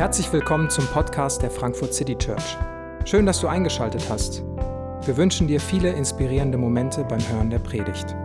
Herzlich 0.00 0.32
willkommen 0.32 0.70
zum 0.70 0.86
Podcast 0.86 1.42
der 1.42 1.50
Frankfurt 1.50 1.92
City 1.92 2.16
Church. 2.16 2.56
Schön, 3.04 3.26
dass 3.26 3.42
du 3.42 3.48
eingeschaltet 3.48 4.08
hast. 4.08 4.42
Wir 5.04 5.14
wünschen 5.18 5.46
dir 5.46 5.60
viele 5.60 5.92
inspirierende 5.92 6.56
Momente 6.56 7.04
beim 7.04 7.20
Hören 7.28 7.50
der 7.50 7.58
Predigt. 7.58 8.16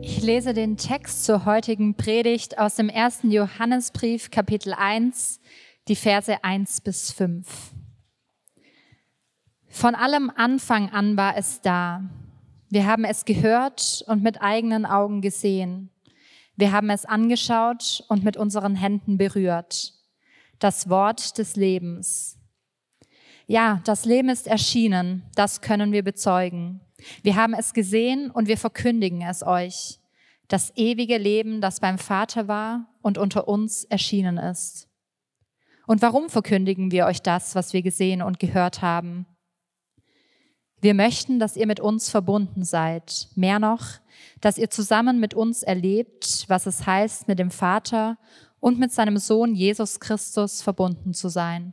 Ich 0.00 0.22
lese 0.22 0.54
den 0.54 0.78
Text 0.78 1.26
zur 1.26 1.44
heutigen 1.44 1.96
Predigt 1.96 2.58
aus 2.58 2.76
dem 2.76 2.88
ersten 2.88 3.30
Johannesbrief, 3.30 4.30
Kapitel 4.30 4.72
1, 4.72 5.38
die 5.88 5.96
Verse 5.96 6.42
1 6.42 6.80
bis 6.80 7.12
5. 7.12 7.46
Von 9.68 9.94
allem 9.94 10.32
Anfang 10.34 10.88
an 10.88 11.18
war 11.18 11.36
es 11.36 11.60
da. 11.60 12.04
Wir 12.70 12.86
haben 12.86 13.04
es 13.04 13.26
gehört 13.26 14.02
und 14.08 14.22
mit 14.22 14.40
eigenen 14.40 14.86
Augen 14.86 15.20
gesehen. 15.20 15.90
Wir 16.56 16.72
haben 16.72 16.90
es 16.90 17.04
angeschaut 17.04 18.04
und 18.08 18.24
mit 18.24 18.36
unseren 18.36 18.74
Händen 18.74 19.18
berührt. 19.18 19.92
Das 20.58 20.88
Wort 20.88 21.36
des 21.38 21.56
Lebens. 21.56 22.38
Ja, 23.46 23.80
das 23.84 24.04
Leben 24.04 24.28
ist 24.28 24.46
erschienen, 24.46 25.22
das 25.34 25.60
können 25.60 25.92
wir 25.92 26.02
bezeugen. 26.02 26.80
Wir 27.22 27.36
haben 27.36 27.54
es 27.54 27.74
gesehen 27.74 28.30
und 28.30 28.48
wir 28.48 28.56
verkündigen 28.56 29.22
es 29.22 29.42
euch. 29.42 30.00
Das 30.48 30.72
ewige 30.76 31.18
Leben, 31.18 31.60
das 31.60 31.80
beim 31.80 31.98
Vater 31.98 32.48
war 32.48 32.88
und 33.02 33.18
unter 33.18 33.46
uns 33.46 33.84
erschienen 33.84 34.38
ist. 34.38 34.88
Und 35.86 36.02
warum 36.02 36.30
verkündigen 36.30 36.90
wir 36.90 37.06
euch 37.06 37.22
das, 37.22 37.54
was 37.54 37.72
wir 37.72 37.82
gesehen 37.82 38.22
und 38.22 38.40
gehört 38.40 38.82
haben? 38.82 39.26
Wir 40.80 40.94
möchten, 40.94 41.38
dass 41.38 41.56
ihr 41.56 41.66
mit 41.66 41.80
uns 41.80 42.10
verbunden 42.10 42.64
seid. 42.64 43.28
Mehr 43.34 43.58
noch, 43.58 43.84
dass 44.40 44.58
ihr 44.58 44.70
zusammen 44.70 45.20
mit 45.20 45.34
uns 45.34 45.62
erlebt, 45.62 46.44
was 46.48 46.66
es 46.66 46.86
heißt, 46.86 47.28
mit 47.28 47.38
dem 47.38 47.50
Vater 47.50 48.18
und 48.60 48.78
mit 48.78 48.92
seinem 48.92 49.18
Sohn 49.18 49.54
Jesus 49.54 50.00
Christus 50.00 50.62
verbunden 50.62 51.14
zu 51.14 51.28
sein. 51.28 51.72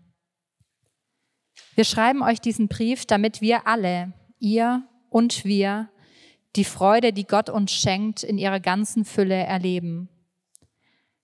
Wir 1.75 1.85
schreiben 1.85 2.21
euch 2.21 2.39
diesen 2.39 2.67
Brief, 2.67 3.05
damit 3.05 3.41
wir 3.41 3.67
alle, 3.67 4.13
ihr 4.39 4.87
und 5.09 5.45
wir, 5.45 5.89
die 6.55 6.65
Freude, 6.65 7.13
die 7.13 7.25
Gott 7.25 7.49
uns 7.49 7.71
schenkt, 7.71 8.23
in 8.23 8.37
ihrer 8.37 8.59
ganzen 8.59 9.05
Fülle 9.05 9.35
erleben. 9.35 10.09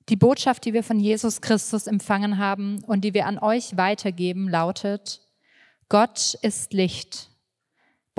Die 0.10 0.16
Botschaft, 0.16 0.66
die 0.66 0.74
wir 0.74 0.84
von 0.84 1.00
Jesus 1.00 1.42
Christus 1.42 1.86
empfangen 1.86 2.40
haben 2.40 2.84
und 2.86 3.02
die 3.02 3.14
wir 3.14 3.28
an 3.28 3.38
euch 3.38 3.78
weitergeben, 3.78 4.50
lautet, 4.50 5.22
Gott 5.88 6.36
ist 6.42 6.74
Licht 6.74 7.30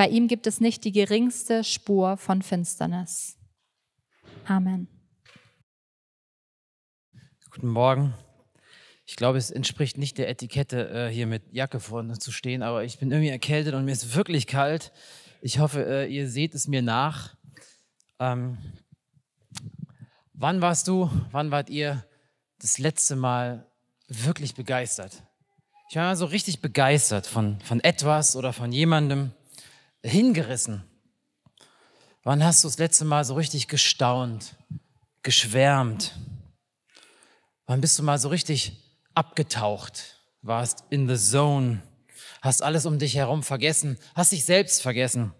bei 0.00 0.08
ihm 0.08 0.28
gibt 0.28 0.46
es 0.46 0.62
nicht 0.62 0.84
die 0.84 0.92
geringste 0.92 1.62
Spur 1.62 2.16
von 2.16 2.40
Finsternis. 2.40 3.36
Amen. 4.46 4.88
Guten 7.50 7.68
Morgen. 7.68 8.14
Ich 9.04 9.16
glaube, 9.16 9.36
es 9.36 9.50
entspricht 9.50 9.98
nicht 9.98 10.16
der 10.16 10.30
Etikette, 10.30 10.88
äh, 10.88 11.12
hier 11.12 11.26
mit 11.26 11.52
Jacke 11.52 11.80
vorne 11.80 12.18
zu 12.18 12.32
stehen, 12.32 12.62
aber 12.62 12.82
ich 12.82 12.98
bin 12.98 13.10
irgendwie 13.10 13.28
erkältet 13.28 13.74
und 13.74 13.84
mir 13.84 13.92
ist 13.92 14.14
wirklich 14.14 14.46
kalt. 14.46 14.90
Ich 15.42 15.58
hoffe, 15.58 15.84
äh, 15.84 16.06
ihr 16.06 16.30
seht 16.30 16.54
es 16.54 16.66
mir 16.66 16.80
nach. 16.80 17.36
Ähm, 18.18 18.56
wann 20.32 20.62
warst 20.62 20.88
du, 20.88 21.10
wann 21.30 21.50
wart 21.50 21.68
ihr 21.68 22.06
das 22.58 22.78
letzte 22.78 23.16
Mal 23.16 23.66
wirklich 24.08 24.54
begeistert? 24.54 25.24
Ich 25.90 25.96
war 25.96 26.04
mal 26.04 26.16
so 26.16 26.24
richtig 26.24 26.62
begeistert 26.62 27.26
von, 27.26 27.60
von 27.60 27.80
etwas 27.80 28.34
oder 28.34 28.54
von 28.54 28.72
jemandem 28.72 29.32
hingerissen? 30.02 30.84
Wann 32.22 32.44
hast 32.44 32.62
du 32.62 32.68
das 32.68 32.78
letzte 32.78 33.04
Mal 33.04 33.24
so 33.24 33.34
richtig 33.34 33.68
gestaunt, 33.68 34.56
geschwärmt? 35.22 36.14
Wann 37.66 37.80
bist 37.80 37.98
du 37.98 38.02
mal 38.02 38.18
so 38.18 38.28
richtig 38.28 38.76
abgetaucht? 39.14 40.16
Warst 40.42 40.84
in 40.90 41.08
the 41.08 41.16
zone? 41.16 41.82
Hast 42.42 42.62
alles 42.62 42.86
um 42.86 42.98
dich 42.98 43.14
herum 43.16 43.42
vergessen? 43.42 43.98
Hast 44.14 44.32
dich 44.32 44.44
selbst 44.44 44.82
vergessen? 44.82 45.32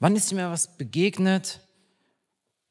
Wann 0.00 0.16
ist 0.16 0.30
dir 0.30 0.36
mal 0.36 0.50
was 0.50 0.76
begegnet, 0.76 1.60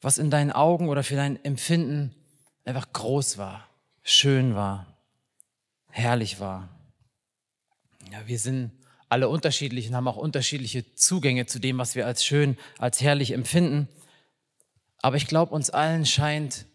was 0.01 0.17
in 0.17 0.31
deinen 0.31 0.51
Augen 0.51 0.87
oder 0.89 1.03
für 1.03 1.15
dein 1.15 1.43
Empfinden 1.43 2.15
einfach 2.63 2.91
groß 2.93 3.37
war, 3.37 3.67
schön 4.03 4.55
war, 4.55 4.97
herrlich 5.89 6.39
war? 6.39 6.69
Ja, 8.11 8.25
wir 8.27 8.39
sind 8.39 8.71
alle 9.09 9.29
unterschiedlich 9.29 9.87
und 9.87 9.95
haben 9.95 10.07
auch 10.07 10.17
unterschiedliche 10.17 10.95
Zugänge 10.95 11.45
zu 11.45 11.59
dem, 11.59 11.77
was 11.77 11.95
wir 11.95 12.05
als 12.05 12.25
schön, 12.25 12.57
als 12.77 13.01
herrlich 13.01 13.31
empfinden. 13.31 13.87
Aber 15.01 15.15
ich 15.15 15.27
glaube, 15.27 15.53
uns 15.53 15.69
allen 15.69 16.05
scheint 16.05 16.65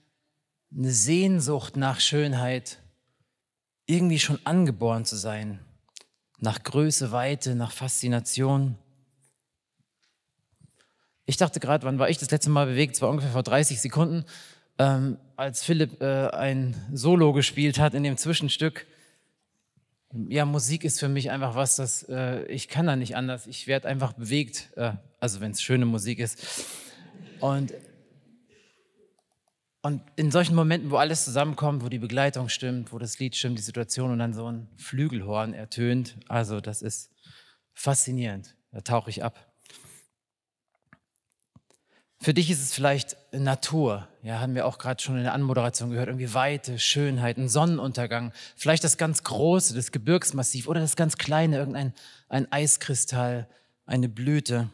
eine 0.74 0.90
Sehnsucht 0.90 1.76
nach 1.76 2.00
Schönheit 2.00 2.78
irgendwie 3.86 4.18
schon 4.18 4.38
angeboren 4.44 5.04
zu 5.04 5.16
sein. 5.16 5.60
Nach 6.38 6.62
Größe, 6.62 7.12
Weite, 7.12 7.54
nach 7.54 7.72
Faszination. 7.72 8.76
Ich 11.26 11.36
dachte 11.36 11.60
gerade, 11.60 11.84
wann 11.86 11.98
war 11.98 12.08
ich 12.08 12.18
das 12.18 12.30
letzte 12.30 12.50
Mal 12.50 12.66
bewegt? 12.66 12.96
Es 12.96 13.02
war 13.02 13.10
ungefähr 13.10 13.30
vor 13.30 13.42
30 13.42 13.80
Sekunden, 13.80 14.24
ähm, 14.78 15.18
als 15.36 15.62
Philipp 15.62 16.00
äh, 16.00 16.28
ein 16.30 16.74
Solo 16.92 17.32
gespielt 17.32 17.78
hat 17.78 17.94
in 17.94 18.02
dem 18.02 18.16
Zwischenstück 18.16 18.86
ja, 20.28 20.44
Musik 20.44 20.84
ist 20.84 21.00
für 21.00 21.08
mich 21.08 21.30
einfach 21.30 21.54
was, 21.54 21.76
das 21.76 22.02
äh, 22.08 22.44
ich 22.46 22.68
kann 22.68 22.86
da 22.86 22.96
nicht 22.96 23.16
anders. 23.16 23.46
Ich 23.46 23.66
werde 23.66 23.88
einfach 23.88 24.12
bewegt, 24.12 24.70
äh, 24.76 24.92
also 25.20 25.40
wenn 25.40 25.52
es 25.52 25.62
schöne 25.62 25.86
Musik 25.86 26.18
ist. 26.18 26.66
Und, 27.40 27.72
und 29.82 30.02
in 30.16 30.30
solchen 30.30 30.54
Momenten, 30.54 30.90
wo 30.90 30.96
alles 30.96 31.24
zusammenkommt, 31.24 31.82
wo 31.82 31.88
die 31.88 31.98
Begleitung 31.98 32.48
stimmt, 32.48 32.92
wo 32.92 32.98
das 32.98 33.18
Lied 33.18 33.36
stimmt, 33.36 33.58
die 33.58 33.62
Situation 33.62 34.10
und 34.10 34.18
dann 34.18 34.34
so 34.34 34.46
ein 34.46 34.68
Flügelhorn 34.76 35.54
ertönt, 35.54 36.16
also 36.28 36.60
das 36.60 36.82
ist 36.82 37.10
faszinierend. 37.74 38.54
Da 38.70 38.80
tauche 38.80 39.10
ich 39.10 39.24
ab. 39.24 39.51
Für 42.22 42.34
dich 42.34 42.50
ist 42.50 42.62
es 42.62 42.72
vielleicht 42.72 43.16
Natur, 43.32 44.06
ja, 44.22 44.38
haben 44.38 44.54
wir 44.54 44.64
auch 44.66 44.78
gerade 44.78 45.02
schon 45.02 45.16
in 45.16 45.24
der 45.24 45.34
Anmoderation 45.34 45.90
gehört, 45.90 46.06
irgendwie 46.06 46.32
Weite, 46.34 46.78
Schönheit, 46.78 47.36
ein 47.36 47.48
Sonnenuntergang, 47.48 48.32
vielleicht 48.54 48.84
das 48.84 48.96
ganz 48.96 49.24
Große, 49.24 49.74
das 49.74 49.90
Gebirgsmassiv 49.90 50.68
oder 50.68 50.78
das 50.78 50.94
ganz 50.94 51.18
Kleine, 51.18 51.56
irgendein 51.56 51.92
ein 52.28 52.50
Eiskristall, 52.52 53.48
eine 53.86 54.08
Blüte, 54.08 54.70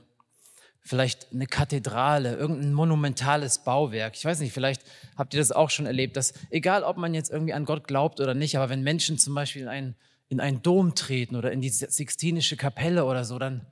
vielleicht 0.82 1.32
eine 1.32 1.46
Kathedrale, 1.46 2.36
irgendein 2.36 2.74
monumentales 2.74 3.64
Bauwerk. 3.64 4.14
Ich 4.14 4.26
weiß 4.26 4.40
nicht, 4.40 4.52
vielleicht 4.52 4.82
habt 5.16 5.32
ihr 5.32 5.40
das 5.40 5.50
auch 5.50 5.70
schon 5.70 5.86
erlebt, 5.86 6.18
dass 6.18 6.34
egal, 6.50 6.82
ob 6.82 6.98
man 6.98 7.14
jetzt 7.14 7.30
irgendwie 7.30 7.54
an 7.54 7.64
Gott 7.64 7.88
glaubt 7.88 8.20
oder 8.20 8.34
nicht, 8.34 8.58
aber 8.58 8.68
wenn 8.68 8.82
Menschen 8.82 9.16
zum 9.16 9.34
Beispiel 9.34 9.62
in 9.62 9.68
einen, 9.68 9.96
in 10.28 10.40
einen 10.40 10.60
Dom 10.60 10.94
treten 10.94 11.34
oder 11.34 11.50
in 11.50 11.62
die 11.62 11.70
Sixtinische 11.70 12.58
Kapelle 12.58 13.06
oder 13.06 13.24
so, 13.24 13.38
dann 13.38 13.64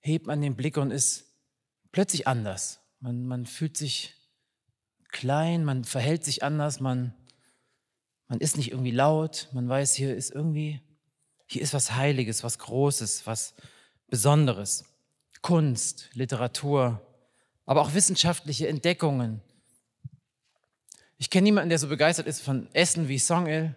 hebt 0.00 0.26
man 0.26 0.40
den 0.40 0.56
Blick 0.56 0.78
und 0.78 0.90
ist 0.90 1.26
plötzlich 1.92 2.26
anders 2.26 2.80
man, 3.04 3.26
man 3.26 3.44
fühlt 3.44 3.76
sich 3.76 4.14
klein, 5.10 5.62
man 5.62 5.84
verhält 5.84 6.24
sich 6.24 6.42
anders, 6.42 6.80
man, 6.80 7.12
man 8.28 8.40
ist 8.40 8.56
nicht 8.56 8.70
irgendwie 8.70 8.92
laut, 8.92 9.48
man 9.52 9.68
weiß, 9.68 9.94
hier 9.94 10.16
ist 10.16 10.30
irgendwie, 10.30 10.80
hier 11.46 11.60
ist 11.60 11.74
was 11.74 11.94
Heiliges, 11.94 12.42
was 12.42 12.58
Großes, 12.58 13.26
was 13.26 13.54
Besonderes. 14.08 14.86
Kunst, 15.42 16.08
Literatur, 16.14 17.02
aber 17.66 17.82
auch 17.82 17.92
wissenschaftliche 17.92 18.68
Entdeckungen. 18.68 19.42
Ich 21.18 21.28
kenne 21.28 21.44
niemanden, 21.44 21.68
der 21.68 21.78
so 21.78 21.88
begeistert 21.88 22.26
ist 22.26 22.40
von 22.40 22.68
Essen 22.72 23.08
wie 23.08 23.18
Songil. 23.18 23.76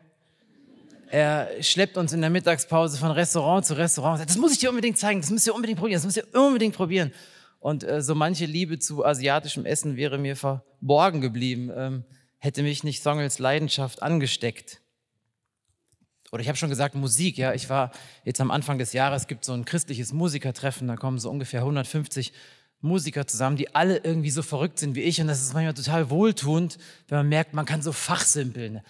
Er 1.09 1.61
schleppt 1.61 1.97
uns 1.97 2.13
in 2.13 2.21
der 2.21 2.29
Mittagspause 2.29 2.97
von 2.97 3.11
Restaurant 3.11 3.65
zu 3.65 3.73
Restaurant. 3.73 4.23
Das 4.25 4.37
muss 4.37 4.53
ich 4.53 4.59
dir 4.59 4.69
unbedingt 4.69 4.97
zeigen, 4.97 5.19
das 5.19 5.29
müsst 5.29 5.47
ihr 5.47 5.55
unbedingt 5.55 5.79
probieren, 5.79 5.97
das 5.97 6.05
müsst 6.05 6.17
ihr 6.17 6.33
unbedingt 6.33 6.77
probieren. 6.77 7.11
Und 7.59 7.83
äh, 7.83 8.01
so 8.01 8.15
manche 8.15 8.45
Liebe 8.45 8.79
zu 8.79 9.05
asiatischem 9.05 9.65
Essen 9.65 9.95
wäre 9.95 10.17
mir 10.17 10.35
verborgen 10.35 11.21
geblieben, 11.21 11.71
ähm, 11.75 12.03
hätte 12.37 12.63
mich 12.63 12.83
nicht 12.83 13.01
Songels 13.01 13.39
Leidenschaft 13.39 14.03
angesteckt. 14.03 14.81
Oder 16.31 16.41
ich 16.41 16.47
habe 16.47 16.57
schon 16.57 16.69
gesagt, 16.69 16.95
Musik, 16.95 17.37
ja. 17.37 17.53
Ich 17.53 17.69
war 17.69 17.91
jetzt 18.25 18.41
am 18.41 18.51
Anfang 18.51 18.77
des 18.77 18.93
Jahres, 18.93 19.27
gibt 19.27 19.45
so 19.45 19.53
ein 19.53 19.65
christliches 19.65 20.13
Musikertreffen, 20.13 20.87
da 20.87 20.95
kommen 20.95 21.19
so 21.19 21.29
ungefähr 21.29 21.61
150 21.61 22.33
Musiker 22.79 23.25
zusammen, 23.25 23.55
die 23.55 23.73
alle 23.73 23.97
irgendwie 24.03 24.29
so 24.29 24.43
verrückt 24.43 24.77
sind 24.77 24.93
wie 24.95 25.01
ich. 25.01 25.19
Und 25.19 25.27
das 25.27 25.41
ist 25.41 25.53
manchmal 25.53 25.73
total 25.73 26.09
wohltuend, 26.09 26.77
wenn 27.07 27.17
man 27.19 27.29
merkt, 27.29 27.53
man 27.53 27.65
kann 27.65 27.81
so 27.81 27.91
fachsimpeln. 27.91 28.81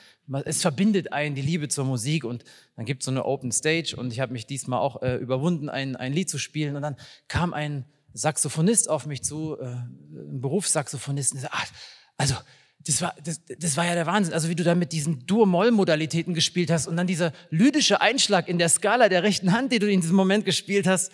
Es 0.44 0.62
verbindet 0.62 1.14
einen 1.14 1.36
die 1.36 1.42
Liebe 1.42 1.70
zur 1.70 1.86
Musik 1.86 2.26
und 2.26 2.44
dann 2.76 2.86
gibt 2.86 3.02
es 3.02 3.06
so 3.06 3.12
eine 3.12 3.24
Open 3.24 3.52
Stage 3.52 3.96
und 3.96 4.12
ich 4.12 4.20
habe 4.20 4.34
mich 4.34 4.46
diesmal 4.46 4.80
auch 4.80 5.02
äh, 5.02 5.16
überwunden, 5.16 5.70
ein, 5.70 5.96
ein 5.96 6.12
Lied 6.12 6.30
zu 6.30 6.38
spielen. 6.38 6.76
Und 6.76 6.82
dann 6.82 6.98
kam 7.30 7.54
ein 7.54 7.86
Saxophonist 8.14 8.90
auf 8.90 9.06
mich 9.06 9.24
zu, 9.24 9.58
äh, 9.60 9.66
ein 9.66 10.42
Berufssaxophonist, 10.42 11.34
und 11.34 11.40
sagt, 11.42 11.72
also 12.18 12.36
das 12.80 13.02
war, 13.02 13.16
das, 13.24 13.42
das 13.60 13.76
war 13.76 13.86
ja 13.86 13.96
der 13.96 14.06
Wahnsinn. 14.06 14.34
Also 14.34 14.50
wie 14.50 14.56
du 14.56 14.64
da 14.64 14.76
mit 14.76 14.92
diesen 14.92 15.26
Dur-Moll-Modalitäten 15.26 16.34
gespielt 16.34 16.72
hast 16.72 16.88
und 16.88 16.96
dann 16.96 17.08
dieser 17.08 17.34
lydische 17.50 18.02
Einschlag 18.02 18.48
in 18.48 18.58
der 18.58 18.70
Skala 18.70 19.10
der 19.10 19.24
rechten 19.24 19.52
Hand, 19.52 19.72
den 19.72 19.80
du 19.80 19.92
in 19.92 20.02
diesem 20.02 20.16
Moment 20.16 20.46
gespielt 20.46 20.88
hast, 20.88 21.12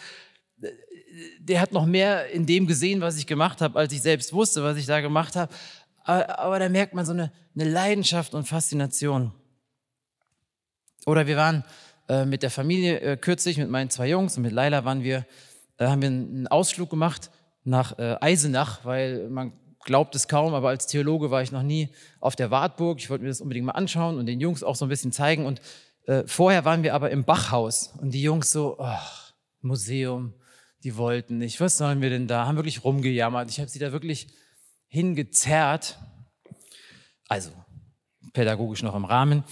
der 1.39 1.61
hat 1.61 1.71
noch 1.71 1.85
mehr 1.85 2.29
in 2.29 2.45
dem 2.45 2.67
gesehen, 2.67 3.01
was 3.01 3.17
ich 3.17 3.27
gemacht 3.27 3.61
habe, 3.61 3.77
als 3.77 3.93
ich 3.93 4.01
selbst 4.01 4.33
wusste, 4.33 4.63
was 4.63 4.77
ich 4.77 4.85
da 4.85 5.01
gemacht 5.01 5.35
habe. 5.35 5.53
aber, 6.03 6.39
aber 6.39 6.59
da 6.59 6.69
merkt 6.69 6.93
man 6.93 7.05
so 7.05 7.11
eine, 7.11 7.31
eine 7.55 7.69
Leidenschaft 7.69 8.33
und 8.33 8.47
Faszination. 8.47 9.31
Oder 11.05 11.27
wir 11.27 11.37
waren 11.37 11.63
äh, 12.07 12.25
mit 12.25 12.43
der 12.43 12.49
Familie 12.49 12.99
äh, 12.99 13.17
kürzlich, 13.17 13.57
mit 13.57 13.69
meinen 13.69 13.89
zwei 13.89 14.09
Jungs 14.09 14.37
und 14.37 14.43
mit 14.43 14.51
Laila 14.51 14.85
waren 14.85 15.03
wir, 15.03 15.25
äh, 15.77 15.87
haben 15.87 16.01
wir 16.01 16.09
einen 16.09 16.47
Ausflug 16.47 16.89
gemacht 16.89 17.31
nach 17.63 17.97
äh, 17.97 18.17
Eisenach, 18.19 18.83
weil 18.85 19.29
man 19.29 19.53
glaubt 19.85 20.15
es 20.15 20.27
kaum, 20.27 20.53
aber 20.53 20.69
als 20.69 20.87
Theologe 20.87 21.31
war 21.31 21.41
ich 21.41 21.51
noch 21.51 21.63
nie 21.63 21.89
auf 22.19 22.35
der 22.35 22.51
Wartburg. 22.51 22.99
Ich 22.99 23.09
wollte 23.09 23.23
mir 23.23 23.29
das 23.29 23.41
unbedingt 23.41 23.65
mal 23.65 23.73
anschauen 23.73 24.17
und 24.17 24.25
den 24.25 24.39
Jungs 24.39 24.63
auch 24.63 24.75
so 24.75 24.85
ein 24.85 24.89
bisschen 24.89 25.11
zeigen. 25.11 25.45
Und 25.45 25.61
äh, 26.05 26.23
vorher 26.25 26.65
waren 26.65 26.83
wir 26.83 26.93
aber 26.93 27.11
im 27.11 27.23
Bachhaus 27.25 27.93
und 27.99 28.11
die 28.11 28.21
Jungs 28.21 28.51
so, 28.51 28.77
oh, 28.79 28.97
Museum, 29.61 30.33
die 30.83 30.97
wollten 30.97 31.37
nicht. 31.37 31.59
Was 31.61 31.77
sollen 31.77 32.01
wir 32.01 32.09
denn 32.09 32.27
da? 32.27 32.45
Haben 32.45 32.57
wirklich 32.57 32.83
rumgejammert. 32.83 33.49
Ich 33.49 33.59
habe 33.59 33.69
sie 33.69 33.79
da 33.79 33.91
wirklich 33.91 34.27
hingezerrt. 34.87 35.97
Also 37.27 37.51
pädagogisch 38.33 38.83
noch 38.83 38.95
im 38.95 39.05
Rahmen. 39.05 39.43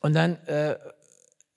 Und 0.00 0.14
dann 0.14 0.36
äh, 0.46 0.76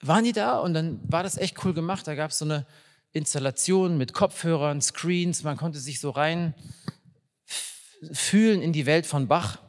waren 0.02 0.24
die 0.24 0.32
da 0.32 0.60
und 0.60 0.74
dann 0.74 1.00
war 1.08 1.24
das 1.24 1.38
echt 1.38 1.64
cool 1.64 1.74
gemacht. 1.74 2.08
Da 2.08 2.16
gab 2.16 2.32
es 2.32 2.40
so 2.40 2.46
eine 2.46 2.66
Installation 3.12 3.98
mit 3.98 4.14
Kopfhörern, 4.14 4.82
Screens. 4.82 5.44
Man 5.44 5.58
konnte 5.58 5.80
sich 5.80 6.00
so 6.00 6.10
rein 6.10 6.54
fühlen 8.12 8.62
in 8.62 8.74
die 8.74 8.86
Welt 8.86 9.06
von 9.06 9.28
Bach. 9.28 9.60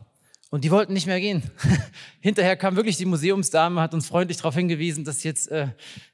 Und 0.50 0.64
die 0.64 0.70
wollten 0.70 0.92
nicht 0.92 1.06
mehr 1.06 1.20
gehen. 1.20 1.42
Hinterher 2.20 2.56
kam 2.56 2.76
wirklich 2.76 2.98
die 2.98 3.06
Museumsdame, 3.06 3.80
hat 3.80 3.94
uns 3.94 4.06
freundlich 4.06 4.36
darauf 4.36 4.54
hingewiesen, 4.54 5.02
dass 5.02 5.22
jetzt, 5.22 5.50
äh, 5.50 5.68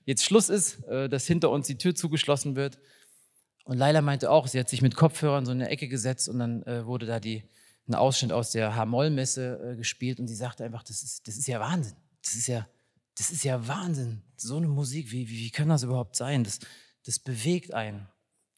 jetzt 0.05 0.25
Schluss 0.25 0.49
ist, 0.49 0.85
äh, 0.85 1.09
dass 1.09 1.26
hinter 1.26 1.50
uns 1.50 1.67
die 1.67 1.76
Tür 1.76 1.94
zugeschlossen 1.94 2.55
wird. 2.55 2.79
Und 3.64 3.79
Leila 3.79 4.00
meinte 4.00 4.31
auch, 4.31 4.47
sie 4.47 4.61
hat 4.61 4.69
sich 4.69 4.81
mit 4.81 4.94
Kopfhörern 4.94 5.44
so 5.44 5.53
in 5.53 5.61
eine 5.61 5.71
Ecke 5.71 5.88
gesetzt 5.88 6.29
und 6.29 6.38
dann 6.38 6.62
äh, 6.62 6.87
wurde 6.87 7.06
da 7.06 7.19
die, 7.19 7.43
ein 7.88 7.94
Ausschnitt 7.94 8.32
aus 8.32 8.53
der 8.53 8.76
H-Moll-Messe 8.76 9.73
äh, 9.73 9.76
gespielt 9.76 10.21
und 10.21 10.29
sie 10.29 10.37
sagte 10.37 10.64
einfach, 10.64 10.85
das 10.85 11.03
ist, 11.03 11.26
das 11.26 11.37
ist 11.37 11.49
ja 11.49 11.59
Wahnsinn. 11.59 11.97
Das 12.23 12.35
ist 12.35 12.47
ja, 12.47 12.69
das 13.19 13.31
ist 13.31 13.44
ja 13.44 13.67
Wahnsinn. 13.67 14.23
So 14.37 14.56
eine 14.56 14.69
Musik, 14.69 15.11
wie, 15.11 15.29
wie, 15.29 15.38
wie 15.38 15.50
kann 15.50 15.69
das 15.69 15.82
überhaupt 15.82 16.15
sein? 16.15 16.44
Das, 16.44 16.61
das 17.05 17.19
bewegt 17.19 17.75
einen. 17.75 18.09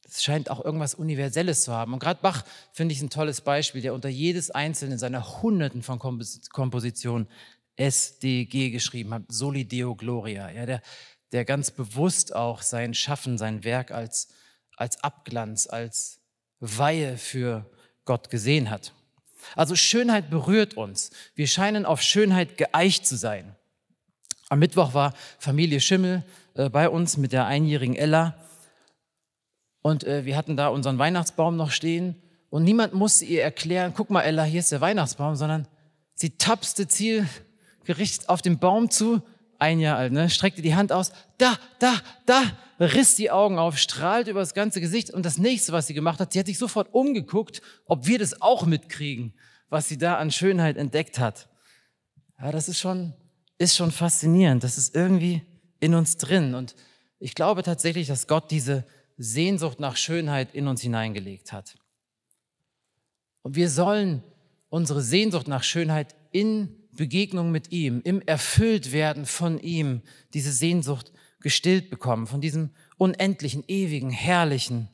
Es 0.04 0.22
scheint 0.22 0.50
auch 0.50 0.62
irgendwas 0.62 0.94
Universelles 0.94 1.64
zu 1.64 1.72
haben. 1.72 1.94
Und 1.94 2.00
gerade 2.00 2.20
Bach 2.20 2.44
finde 2.72 2.92
ich 2.92 3.00
ein 3.00 3.10
tolles 3.10 3.40
Beispiel, 3.40 3.80
der 3.80 3.94
unter 3.94 4.08
jedes 4.08 4.50
einzelne 4.50 4.98
seiner 4.98 5.40
Hunderten 5.40 5.82
von 5.82 5.98
Kompositionen 5.98 7.28
SDG 7.76 8.70
geschrieben 8.70 9.14
hat, 9.14 9.22
Soli 9.28 9.64
Deo 9.64 9.94
Gloria. 9.94 10.50
Ja, 10.50 10.66
der, 10.66 10.82
der 11.32 11.46
ganz 11.46 11.70
bewusst 11.70 12.34
auch 12.34 12.60
sein 12.60 12.92
Schaffen, 12.92 13.38
sein 13.38 13.64
Werk 13.64 13.92
als, 13.92 14.28
als 14.76 15.02
Abglanz, 15.02 15.68
als 15.68 16.20
Weihe 16.58 17.16
für 17.16 17.70
Gott 18.04 18.28
gesehen 18.28 18.68
hat. 18.68 18.92
Also 19.56 19.74
Schönheit 19.74 20.28
berührt 20.28 20.74
uns. 20.74 21.10
Wir 21.34 21.46
scheinen 21.46 21.86
auf 21.86 22.02
Schönheit 22.02 22.58
geeicht 22.58 23.06
zu 23.06 23.16
sein. 23.16 23.56
Am 24.50 24.58
Mittwoch 24.58 24.94
war 24.94 25.14
Familie 25.38 25.80
Schimmel 25.80 26.24
äh, 26.54 26.68
bei 26.68 26.88
uns 26.88 27.16
mit 27.16 27.30
der 27.32 27.46
einjährigen 27.46 27.94
Ella. 27.94 28.34
Und 29.80 30.02
äh, 30.02 30.24
wir 30.24 30.36
hatten 30.36 30.56
da 30.56 30.68
unseren 30.68 30.98
Weihnachtsbaum 30.98 31.56
noch 31.56 31.70
stehen. 31.70 32.20
Und 32.50 32.64
niemand 32.64 32.92
musste 32.92 33.24
ihr 33.24 33.44
erklären, 33.44 33.92
guck 33.96 34.10
mal, 34.10 34.22
Ella, 34.22 34.42
hier 34.42 34.58
ist 34.58 34.72
der 34.72 34.80
Weihnachtsbaum, 34.80 35.36
sondern 35.36 35.68
sie 36.14 36.36
tapste 36.36 36.88
zielgerichtet 36.88 38.28
auf 38.28 38.42
den 38.42 38.58
Baum 38.58 38.90
zu, 38.90 39.22
ein 39.60 39.78
Jahr 39.78 39.98
alt, 39.98 40.12
ne? 40.12 40.28
streckte 40.28 40.62
die 40.62 40.74
Hand 40.74 40.90
aus, 40.90 41.12
da, 41.38 41.56
da, 41.78 41.94
da, 42.26 42.42
riss 42.80 43.14
die 43.14 43.30
Augen 43.30 43.56
auf, 43.56 43.78
strahlt 43.78 44.26
über 44.26 44.40
das 44.40 44.54
ganze 44.54 44.80
Gesicht. 44.80 45.10
Und 45.10 45.24
das 45.24 45.38
nächste, 45.38 45.72
was 45.72 45.86
sie 45.86 45.94
gemacht 45.94 46.18
hat, 46.18 46.32
sie 46.32 46.40
hat 46.40 46.46
sich 46.46 46.58
sofort 46.58 46.92
umgeguckt, 46.92 47.62
ob 47.84 48.08
wir 48.08 48.18
das 48.18 48.42
auch 48.42 48.66
mitkriegen, 48.66 49.32
was 49.68 49.86
sie 49.86 49.96
da 49.96 50.16
an 50.16 50.32
Schönheit 50.32 50.76
entdeckt 50.76 51.20
hat. 51.20 51.48
Ja, 52.40 52.50
das 52.50 52.68
ist 52.68 52.80
schon, 52.80 53.12
ist 53.60 53.76
schon 53.76 53.92
faszinierend. 53.92 54.64
Das 54.64 54.78
ist 54.78 54.96
irgendwie 54.96 55.42
in 55.80 55.94
uns 55.94 56.16
drin. 56.16 56.54
Und 56.54 56.74
ich 57.18 57.34
glaube 57.34 57.62
tatsächlich, 57.62 58.08
dass 58.08 58.26
Gott 58.26 58.50
diese 58.50 58.86
Sehnsucht 59.18 59.80
nach 59.80 59.96
Schönheit 59.96 60.54
in 60.54 60.66
uns 60.66 60.80
hineingelegt 60.80 61.52
hat. 61.52 61.76
Und 63.42 63.56
wir 63.56 63.68
sollen 63.68 64.22
unsere 64.70 65.02
Sehnsucht 65.02 65.46
nach 65.46 65.62
Schönheit 65.62 66.14
in 66.32 66.74
Begegnung 66.92 67.50
mit 67.50 67.70
ihm, 67.70 68.00
im 68.02 68.22
Erfülltwerden 68.22 69.26
von 69.26 69.58
ihm, 69.58 70.00
diese 70.32 70.52
Sehnsucht 70.52 71.12
gestillt 71.40 71.90
bekommen, 71.90 72.26
von 72.26 72.40
diesem 72.40 72.70
unendlichen, 72.96 73.62
ewigen, 73.68 74.10
herrlichen 74.10 74.88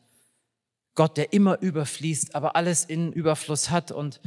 Gott, 0.96 1.16
der 1.16 1.32
immer 1.32 1.60
überfließt, 1.60 2.34
aber 2.34 2.56
alles 2.56 2.84
in 2.84 3.12
Überfluss 3.12 3.70
hat 3.70 3.92
und 3.92 4.20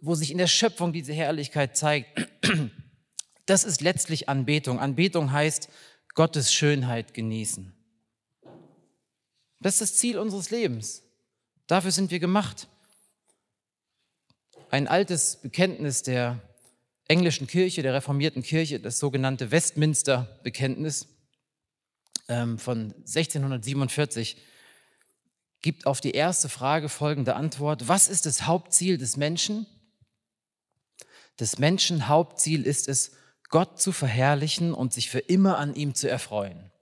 wo 0.00 0.14
sich 0.14 0.30
in 0.30 0.38
der 0.38 0.46
Schöpfung 0.46 0.92
diese 0.92 1.12
Herrlichkeit 1.12 1.76
zeigt. 1.76 2.28
Das 3.46 3.64
ist 3.64 3.80
letztlich 3.80 4.28
Anbetung. 4.28 4.78
Anbetung 4.78 5.32
heißt 5.32 5.68
Gottes 6.14 6.52
Schönheit 6.52 7.14
genießen. 7.14 7.72
Das 9.60 9.74
ist 9.74 9.80
das 9.80 9.94
Ziel 9.96 10.18
unseres 10.18 10.50
Lebens. 10.50 11.02
Dafür 11.66 11.90
sind 11.90 12.10
wir 12.10 12.18
gemacht. 12.18 12.68
Ein 14.70 14.88
altes 14.88 15.36
Bekenntnis 15.36 16.02
der 16.02 16.40
englischen 17.08 17.46
Kirche, 17.46 17.82
der 17.82 17.94
reformierten 17.94 18.42
Kirche, 18.42 18.80
das 18.80 18.98
sogenannte 18.98 19.50
Westminster-Bekenntnis 19.50 21.08
ähm, 22.28 22.58
von 22.58 22.94
1647, 23.00 24.36
gibt 25.60 25.86
auf 25.86 26.00
die 26.00 26.12
erste 26.12 26.48
Frage 26.48 26.88
folgende 26.88 27.36
Antwort. 27.36 27.86
Was 27.86 28.08
ist 28.08 28.26
das 28.26 28.46
Hauptziel 28.46 28.98
des 28.98 29.16
Menschen? 29.16 29.66
Des 31.38 31.58
Menschen 31.58 32.08
Hauptziel 32.08 32.66
ist 32.66 32.88
es, 32.88 33.12
Gott 33.52 33.78
zu 33.78 33.92
verherrlichen 33.92 34.74
und 34.74 34.92
sich 34.92 35.10
für 35.10 35.20
immer 35.20 35.58
an 35.58 35.76
ihm 35.76 35.94
zu 35.94 36.10
erfreuen. 36.10 36.72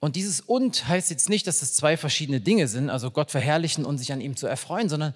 Und 0.00 0.16
dieses 0.16 0.40
und 0.40 0.88
heißt 0.88 1.10
jetzt 1.10 1.28
nicht, 1.28 1.46
dass 1.46 1.60
das 1.60 1.74
zwei 1.74 1.96
verschiedene 1.96 2.40
Dinge 2.40 2.66
sind, 2.66 2.88
also 2.88 3.10
Gott 3.10 3.30
verherrlichen 3.30 3.84
und 3.84 3.98
sich 3.98 4.12
an 4.12 4.20
ihm 4.20 4.36
zu 4.36 4.46
erfreuen, 4.46 4.88
sondern 4.88 5.14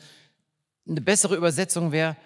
eine 0.86 1.00
bessere 1.00 1.34
Übersetzung 1.34 1.92
wäre, 1.92 2.16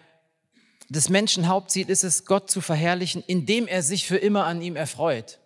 des 0.88 1.08
Menschen 1.08 1.48
Hauptziel 1.48 1.88
ist 1.88 2.04
es, 2.04 2.24
Gott 2.24 2.50
zu 2.50 2.60
verherrlichen, 2.60 3.22
indem 3.26 3.66
er 3.66 3.82
sich 3.82 4.06
für 4.06 4.16
immer 4.16 4.44
an 4.44 4.60
ihm 4.60 4.76
erfreut. 4.76 5.38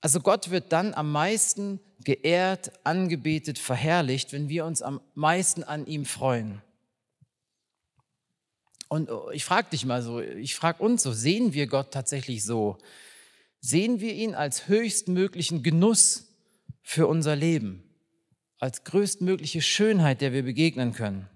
Also 0.00 0.20
Gott 0.20 0.50
wird 0.50 0.72
dann 0.72 0.94
am 0.94 1.10
meisten 1.10 1.80
geehrt, 2.04 2.70
angebetet, 2.84 3.58
verherrlicht, 3.58 4.32
wenn 4.32 4.48
wir 4.48 4.64
uns 4.64 4.80
am 4.82 5.00
meisten 5.14 5.64
an 5.64 5.86
ihm 5.86 6.04
freuen. 6.04 6.62
Und 8.88 9.10
oh, 9.10 9.30
ich 9.30 9.44
frage 9.44 9.70
dich 9.70 9.84
mal 9.84 10.02
so, 10.02 10.20
ich 10.20 10.54
frage 10.54 10.82
uns 10.82 11.02
so, 11.02 11.12
sehen 11.12 11.52
wir 11.52 11.66
Gott 11.66 11.92
tatsächlich 11.92 12.44
so? 12.44 12.78
Sehen 13.60 14.00
wir 14.00 14.14
ihn 14.14 14.34
als 14.34 14.68
höchstmöglichen 14.68 15.62
Genuss 15.62 16.28
für 16.82 17.06
unser 17.06 17.34
Leben, 17.34 17.82
als 18.58 18.84
größtmögliche 18.84 19.60
Schönheit, 19.60 20.20
der 20.20 20.32
wir 20.32 20.44
begegnen 20.44 20.92
können? 20.92 21.28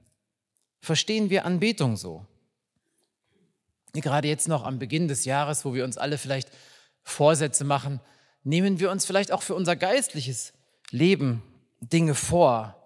Verstehen 0.80 1.28
wir 1.28 1.45
Anbetung 1.45 1.97
so? 1.97 2.25
Gerade 3.92 4.28
jetzt 4.28 4.47
noch 4.47 4.64
am 4.64 4.78
Beginn 4.78 5.09
des 5.09 5.25
Jahres, 5.25 5.64
wo 5.64 5.75
wir 5.75 5.85
uns 5.85 5.99
alle 5.99 6.19
vielleicht 6.19 6.50
Vorsätze 7.02 7.64
machen, 7.64 8.00
nehmen 8.45 8.78
wir 8.78 8.90
uns 8.90 9.04
vielleicht 9.04 9.33
auch 9.33 9.42
für 9.42 9.54
unser 9.54 9.75
geistliches 9.75 10.52
Leben 10.90 11.42
Dinge 11.80 12.14
vor. 12.14 12.76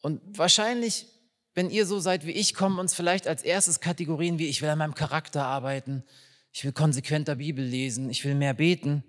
Und 0.00 0.20
wahrscheinlich 0.38 1.06
wenn 1.54 1.70
ihr 1.70 1.86
so 1.86 1.98
seid 1.98 2.26
wie 2.26 2.32
ich, 2.32 2.54
kommen 2.54 2.78
uns 2.78 2.94
vielleicht 2.94 3.26
als 3.26 3.42
erstes 3.42 3.80
Kategorien 3.80 4.38
wie 4.38 4.46
ich 4.46 4.62
will 4.62 4.68
an 4.68 4.78
meinem 4.78 4.94
Charakter 4.94 5.44
arbeiten, 5.44 6.04
ich 6.52 6.64
will 6.64 6.72
konsequenter 6.72 7.36
Bibel 7.36 7.64
lesen, 7.64 8.10
ich 8.10 8.24
will 8.24 8.34
mehr 8.34 8.54
beten. 8.54 9.04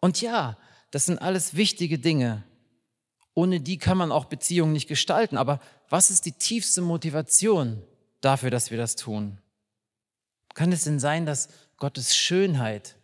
Und 0.00 0.20
ja, 0.20 0.56
das 0.90 1.06
sind 1.06 1.18
alles 1.18 1.54
wichtige 1.54 1.98
Dinge. 1.98 2.44
Ohne 3.34 3.60
die 3.60 3.78
kann 3.78 3.98
man 3.98 4.12
auch 4.12 4.24
Beziehungen 4.24 4.72
nicht 4.72 4.88
gestalten. 4.88 5.36
Aber 5.36 5.60
was 5.88 6.10
ist 6.10 6.26
die 6.26 6.32
tiefste 6.32 6.80
Motivation 6.80 7.82
dafür, 8.20 8.50
dass 8.50 8.70
wir 8.70 8.78
das 8.78 8.96
tun? 8.96 9.38
Kann 10.54 10.72
es 10.72 10.84
denn 10.84 10.98
sein, 10.98 11.24
dass 11.24 11.48
Gottes 11.76 12.16
Schönheit 12.16 12.96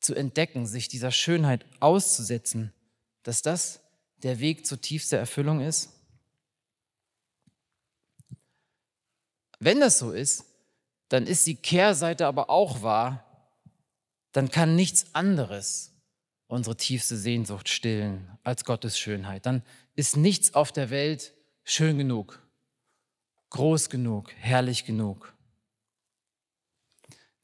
zu 0.00 0.14
entdecken, 0.14 0.66
sich 0.66 0.88
dieser 0.88 1.12
Schönheit 1.12 1.66
auszusetzen, 1.78 2.72
dass 3.22 3.42
das 3.42 3.80
der 4.22 4.40
Weg 4.40 4.66
zur 4.66 4.80
tiefsten 4.80 5.16
Erfüllung 5.16 5.60
ist? 5.60 5.99
Wenn 9.60 9.80
das 9.80 9.98
so 9.98 10.10
ist, 10.10 10.46
dann 11.08 11.26
ist 11.26 11.46
die 11.46 11.56
Kehrseite 11.56 12.26
aber 12.26 12.50
auch 12.50 12.82
wahr, 12.82 13.24
dann 14.32 14.50
kann 14.50 14.74
nichts 14.74 15.14
anderes 15.14 15.92
unsere 16.46 16.76
tiefste 16.76 17.16
Sehnsucht 17.16 17.68
stillen 17.68 18.28
als 18.42 18.64
Gottes 18.64 18.98
Schönheit. 18.98 19.46
Dann 19.46 19.62
ist 19.94 20.16
nichts 20.16 20.54
auf 20.54 20.72
der 20.72 20.90
Welt 20.90 21.32
schön 21.62 21.98
genug, 21.98 22.42
groß 23.50 23.88
genug, 23.88 24.32
herrlich 24.36 24.84
genug. 24.84 25.32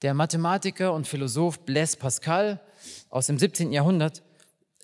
Der 0.03 0.13
Mathematiker 0.13 0.93
und 0.93 1.07
Philosoph 1.07 1.61
Blaise 1.61 1.97
Pascal 1.97 2.61
aus 3.09 3.27
dem 3.27 3.39
17. 3.39 3.73
Jahrhundert, 3.73 4.23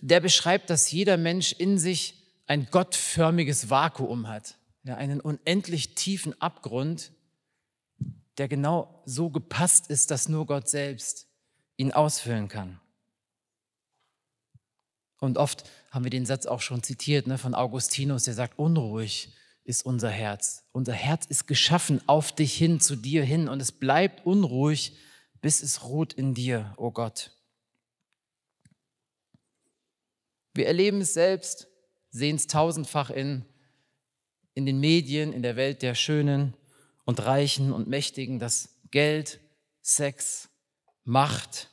der 0.01 0.21
beschreibt, 0.21 0.71
dass 0.71 0.91
jeder 0.91 1.17
Mensch 1.17 1.53
in 1.53 1.79
sich 1.79 2.15
ein 2.47 2.69
gottförmiges 2.71 3.71
Vakuum 3.71 4.29
hat, 4.29 4.57
ja, 4.85 4.97
einen 4.97 5.21
unendlich 5.21 5.95
tiefen 5.95 6.41
Abgrund, 6.41 7.13
der 8.39 8.49
genau 8.49 9.03
so 9.05 9.31
gepasst 9.31 9.89
ist, 9.89 10.11
dass 10.11 10.29
nur 10.29 10.47
Gott 10.47 10.69
selbst 10.69 11.29
ihn 11.77 11.93
ausfüllen 11.93 12.49
kann. 12.49 12.81
Und 15.19 15.39
oft 15.39 15.69
haben 15.91 16.05
wir 16.05 16.11
den 16.11 16.27
Satz 16.27 16.47
auch 16.47 16.61
schon 16.61 16.83
zitiert 16.83 17.27
ne, 17.27 17.39
von 17.39 17.55
Augustinus, 17.55 18.25
der 18.25 18.35
sagt, 18.35 18.59
unruhig 18.59 19.33
ist 19.65 19.87
unser 19.87 20.11
Herz. 20.11 20.65
Unser 20.73 20.95
Herz 20.95 21.27
ist 21.27 21.47
geschaffen 21.47 22.01
auf 22.09 22.33
dich 22.33 22.55
hin, 22.55 22.81
zu 22.81 22.97
dir 22.97 23.23
hin 23.23 23.49
und 23.49 23.61
es 23.61 23.71
bleibt 23.71 24.27
unruhig, 24.27 24.97
bis 25.41 25.63
es 25.63 25.85
ruht 25.85 26.13
in 26.13 26.35
dir, 26.35 26.75
o 26.77 26.87
oh 26.87 26.91
Gott. 26.91 27.37
Wir 30.55 30.67
erleben 30.67 31.01
es 31.01 31.15
selbst, 31.15 31.69
sehen 32.11 32.37
es 32.37 32.47
tausendfach 32.47 33.11
in, 33.11 33.45
in 34.55 34.67
den 34.67 34.81
Medien, 34.81 35.33
in 35.33 35.43
der 35.43 35.57
Welt 35.57 35.83
der 35.83 35.95
Schönen 35.95 36.55
und 37.05 37.25
Reichen 37.25 37.73
und 37.73 37.89
Mächtigen, 37.89 38.39
dass 38.39 38.71
Geld, 38.91 39.41
Sex, 39.81 40.49
Macht, 41.05 41.71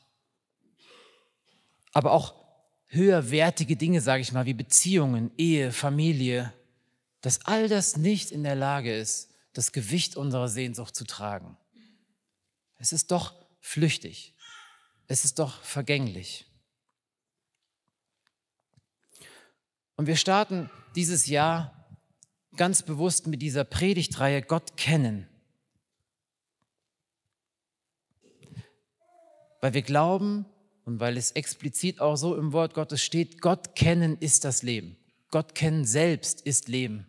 aber 1.94 2.12
auch 2.12 2.34
höherwertige 2.88 3.76
Dinge, 3.76 4.02
sage 4.02 4.22
ich 4.22 4.32
mal, 4.32 4.46
wie 4.46 4.54
Beziehungen, 4.54 5.32
Ehe, 5.38 5.72
Familie, 5.72 6.54
dass 7.22 7.46
all 7.46 7.68
das 7.68 7.98
nicht 7.98 8.32
in 8.32 8.44
der 8.44 8.56
Lage 8.56 8.96
ist, 8.96 9.30
das 9.54 9.72
Gewicht 9.72 10.16
unserer 10.16 10.48
Sehnsucht 10.48 10.96
zu 10.96 11.06
tragen. 11.06 11.58
Es 12.78 12.92
ist 12.92 13.12
doch 13.12 13.36
flüchtig. 13.60 14.34
Es 15.08 15.26
ist 15.26 15.40
doch 15.40 15.62
vergänglich. 15.62 16.46
Und 19.96 20.08
wir 20.08 20.16
starten 20.16 20.70
dieses 20.96 21.28
Jahr 21.28 21.79
ganz 22.60 22.84
bewusst 22.84 23.26
mit 23.26 23.42
dieser 23.42 23.64
Predigtreihe 23.64 24.42
Gott 24.42 24.76
kennen. 24.76 25.30
Weil 29.62 29.74
wir 29.74 29.82
glauben 29.82 30.46
und 30.84 31.00
weil 31.00 31.16
es 31.16 31.32
explizit 31.32 32.02
auch 32.02 32.18
so 32.18 32.36
im 32.36 32.52
Wort 32.52 32.74
Gottes 32.74 33.02
steht, 33.02 33.40
Gott 33.40 33.76
kennen 33.76 34.18
ist 34.20 34.44
das 34.44 34.62
Leben. 34.62 34.98
Gott 35.32 35.56
kennen 35.56 35.86
selbst 35.86 36.42
ist 36.42 36.68
Leben. 36.68 37.08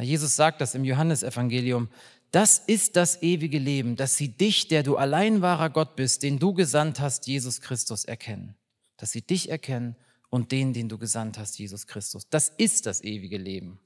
Jesus 0.00 0.34
sagt 0.34 0.62
das 0.62 0.74
im 0.74 0.84
Johannesevangelium. 0.84 1.90
Das 2.30 2.58
ist 2.58 2.96
das 2.96 3.20
ewige 3.20 3.58
Leben, 3.58 3.96
dass 3.96 4.16
sie 4.16 4.28
dich, 4.28 4.66
der 4.66 4.82
du 4.82 4.96
allein 4.96 5.42
wahrer 5.42 5.68
Gott 5.68 5.94
bist, 5.94 6.22
den 6.22 6.38
du 6.38 6.54
gesandt 6.54 7.00
hast, 7.00 7.26
Jesus 7.26 7.60
Christus, 7.60 8.06
erkennen. 8.06 8.54
Dass 8.96 9.12
sie 9.12 9.20
dich 9.20 9.50
erkennen 9.50 9.94
und 10.30 10.52
den, 10.52 10.72
den 10.72 10.88
du 10.88 10.96
gesandt 10.96 11.36
hast, 11.36 11.58
Jesus 11.58 11.86
Christus. 11.86 12.26
Das 12.30 12.48
ist 12.48 12.86
das 12.86 13.04
ewige 13.04 13.36
Leben. 13.36 13.78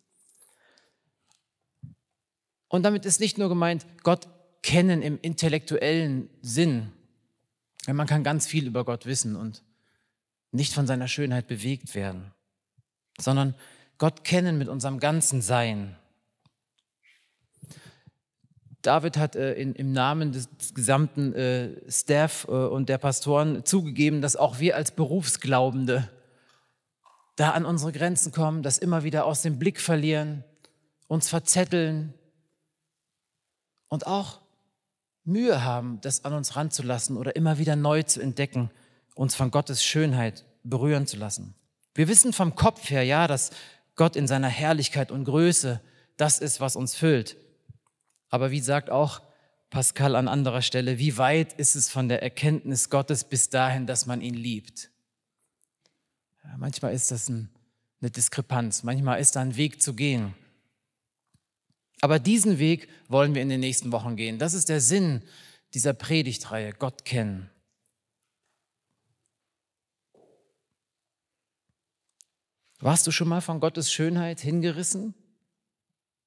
Und 2.76 2.82
damit 2.82 3.06
ist 3.06 3.20
nicht 3.20 3.38
nur 3.38 3.48
gemeint, 3.48 3.86
Gott 4.02 4.28
kennen 4.62 5.00
im 5.00 5.18
intellektuellen 5.22 6.28
Sinn. 6.42 6.92
Man 7.86 8.06
kann 8.06 8.22
ganz 8.22 8.46
viel 8.46 8.66
über 8.66 8.84
Gott 8.84 9.06
wissen 9.06 9.34
und 9.34 9.62
nicht 10.52 10.74
von 10.74 10.86
seiner 10.86 11.08
Schönheit 11.08 11.46
bewegt 11.48 11.94
werden, 11.94 12.32
sondern 13.18 13.54
Gott 13.96 14.24
kennen 14.24 14.58
mit 14.58 14.68
unserem 14.68 15.00
ganzen 15.00 15.40
Sein. 15.40 15.96
David 18.82 19.16
hat 19.16 19.36
äh, 19.36 19.54
in, 19.54 19.74
im 19.74 19.92
Namen 19.92 20.32
des, 20.32 20.54
des 20.58 20.74
gesamten 20.74 21.32
äh, 21.32 21.90
Staff 21.90 22.46
äh, 22.46 22.50
und 22.50 22.90
der 22.90 22.98
Pastoren 22.98 23.64
zugegeben, 23.64 24.20
dass 24.20 24.36
auch 24.36 24.58
wir 24.58 24.76
als 24.76 24.90
Berufsglaubende 24.90 26.10
da 27.36 27.52
an 27.52 27.64
unsere 27.64 27.92
Grenzen 27.92 28.32
kommen, 28.32 28.62
das 28.62 28.76
immer 28.76 29.02
wieder 29.02 29.24
aus 29.24 29.40
dem 29.40 29.58
Blick 29.58 29.80
verlieren, 29.80 30.44
uns 31.08 31.30
verzetteln 31.30 32.12
und 33.88 34.06
auch 34.06 34.40
Mühe 35.24 35.64
haben, 35.64 36.00
das 36.00 36.24
an 36.24 36.32
uns 36.32 36.56
ranzulassen 36.56 37.16
oder 37.16 37.36
immer 37.36 37.58
wieder 37.58 37.76
neu 37.76 38.02
zu 38.02 38.20
entdecken, 38.20 38.70
uns 39.14 39.34
von 39.34 39.50
Gottes 39.50 39.84
Schönheit 39.84 40.44
berühren 40.62 41.06
zu 41.06 41.16
lassen. 41.16 41.54
Wir 41.94 42.08
wissen 42.08 42.32
vom 42.32 42.54
Kopf 42.54 42.90
her, 42.90 43.02
ja, 43.02 43.26
dass 43.26 43.50
Gott 43.96 44.16
in 44.16 44.26
seiner 44.26 44.48
Herrlichkeit 44.48 45.10
und 45.10 45.24
Größe 45.24 45.80
das 46.16 46.38
ist, 46.38 46.60
was 46.60 46.76
uns 46.76 46.94
füllt. 46.94 47.36
Aber 48.28 48.50
wie 48.50 48.60
sagt 48.60 48.90
auch 48.90 49.22
Pascal 49.70 50.14
an 50.14 50.28
anderer 50.28 50.62
Stelle, 50.62 50.98
wie 50.98 51.18
weit 51.18 51.52
ist 51.54 51.74
es 51.74 51.88
von 51.88 52.08
der 52.08 52.22
Erkenntnis 52.22 52.90
Gottes 52.90 53.24
bis 53.24 53.48
dahin, 53.50 53.86
dass 53.86 54.06
man 54.06 54.20
ihn 54.20 54.34
liebt? 54.34 54.90
Manchmal 56.56 56.94
ist 56.94 57.10
das 57.10 57.28
ein, 57.28 57.50
eine 58.00 58.10
Diskrepanz, 58.10 58.82
manchmal 58.82 59.20
ist 59.20 59.36
da 59.36 59.40
ein 59.40 59.56
Weg 59.56 59.82
zu 59.82 59.94
gehen. 59.94 60.34
Aber 62.00 62.18
diesen 62.18 62.58
Weg 62.58 62.88
wollen 63.08 63.34
wir 63.34 63.42
in 63.42 63.48
den 63.48 63.60
nächsten 63.60 63.92
Wochen 63.92 64.16
gehen. 64.16 64.38
Das 64.38 64.54
ist 64.54 64.68
der 64.68 64.80
Sinn 64.80 65.22
dieser 65.74 65.94
Predigtreihe, 65.94 66.72
Gott 66.72 67.04
kennen. 67.04 67.50
Warst 72.78 73.06
du 73.06 73.10
schon 73.10 73.28
mal 73.28 73.40
von 73.40 73.60
Gottes 73.60 73.90
Schönheit 73.90 74.40
hingerissen? 74.40 75.14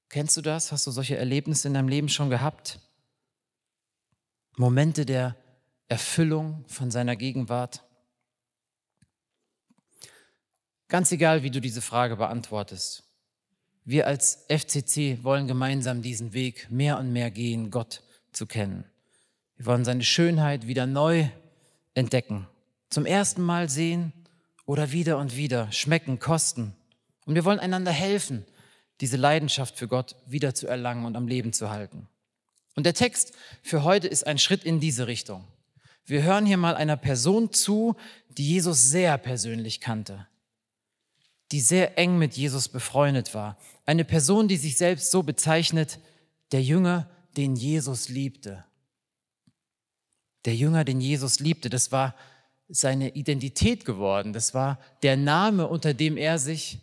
Kennst 0.09 0.35
du 0.35 0.41
das? 0.41 0.71
Hast 0.71 0.87
du 0.87 0.91
solche 0.91 1.17
Erlebnisse 1.17 1.67
in 1.67 1.75
deinem 1.75 1.87
Leben 1.87 2.09
schon 2.09 2.31
gehabt? 2.31 2.79
Momente 4.57 5.05
der 5.05 5.35
Erfüllung 5.87 6.65
von 6.67 6.89
seiner 6.89 7.15
Gegenwart? 7.15 7.83
Ganz 10.87 11.11
egal, 11.11 11.43
wie 11.43 11.51
du 11.51 11.61
diese 11.61 11.81
Frage 11.81 12.17
beantwortest. 12.17 13.08
Wir 13.89 14.05
als 14.05 14.45
FCC 14.49 15.23
wollen 15.23 15.47
gemeinsam 15.47 16.03
diesen 16.03 16.31
Weg 16.33 16.67
mehr 16.69 16.99
und 16.99 17.11
mehr 17.11 17.31
gehen, 17.31 17.71
Gott 17.71 18.03
zu 18.31 18.45
kennen. 18.45 18.83
Wir 19.57 19.65
wollen 19.65 19.83
seine 19.83 20.03
Schönheit 20.03 20.67
wieder 20.67 20.85
neu 20.85 21.27
entdecken, 21.95 22.47
zum 22.91 23.07
ersten 23.07 23.41
Mal 23.41 23.67
sehen 23.67 24.13
oder 24.67 24.91
wieder 24.91 25.17
und 25.17 25.35
wieder 25.35 25.71
schmecken, 25.71 26.19
kosten. 26.19 26.75
Und 27.25 27.33
wir 27.33 27.45
wollen 27.45 27.57
einander 27.57 27.91
helfen, 27.91 28.45
diese 29.01 29.17
Leidenschaft 29.17 29.75
für 29.75 29.87
Gott 29.87 30.15
wieder 30.27 30.53
zu 30.53 30.67
erlangen 30.67 31.05
und 31.05 31.15
am 31.15 31.27
Leben 31.27 31.51
zu 31.51 31.71
halten. 31.71 32.07
Und 32.75 32.85
der 32.85 32.93
Text 32.93 33.33
für 33.63 33.83
heute 33.83 34.07
ist 34.07 34.27
ein 34.27 34.37
Schritt 34.37 34.65
in 34.65 34.79
diese 34.79 35.07
Richtung. 35.07 35.47
Wir 36.05 36.21
hören 36.21 36.45
hier 36.45 36.57
mal 36.57 36.75
einer 36.75 36.95
Person 36.95 37.53
zu, 37.53 37.95
die 38.37 38.47
Jesus 38.49 38.91
sehr 38.91 39.17
persönlich 39.17 39.81
kannte 39.81 40.27
die 41.51 41.61
sehr 41.61 41.97
eng 41.97 42.17
mit 42.17 42.35
Jesus 42.35 42.67
befreundet 42.67 43.33
war. 43.33 43.57
Eine 43.85 44.05
Person, 44.05 44.47
die 44.47 44.57
sich 44.57 44.77
selbst 44.77 45.11
so 45.11 45.23
bezeichnet, 45.23 45.99
der 46.51 46.61
Jünger, 46.61 47.09
den 47.37 47.55
Jesus 47.55 48.09
liebte. 48.09 48.65
Der 50.45 50.55
Jünger, 50.55 50.85
den 50.85 51.01
Jesus 51.01 51.39
liebte, 51.39 51.69
das 51.69 51.91
war 51.91 52.15
seine 52.67 53.15
Identität 53.15 53.83
geworden. 53.83 54.31
Das 54.31 54.53
war 54.53 54.79
der 55.01 55.17
Name, 55.17 55.67
unter 55.67 55.93
dem 55.93 56.17
er 56.17 56.37
sich 56.37 56.79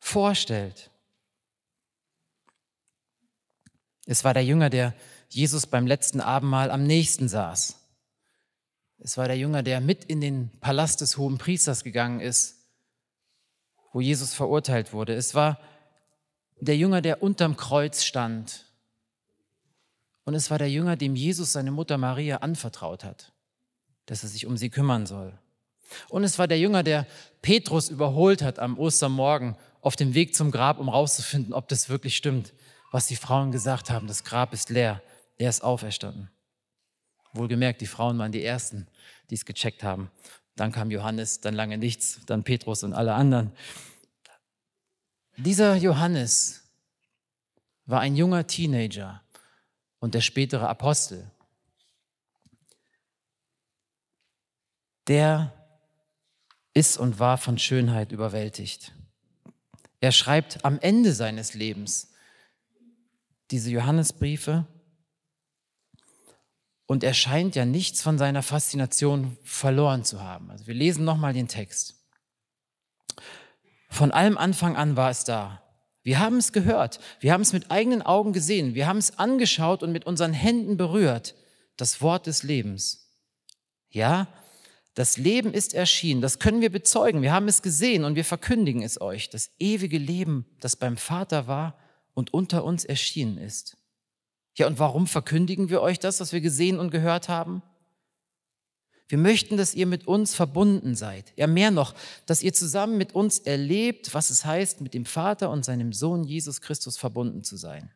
vorstellt. 0.00 0.90
Es 4.06 4.24
war 4.24 4.34
der 4.34 4.44
Jünger, 4.44 4.70
der 4.70 4.94
Jesus 5.28 5.66
beim 5.66 5.86
letzten 5.86 6.20
Abendmahl 6.20 6.70
am 6.70 6.84
nächsten 6.84 7.28
saß. 7.28 7.80
Es 8.98 9.16
war 9.16 9.28
der 9.28 9.38
Jünger, 9.38 9.62
der 9.62 9.80
mit 9.80 10.04
in 10.04 10.20
den 10.20 10.50
Palast 10.60 11.00
des 11.00 11.16
hohen 11.16 11.38
Priesters 11.38 11.84
gegangen 11.84 12.20
ist 12.20 12.63
wo 13.94 14.00
Jesus 14.00 14.34
verurteilt 14.34 14.92
wurde. 14.92 15.14
Es 15.14 15.34
war 15.34 15.58
der 16.60 16.76
Jünger, 16.76 17.00
der 17.00 17.22
unterm 17.22 17.56
Kreuz 17.56 18.02
stand. 18.02 18.66
Und 20.24 20.34
es 20.34 20.50
war 20.50 20.58
der 20.58 20.68
Jünger, 20.68 20.96
dem 20.96 21.14
Jesus 21.14 21.52
seine 21.52 21.70
Mutter 21.70 21.96
Maria 21.96 22.38
anvertraut 22.38 23.04
hat, 23.04 23.32
dass 24.06 24.24
er 24.24 24.28
sich 24.28 24.46
um 24.46 24.56
sie 24.56 24.68
kümmern 24.68 25.06
soll. 25.06 25.38
Und 26.08 26.24
es 26.24 26.40
war 26.40 26.48
der 26.48 26.58
Jünger, 26.58 26.82
der 26.82 27.06
Petrus 27.40 27.88
überholt 27.88 28.42
hat 28.42 28.58
am 28.58 28.78
Ostermorgen 28.78 29.56
auf 29.80 29.94
dem 29.94 30.14
Weg 30.14 30.34
zum 30.34 30.50
Grab, 30.50 30.80
um 30.80 30.88
rauszufinden, 30.88 31.54
ob 31.54 31.68
das 31.68 31.88
wirklich 31.88 32.16
stimmt, 32.16 32.52
was 32.90 33.06
die 33.06 33.16
Frauen 33.16 33.52
gesagt 33.52 33.90
haben. 33.90 34.08
Das 34.08 34.24
Grab 34.24 34.52
ist 34.52 34.70
leer, 34.70 35.02
er 35.36 35.50
ist 35.50 35.62
auferstanden. 35.62 36.30
Wohlgemerkt, 37.32 37.80
die 37.80 37.86
Frauen 37.86 38.18
waren 38.18 38.32
die 38.32 38.44
Ersten, 38.44 38.88
die 39.30 39.36
es 39.36 39.44
gecheckt 39.44 39.84
haben. 39.84 40.10
Dann 40.56 40.72
kam 40.72 40.90
Johannes, 40.90 41.40
dann 41.40 41.54
lange 41.54 41.78
nichts, 41.78 42.20
dann 42.26 42.44
Petrus 42.44 42.84
und 42.84 42.92
alle 42.92 43.14
anderen. 43.14 43.52
Dieser 45.36 45.74
Johannes 45.74 46.62
war 47.86 48.00
ein 48.00 48.16
junger 48.16 48.46
Teenager 48.46 49.22
und 49.98 50.14
der 50.14 50.20
spätere 50.20 50.68
Apostel. 50.68 51.30
Der 55.08 55.52
ist 56.72 56.96
und 56.96 57.18
war 57.18 57.36
von 57.36 57.58
Schönheit 57.58 58.12
überwältigt. 58.12 58.92
Er 60.00 60.12
schreibt 60.12 60.64
am 60.64 60.78
Ende 60.80 61.12
seines 61.12 61.54
Lebens 61.54 62.12
diese 63.50 63.70
Johannesbriefe 63.70 64.66
und 66.86 67.02
er 67.02 67.14
scheint 67.14 67.56
ja 67.56 67.64
nichts 67.64 68.02
von 68.02 68.18
seiner 68.18 68.42
Faszination 68.42 69.36
verloren 69.42 70.04
zu 70.04 70.22
haben. 70.22 70.50
Also 70.50 70.66
wir 70.66 70.74
lesen 70.74 71.04
nochmal 71.04 71.32
den 71.32 71.48
Text. 71.48 71.96
Von 73.88 74.10
allem 74.10 74.36
Anfang 74.36 74.76
an 74.76 74.96
war 74.96 75.10
es 75.10 75.24
da. 75.24 75.62
Wir 76.02 76.18
haben 76.18 76.36
es 76.36 76.52
gehört, 76.52 77.00
wir 77.20 77.32
haben 77.32 77.40
es 77.40 77.54
mit 77.54 77.70
eigenen 77.70 78.02
Augen 78.02 78.34
gesehen, 78.34 78.74
wir 78.74 78.86
haben 78.86 78.98
es 78.98 79.18
angeschaut 79.18 79.82
und 79.82 79.90
mit 79.90 80.04
unseren 80.04 80.34
Händen 80.34 80.76
berührt, 80.76 81.34
das 81.78 82.02
Wort 82.02 82.26
des 82.26 82.42
Lebens. 82.42 83.08
Ja, 83.88 84.28
das 84.92 85.16
Leben 85.16 85.54
ist 85.54 85.72
erschienen, 85.72 86.20
das 86.20 86.38
können 86.38 86.60
wir 86.60 86.70
bezeugen, 86.70 87.22
wir 87.22 87.32
haben 87.32 87.48
es 87.48 87.62
gesehen 87.62 88.04
und 88.04 88.16
wir 88.16 88.24
verkündigen 88.26 88.82
es 88.82 89.00
euch, 89.00 89.30
das 89.30 89.50
ewige 89.58 89.96
Leben, 89.96 90.44
das 90.60 90.76
beim 90.76 90.98
Vater 90.98 91.46
war 91.46 91.78
und 92.12 92.34
unter 92.34 92.64
uns 92.64 92.84
erschienen 92.84 93.38
ist. 93.38 93.78
Ja, 94.54 94.66
und 94.66 94.78
warum 94.78 95.06
verkündigen 95.06 95.68
wir 95.68 95.82
euch 95.82 95.98
das, 95.98 96.20
was 96.20 96.32
wir 96.32 96.40
gesehen 96.40 96.78
und 96.78 96.90
gehört 96.90 97.28
haben? 97.28 97.62
Wir 99.08 99.18
möchten, 99.18 99.56
dass 99.56 99.74
ihr 99.74 99.86
mit 99.86 100.06
uns 100.06 100.34
verbunden 100.34 100.94
seid. 100.94 101.32
Ja, 101.36 101.46
mehr 101.46 101.70
noch, 101.70 101.94
dass 102.26 102.42
ihr 102.42 102.54
zusammen 102.54 102.96
mit 102.96 103.14
uns 103.14 103.38
erlebt, 103.38 104.14
was 104.14 104.30
es 104.30 104.44
heißt, 104.44 104.80
mit 104.80 104.94
dem 104.94 105.04
Vater 105.04 105.50
und 105.50 105.64
seinem 105.64 105.92
Sohn 105.92 106.24
Jesus 106.24 106.60
Christus 106.60 106.96
verbunden 106.96 107.44
zu 107.44 107.56
sein. 107.56 107.90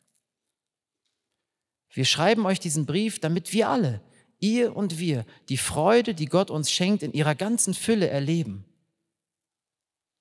Wir 1.91 2.05
schreiben 2.05 2.45
euch 2.45 2.59
diesen 2.59 2.85
Brief, 2.85 3.19
damit 3.19 3.51
wir 3.53 3.69
alle, 3.69 4.01
ihr 4.39 4.75
und 4.75 4.99
wir, 4.99 5.25
die 5.49 5.57
Freude, 5.57 6.13
die 6.13 6.27
Gott 6.27 6.51
uns 6.51 6.71
schenkt, 6.71 7.01
in 7.01 7.13
ihrer 7.13 7.33
ganzen 7.33 7.73
Fülle 7.73 8.07
erleben. 8.07 8.65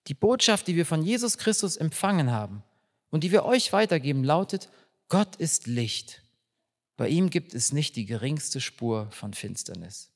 Die 0.06 0.14
Botschaft, 0.14 0.66
die 0.66 0.76
wir 0.76 0.86
von 0.86 1.02
Jesus 1.02 1.36
Christus 1.36 1.76
empfangen 1.76 2.30
haben 2.30 2.62
und 3.10 3.24
die 3.24 3.30
wir 3.30 3.44
euch 3.44 3.74
weitergeben, 3.74 4.24
lautet, 4.24 4.70
Gott 5.08 5.36
ist 5.36 5.66
Licht. 5.66 6.22
Bei 6.98 7.08
ihm 7.08 7.30
gibt 7.30 7.54
es 7.54 7.72
nicht 7.72 7.94
die 7.94 8.06
geringste 8.06 8.60
Spur 8.60 9.08
von 9.12 9.32
Finsternis. 9.32 10.10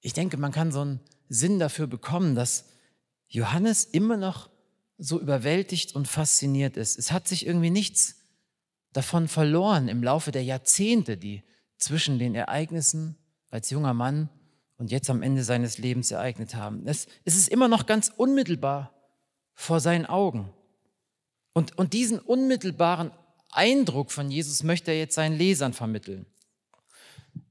Ich 0.00 0.12
denke, 0.12 0.36
man 0.36 0.52
kann 0.52 0.70
so 0.70 0.80
einen 0.80 1.00
Sinn 1.28 1.58
dafür 1.58 1.88
bekommen, 1.88 2.36
dass 2.36 2.66
Johannes 3.26 3.84
immer 3.84 4.16
noch 4.16 4.48
so 4.96 5.20
überwältigt 5.20 5.96
und 5.96 6.06
fasziniert 6.06 6.76
ist. 6.76 7.00
Es 7.00 7.10
hat 7.10 7.26
sich 7.26 7.44
irgendwie 7.46 7.70
nichts 7.70 8.20
davon 8.92 9.26
verloren 9.26 9.88
im 9.88 10.04
Laufe 10.04 10.30
der 10.30 10.44
Jahrzehnte, 10.44 11.16
die 11.16 11.42
zwischen 11.78 12.20
den 12.20 12.36
Ereignissen 12.36 13.16
als 13.50 13.70
junger 13.70 13.92
Mann 13.92 14.28
und 14.76 14.92
jetzt 14.92 15.10
am 15.10 15.22
Ende 15.22 15.42
seines 15.42 15.78
Lebens 15.78 16.12
ereignet 16.12 16.54
haben. 16.54 16.86
Es, 16.86 17.08
es 17.24 17.34
ist 17.34 17.48
immer 17.48 17.66
noch 17.66 17.86
ganz 17.86 18.12
unmittelbar 18.16 18.94
vor 19.54 19.80
seinen 19.80 20.06
Augen. 20.06 20.52
Und, 21.54 21.76
und 21.76 21.92
diesen 21.92 22.20
unmittelbaren 22.20 23.10
Eindruck 23.52 24.10
von 24.10 24.30
Jesus 24.30 24.62
möchte 24.62 24.90
er 24.90 24.98
jetzt 24.98 25.14
seinen 25.14 25.36
Lesern 25.36 25.72
vermitteln 25.72 26.26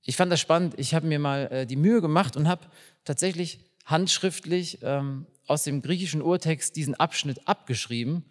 ich 0.04 0.16
fand 0.16 0.32
das 0.32 0.40
spannend. 0.40 0.74
Ich 0.78 0.94
habe 0.94 1.08
mir 1.08 1.20
mal 1.20 1.48
äh, 1.52 1.66
die 1.66 1.76
Mühe 1.76 2.02
gemacht 2.02 2.36
und 2.36 2.48
habe 2.48 2.68
tatsächlich 3.06 3.60
handschriftlich 3.86 4.80
ähm, 4.82 5.28
aus 5.48 5.64
dem 5.64 5.82
griechischen 5.82 6.22
Urtext 6.22 6.76
diesen 6.76 6.96
Abschnitt 6.96 7.48
abgeschrieben 7.48 8.26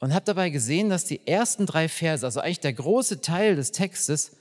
und 0.00 0.14
habe 0.14 0.24
dabei 0.24 0.50
gesehen, 0.50 0.88
dass 0.88 1.04
die 1.04 1.26
ersten 1.26 1.66
drei 1.66 1.88
Verse, 1.88 2.24
also 2.24 2.40
eigentlich 2.40 2.60
der 2.60 2.72
große 2.72 3.20
Teil 3.20 3.56
des 3.56 3.72
Textes, 3.72 4.36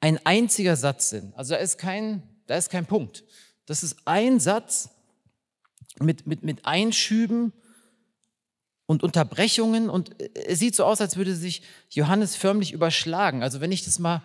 ein 0.00 0.18
einziger 0.26 0.76
Satz 0.76 1.10
sind. 1.10 1.34
Also 1.36 1.54
da 1.54 1.60
ist 1.60 1.78
kein, 1.78 2.22
da 2.46 2.56
ist 2.56 2.70
kein 2.70 2.86
Punkt. 2.86 3.24
Das 3.66 3.82
ist 3.82 3.96
ein 4.04 4.40
Satz 4.40 4.90
mit, 6.00 6.26
mit, 6.26 6.42
mit 6.42 6.66
Einschüben 6.66 7.52
und 8.92 9.02
Unterbrechungen 9.02 9.90
und 9.90 10.20
äh, 10.20 10.30
es 10.46 10.60
sieht 10.60 10.76
so 10.76 10.84
aus, 10.84 11.00
als 11.00 11.16
würde 11.16 11.34
sich 11.34 11.62
Johannes 11.90 12.36
förmlich 12.36 12.72
überschlagen. 12.72 13.42
Also 13.42 13.60
wenn 13.60 13.72
ich 13.72 13.84
das 13.84 13.98
mal 13.98 14.22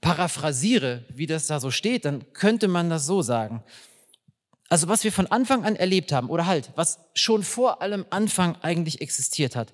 paraphrasiere, 0.00 1.04
wie 1.14 1.26
das 1.26 1.46
da 1.46 1.60
so 1.60 1.70
steht, 1.70 2.04
dann 2.04 2.32
könnte 2.32 2.66
man 2.66 2.90
das 2.90 3.06
so 3.06 3.22
sagen. 3.22 3.62
Also 4.68 4.88
was 4.88 5.04
wir 5.04 5.12
von 5.12 5.26
Anfang 5.26 5.64
an 5.64 5.76
erlebt 5.76 6.12
haben 6.12 6.28
oder 6.28 6.46
halt, 6.46 6.72
was 6.74 6.98
schon 7.14 7.42
vor 7.42 7.80
allem 7.80 8.04
Anfang 8.10 8.56
eigentlich 8.62 9.00
existiert 9.00 9.56
hat, 9.56 9.72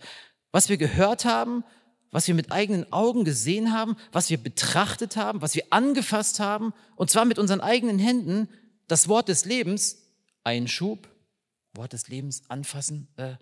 was 0.53 0.69
wir 0.69 0.76
gehört 0.76 1.25
haben, 1.25 1.64
was 2.11 2.29
wir 2.29 2.35
mit 2.35 2.53
eigenen 2.53 2.92
Augen 2.92 3.25
gesehen 3.25 3.73
haben, 3.73 3.97
was 4.12 4.31
wir 4.31 4.38
betrachtet 4.38 5.16
haben, 5.16 5.42
was 5.42 5.57
wir 5.57 5.64
angefasst 5.70 6.38
haben, 6.38 6.73
und 6.94 7.11
zwar 7.11 7.25
mit 7.25 7.38
unseren 7.40 7.61
eigenen 7.61 7.99
Händen, 7.99 8.49
das 8.87 9.09
Wort 9.09 9.29
des 9.29 9.44
Lebens, 9.44 9.99
Einschub, 10.44 11.09
Wort 11.75 11.92
des 11.92 12.09
Lebens 12.09 12.42
anfassen, 12.49 13.09
äh, 13.16 13.35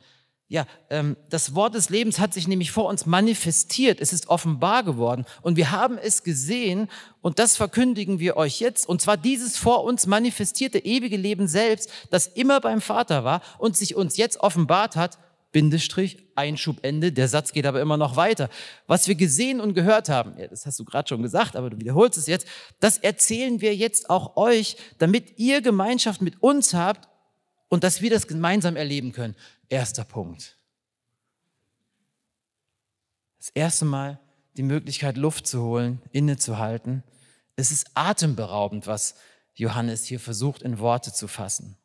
ja, 0.53 0.67
ähm, 0.91 1.17
das 1.31 1.55
Wort 1.55 1.75
des 1.75 1.89
Lebens 1.89 2.19
hat 2.19 2.35
sich 2.35 2.47
nämlich 2.47 2.73
vor 2.73 2.85
uns 2.85 3.07
manifestiert. 3.07 4.03
Es 4.03 4.13
ist 4.13 4.29
offenbar 4.29 4.83
geworden 4.83 5.25
und 5.41 5.57
wir 5.57 5.71
haben 5.71 5.97
es 5.97 6.25
gesehen 6.25 6.91
und 7.23 7.39
das 7.39 7.57
verkündigen 7.57 8.19
wir 8.19 8.37
euch 8.37 8.61
jetzt. 8.61 8.87
Und 8.87 9.01
zwar 9.01 9.17
dieses 9.17 9.57
vor 9.57 9.83
uns 9.83 10.07
manifestierte 10.07 10.79
ewige 10.79 11.17
Leben 11.17 11.49
selbst, 11.49 11.91
das 12.11 12.27
immer 12.27 12.61
beim 12.61 12.83
Vater 12.83 13.25
war 13.25 13.41
und 13.57 13.79
sich 13.79 13.97
uns 13.97 14.19
jetzt 14.19 14.41
offenbart 14.41 14.95
hat. 14.95 15.17
Bindestrich, 15.53 16.19
Einschubende. 16.35 17.13
Der 17.13 17.29
Satz 17.29 17.53
geht 17.53 17.65
aber 17.65 17.81
immer 17.81 17.97
noch 17.97 18.17
weiter. 18.17 18.51
Was 18.87 19.09
wir 19.09 19.15
gesehen 19.15 19.59
und 19.59 19.73
gehört 19.73 20.11
haben, 20.11 20.35
ja, 20.39 20.49
das 20.49 20.67
hast 20.67 20.79
du 20.79 20.85
gerade 20.85 21.09
schon 21.09 21.23
gesagt, 21.23 21.57
aber 21.57 21.71
du 21.71 21.79
wiederholst 21.79 22.19
es 22.19 22.27
jetzt, 22.27 22.47
das 22.79 22.99
erzählen 22.99 23.63
wir 23.63 23.75
jetzt 23.75 24.11
auch 24.11 24.37
euch, 24.37 24.77
damit 24.99 25.39
ihr 25.39 25.63
Gemeinschaft 25.63 26.21
mit 26.21 26.43
uns 26.43 26.75
habt 26.75 27.09
und 27.73 27.85
dass 27.85 28.03
wir 28.03 28.11
das 28.11 28.27
gemeinsam 28.27 28.77
erleben 28.77 29.13
können. 29.13 29.35
Erster 29.71 30.05
Punkt. 30.05 30.59
Das 33.39 33.49
erste 33.49 33.87
Mal 33.87 34.21
die 34.59 34.63
Möglichkeit, 34.63 35.17
Luft 35.17 35.47
zu 35.47 35.63
holen, 35.63 36.03
innezuhalten. 36.11 37.03
Es 37.57 37.71
ist 37.71 37.87
atemberaubend, 37.95 38.87
was 38.87 39.15
Johannes 39.55 40.05
hier 40.05 40.21
versucht 40.21 40.61
in 40.61 40.81
Worte 40.81 41.15
zu 41.15 41.29
fassen. 41.29 41.79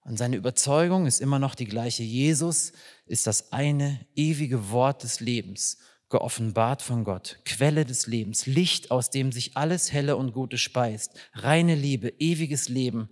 Und 0.00 0.16
seine 0.16 0.36
Überzeugung 0.36 1.04
ist 1.04 1.20
immer 1.20 1.38
noch 1.38 1.54
die 1.54 1.66
gleiche. 1.66 2.02
Jesus 2.02 2.72
ist 3.04 3.26
das 3.26 3.52
eine 3.52 4.00
ewige 4.14 4.70
Wort 4.70 5.02
des 5.02 5.20
Lebens, 5.20 5.76
geoffenbart 6.08 6.80
von 6.80 7.04
Gott, 7.04 7.40
Quelle 7.44 7.84
des 7.84 8.06
Lebens, 8.06 8.46
Licht, 8.46 8.90
aus 8.90 9.10
dem 9.10 9.30
sich 9.30 9.58
alles 9.58 9.92
Helle 9.92 10.16
und 10.16 10.32
Gute 10.32 10.56
speist, 10.56 11.12
reine 11.34 11.74
Liebe, 11.74 12.14
ewiges 12.18 12.70
Leben, 12.70 13.10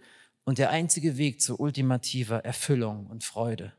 und 0.48 0.56
der 0.56 0.70
einzige 0.70 1.18
Weg 1.18 1.42
zu 1.42 1.61
ultimativer 1.61 2.42
Erfüllung 2.42 3.06
und 3.08 3.22
Freude. 3.22 3.74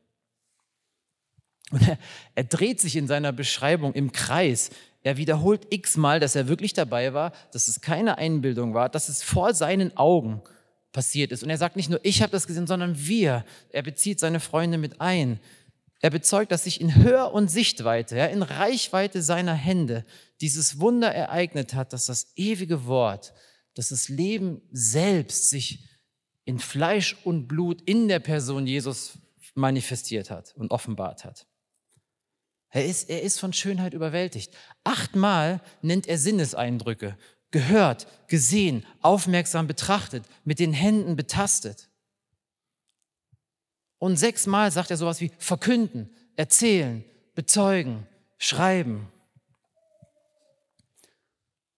Und 1.72 1.82
er, 1.82 1.98
er 2.36 2.44
dreht 2.44 2.80
sich 2.80 2.96
in 2.96 3.08
seiner 3.08 3.32
Beschreibung 3.32 3.96
im 3.96 4.12
Kreis. 4.12 4.70
Er 5.02 5.18
wiederholt 5.18 5.66
x-mal, 5.72 6.20
dass 6.20 6.36
er 6.36 6.48
wirklich 6.48 6.74
dabei 6.74 7.16
war, 7.16 7.34
dass 7.54 7.70
es 7.70 7.82
keine 7.82 8.20
Einbildung 8.20 8.76
war, 8.76 8.88
dass 8.88 9.10
es 9.10 9.24
vor 9.24 9.56
seinen 9.56 9.98
Augen 9.98 10.44
passiert 10.92 11.32
ist. 11.32 11.42
Und 11.42 11.50
er 11.50 11.58
sagt 11.58 11.76
nicht 11.76 11.90
nur, 11.90 12.02
ich 12.04 12.22
habe 12.22 12.32
das 12.32 12.46
gesehen, 12.46 12.68
sondern 12.68 13.00
wir. 13.00 13.46
Er 13.72 13.82
bezieht 13.82 14.20
seine 14.20 14.40
Freunde 14.40 14.78
mit 14.78 15.02
ein. 15.02 15.40
Er 16.02 16.12
bezeugt, 16.12 16.52
dass 16.52 16.66
sich 16.66 16.80
in 16.80 16.94
Hör- 16.94 17.34
und 17.34 17.50
Sichtweite, 17.50 18.16
ja, 18.16 18.28
in 18.28 18.44
Reichweite 18.44 19.24
seiner 19.24 19.56
Hände 19.56 20.06
dieses 20.40 20.80
Wunder 20.80 21.12
ereignet 21.12 21.74
hat, 21.74 21.94
dass 21.94 22.06
das 22.06 22.32
ewige 22.36 22.86
Wort, 22.86 23.34
dass 23.74 23.90
das 23.90 24.08
Leben 24.08 24.62
selbst 24.72 25.50
sich 25.50 25.89
in 26.50 26.58
Fleisch 26.58 27.16
und 27.26 27.48
Blut 27.48 27.80
in 27.84 28.08
der 28.08 28.18
Person 28.18 28.66
Jesus 28.66 29.20
manifestiert 29.54 30.32
hat 30.32 30.56
und 30.56 30.72
offenbart 30.72 31.24
hat. 31.24 31.46
Er 32.72 32.88
ist, 32.88 33.08
er 33.08 33.22
ist 33.22 33.40
von 33.40 33.54
Schönheit 33.54 33.94
überwältigt. 33.94 34.52
Achtmal 34.84 35.62
nennt 35.84 36.08
er 36.08 36.18
Sinneseindrücke. 36.18 37.16
Gehört, 37.52 38.08
gesehen, 38.28 38.84
aufmerksam 39.02 39.68
betrachtet, 39.68 40.24
mit 40.44 40.58
den 40.58 40.74
Händen 40.74 41.16
betastet. 41.16 41.88
Und 44.00 44.18
sechsmal 44.18 44.72
sagt 44.72 44.90
er 44.90 44.98
sowas 44.98 45.22
wie 45.22 45.32
verkünden, 45.38 46.10
erzählen, 46.36 47.06
bezeugen, 47.36 48.08
schreiben. 48.40 49.08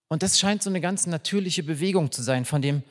Und 0.08 0.22
das 0.22 0.38
scheint 0.38 0.62
so 0.62 0.70
eine 0.70 0.80
ganz 0.80 1.06
natürliche 1.06 1.62
Bewegung 1.62 2.10
zu 2.10 2.22
sein 2.22 2.46
von 2.46 2.62
dem 2.62 2.82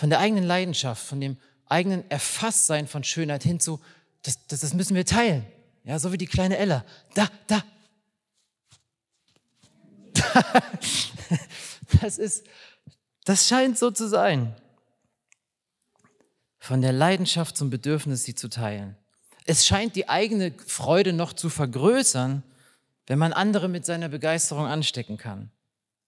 von 0.00 0.08
der 0.08 0.18
eigenen 0.18 0.44
Leidenschaft, 0.44 1.06
von 1.06 1.20
dem 1.20 1.36
eigenen 1.66 2.10
Erfasstsein 2.10 2.88
von 2.88 3.04
Schönheit 3.04 3.42
hin 3.42 3.60
zu, 3.60 3.80
das, 4.22 4.46
das, 4.46 4.60
das 4.60 4.72
müssen 4.72 4.96
wir 4.96 5.04
teilen. 5.04 5.44
Ja, 5.84 5.98
so 5.98 6.10
wie 6.10 6.16
die 6.16 6.26
kleine 6.26 6.56
Ella. 6.56 6.86
Da, 7.14 7.28
da. 7.46 7.62
Das 12.00 12.18
ist, 12.18 12.46
das 13.24 13.46
scheint 13.48 13.76
so 13.76 13.90
zu 13.90 14.08
sein. 14.08 14.56
Von 16.58 16.80
der 16.80 16.92
Leidenschaft 16.92 17.56
zum 17.56 17.68
Bedürfnis, 17.68 18.24
sie 18.24 18.34
zu 18.34 18.48
teilen. 18.48 18.96
Es 19.44 19.66
scheint 19.66 19.96
die 19.96 20.08
eigene 20.08 20.54
Freude 20.66 21.12
noch 21.12 21.34
zu 21.34 21.50
vergrößern, 21.50 22.42
wenn 23.06 23.18
man 23.18 23.34
andere 23.34 23.68
mit 23.68 23.84
seiner 23.84 24.08
Begeisterung 24.08 24.64
anstecken 24.66 25.18
kann. 25.18 25.50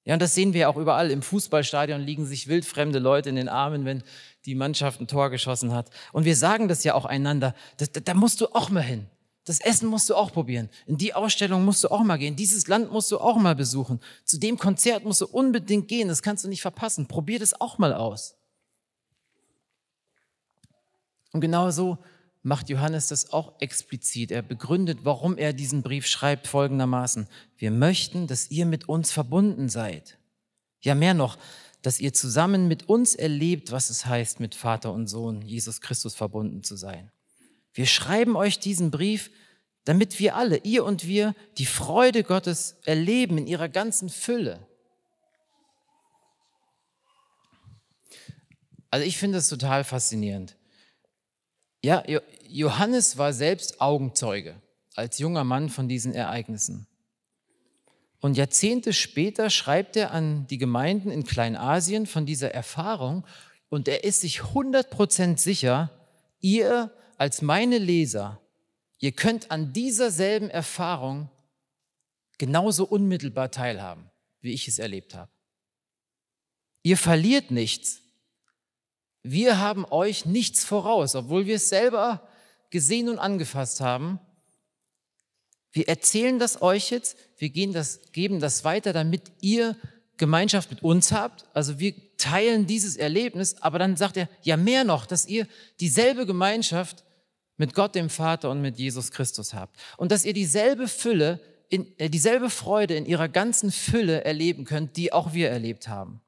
Ja, 0.04 0.14
und 0.14 0.22
das 0.22 0.34
sehen 0.34 0.52
wir 0.52 0.68
auch 0.68 0.76
überall. 0.76 1.10
Im 1.10 1.22
Fußballstadion 1.22 2.00
liegen 2.00 2.26
sich 2.26 2.48
wildfremde 2.48 2.98
Leute 2.98 3.28
in 3.28 3.36
den 3.36 3.48
Armen, 3.48 3.84
wenn 3.84 4.02
die 4.44 4.56
Mannschaft 4.56 5.00
ein 5.00 5.06
Tor 5.06 5.30
geschossen 5.30 5.72
hat. 5.72 5.90
Und 6.12 6.24
wir 6.24 6.34
sagen 6.34 6.66
das 6.66 6.82
ja 6.82 6.94
auch 6.94 7.04
einander. 7.04 7.54
Da, 7.76 7.86
da 7.86 8.14
musst 8.14 8.40
du 8.40 8.48
auch 8.48 8.68
mal 8.70 8.82
hin. 8.82 9.06
Das 9.44 9.60
Essen 9.60 9.88
musst 9.88 10.08
du 10.08 10.14
auch 10.14 10.32
probieren. 10.32 10.68
In 10.86 10.98
die 10.98 11.14
Ausstellung 11.14 11.64
musst 11.64 11.82
du 11.82 11.88
auch 11.88 12.02
mal 12.02 12.16
gehen. 12.16 12.36
Dieses 12.36 12.68
Land 12.68 12.92
musst 12.92 13.10
du 13.10 13.18
auch 13.18 13.36
mal 13.36 13.56
besuchen. 13.56 14.00
Zu 14.24 14.38
dem 14.38 14.56
Konzert 14.56 15.04
musst 15.04 15.20
du 15.20 15.26
unbedingt 15.26 15.88
gehen. 15.88 16.08
Das 16.08 16.22
kannst 16.22 16.44
du 16.44 16.48
nicht 16.48 16.62
verpassen. 16.62 17.06
Probier 17.06 17.38
das 17.38 17.60
auch 17.60 17.78
mal 17.78 17.92
aus. 17.92 18.36
Und 21.32 21.40
genau 21.40 21.70
so 21.70 21.98
macht 22.42 22.68
Johannes 22.68 23.06
das 23.06 23.32
auch 23.32 23.60
explizit. 23.60 24.30
Er 24.30 24.42
begründet, 24.42 25.00
warum 25.02 25.38
er 25.38 25.52
diesen 25.52 25.82
Brief 25.82 26.06
schreibt, 26.06 26.46
folgendermaßen. 26.46 27.28
Wir 27.56 27.70
möchten, 27.70 28.26
dass 28.26 28.50
ihr 28.50 28.66
mit 28.66 28.88
uns 28.88 29.12
verbunden 29.12 29.68
seid. 29.68 30.18
Ja, 30.80 30.94
mehr 30.94 31.14
noch, 31.14 31.38
dass 31.82 32.00
ihr 32.00 32.12
zusammen 32.12 32.68
mit 32.68 32.88
uns 32.88 33.14
erlebt, 33.14 33.70
was 33.70 33.90
es 33.90 34.06
heißt, 34.06 34.40
mit 34.40 34.54
Vater 34.54 34.92
und 34.92 35.06
Sohn, 35.06 35.42
Jesus 35.42 35.80
Christus, 35.80 36.14
verbunden 36.14 36.62
zu 36.64 36.76
sein. 36.76 37.10
Wir 37.72 37.86
schreiben 37.86 38.36
euch 38.36 38.58
diesen 38.58 38.90
Brief, 38.90 39.30
damit 39.84 40.18
wir 40.18 40.36
alle, 40.36 40.58
ihr 40.58 40.84
und 40.84 41.06
wir, 41.06 41.34
die 41.58 41.66
Freude 41.66 42.22
Gottes 42.22 42.76
erleben 42.84 43.38
in 43.38 43.46
ihrer 43.46 43.68
ganzen 43.68 44.08
Fülle. 44.08 44.66
Also 48.90 49.06
ich 49.06 49.16
finde 49.16 49.38
es 49.38 49.48
total 49.48 49.84
faszinierend. 49.84 50.56
Ja, 51.84 52.04
Johannes 52.46 53.18
war 53.18 53.32
selbst 53.32 53.80
Augenzeuge 53.80 54.60
als 54.94 55.18
junger 55.18 55.44
Mann 55.44 55.68
von 55.68 55.88
diesen 55.88 56.14
Ereignissen. 56.14 56.86
Und 58.20 58.36
Jahrzehnte 58.36 58.92
später 58.92 59.50
schreibt 59.50 59.96
er 59.96 60.12
an 60.12 60.46
die 60.46 60.58
Gemeinden 60.58 61.10
in 61.10 61.24
Kleinasien 61.24 62.06
von 62.06 62.24
dieser 62.24 62.52
Erfahrung 62.52 63.26
und 63.68 63.88
er 63.88 64.04
ist 64.04 64.20
sich 64.20 64.40
100% 64.42 65.38
sicher, 65.38 65.90
ihr 66.40 66.92
als 67.16 67.42
meine 67.42 67.78
Leser, 67.78 68.40
ihr 68.98 69.12
könnt 69.12 69.50
an 69.50 69.72
dieser 69.72 70.12
selben 70.12 70.50
Erfahrung 70.50 71.30
genauso 72.38 72.84
unmittelbar 72.84 73.50
teilhaben, 73.50 74.08
wie 74.40 74.52
ich 74.52 74.68
es 74.68 74.78
erlebt 74.78 75.14
habe. 75.14 75.30
Ihr 76.82 76.96
verliert 76.96 77.50
nichts. 77.50 78.01
Wir 79.22 79.58
haben 79.58 79.84
euch 79.84 80.26
nichts 80.26 80.64
voraus, 80.64 81.14
obwohl 81.14 81.46
wir 81.46 81.56
es 81.56 81.68
selber 81.68 82.28
gesehen 82.70 83.08
und 83.08 83.18
angefasst 83.18 83.80
haben. 83.80 84.18
Wir 85.70 85.88
erzählen 85.88 86.38
das 86.38 86.60
euch 86.60 86.90
jetzt, 86.90 87.16
wir 87.38 87.50
das, 87.72 88.00
geben 88.12 88.40
das 88.40 88.64
weiter, 88.64 88.92
damit 88.92 89.22
ihr 89.40 89.76
Gemeinschaft 90.16 90.70
mit 90.70 90.82
uns 90.82 91.12
habt. 91.12 91.46
Also 91.54 91.78
wir 91.78 91.94
teilen 92.16 92.66
dieses 92.66 92.96
Erlebnis, 92.96 93.56
aber 93.60 93.78
dann 93.78 93.96
sagt 93.96 94.16
er, 94.16 94.28
ja 94.42 94.56
mehr 94.56 94.84
noch, 94.84 95.06
dass 95.06 95.26
ihr 95.26 95.46
dieselbe 95.80 96.26
Gemeinschaft 96.26 97.04
mit 97.56 97.74
Gott 97.74 97.94
dem 97.94 98.10
Vater 98.10 98.50
und 98.50 98.60
mit 98.60 98.78
Jesus 98.78 99.10
Christus 99.10 99.54
habt. 99.54 99.76
Und 99.96 100.12
dass 100.12 100.24
ihr 100.24 100.32
dieselbe 100.32 100.88
Fülle, 100.88 101.40
in, 101.68 101.86
äh, 101.98 102.10
dieselbe 102.10 102.50
Freude 102.50 102.94
in 102.94 103.06
ihrer 103.06 103.28
ganzen 103.28 103.70
Fülle 103.70 104.24
erleben 104.24 104.64
könnt, 104.64 104.96
die 104.96 105.12
auch 105.12 105.32
wir 105.32 105.50
erlebt 105.50 105.88
haben. 105.88 106.21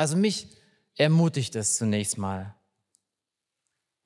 Also 0.00 0.16
mich 0.16 0.46
ermutigt 0.96 1.54
es 1.56 1.76
zunächst 1.76 2.16
mal. 2.16 2.54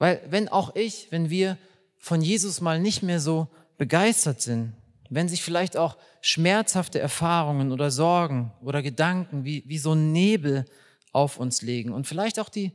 Weil 0.00 0.20
wenn 0.28 0.48
auch 0.48 0.74
ich, 0.74 1.07
wenn 1.12 1.30
wir 1.30 1.57
von 1.98 2.20
Jesus 2.20 2.61
mal 2.61 2.80
nicht 2.80 3.04
mehr 3.04 3.20
so 3.20 3.46
begeistert 3.78 4.40
sind, 4.40 4.74
wenn 5.09 5.28
sich 5.28 5.44
vielleicht 5.44 5.76
auch 5.76 5.96
schmerzhafte 6.20 6.98
Erfahrungen 6.98 7.70
oder 7.70 7.92
Sorgen 7.92 8.52
oder 8.61 8.83
Gedanken 8.83 9.44
wie, 9.44 9.62
wie 9.68 9.78
so 9.78 9.92
ein 9.92 10.11
Nebel 10.11 10.64
auf 11.12 11.38
uns 11.38 11.62
legen 11.62 11.92
und 11.92 12.09
vielleicht 12.09 12.40
auch 12.40 12.48
die 12.48 12.72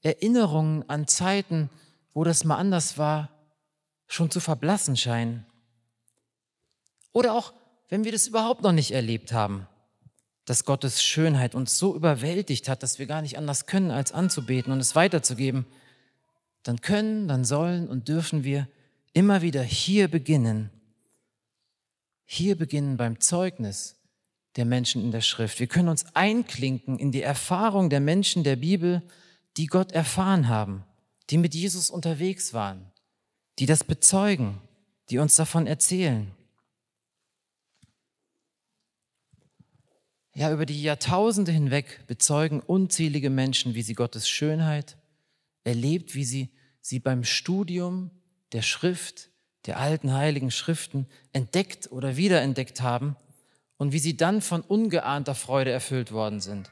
Erinnerungen 0.00 0.88
an 0.88 1.06
Zeiten, 1.06 1.68
wo 2.14 2.24
das 2.24 2.44
mal 2.44 2.56
anders 2.56 2.96
war, 2.96 3.28
schon 4.06 4.30
zu 4.30 4.40
verblassen 4.40 4.96
scheinen. 4.96 5.44
Oder 7.12 7.34
auch, 7.34 7.52
wenn 7.90 8.04
wir 8.04 8.12
das 8.12 8.26
überhaupt 8.26 8.62
noch 8.62 8.72
nicht 8.72 8.92
erlebt 8.92 9.34
haben, 9.34 9.68
dass 10.44 10.64
Gottes 10.64 11.02
Schönheit 11.02 11.54
uns 11.54 11.78
so 11.78 11.94
überwältigt 11.94 12.68
hat, 12.68 12.82
dass 12.82 12.98
wir 12.98 13.06
gar 13.06 13.22
nicht 13.22 13.38
anders 13.38 13.66
können, 13.66 13.90
als 13.90 14.12
anzubeten 14.12 14.72
und 14.72 14.80
es 14.80 14.94
weiterzugeben, 14.94 15.66
dann 16.62 16.80
können, 16.80 17.28
dann 17.28 17.44
sollen 17.44 17.88
und 17.88 18.08
dürfen 18.08 18.44
wir 18.44 18.68
immer 19.12 19.42
wieder 19.42 19.62
hier 19.62 20.08
beginnen. 20.08 20.70
Hier 22.24 22.56
beginnen 22.56 22.96
beim 22.96 23.20
Zeugnis 23.20 23.96
der 24.56 24.64
Menschen 24.64 25.02
in 25.02 25.10
der 25.10 25.20
Schrift. 25.20 25.60
Wir 25.60 25.66
können 25.66 25.88
uns 25.88 26.06
einklinken 26.14 26.98
in 26.98 27.12
die 27.12 27.22
Erfahrung 27.22 27.90
der 27.90 28.00
Menschen 28.00 28.44
der 28.44 28.56
Bibel, 28.56 29.02
die 29.56 29.66
Gott 29.66 29.92
erfahren 29.92 30.48
haben, 30.48 30.84
die 31.30 31.38
mit 31.38 31.54
Jesus 31.54 31.90
unterwegs 31.90 32.52
waren, 32.54 32.90
die 33.58 33.66
das 33.66 33.84
bezeugen, 33.84 34.60
die 35.10 35.18
uns 35.18 35.34
davon 35.36 35.66
erzählen. 35.66 36.30
Ja, 40.36 40.52
über 40.52 40.66
die 40.66 40.82
Jahrtausende 40.82 41.52
hinweg 41.52 42.00
bezeugen 42.08 42.60
unzählige 42.60 43.30
Menschen, 43.30 43.76
wie 43.76 43.82
sie 43.82 43.94
Gottes 43.94 44.28
Schönheit, 44.28 44.96
erlebt, 45.62 46.16
wie 46.16 46.24
sie 46.24 46.50
sie 46.80 46.98
beim 46.98 47.22
Studium 47.22 48.10
der 48.52 48.62
Schrift, 48.62 49.30
der 49.66 49.78
alten 49.78 50.12
heiligen 50.12 50.50
Schriften 50.50 51.06
entdeckt 51.32 51.90
oder 51.92 52.16
wiederentdeckt 52.16 52.82
haben 52.82 53.16
und 53.76 53.92
wie 53.92 54.00
sie 54.00 54.16
dann 54.16 54.42
von 54.42 54.60
ungeahnter 54.60 55.36
Freude 55.36 55.70
erfüllt 55.70 56.10
worden 56.10 56.40
sind. 56.40 56.70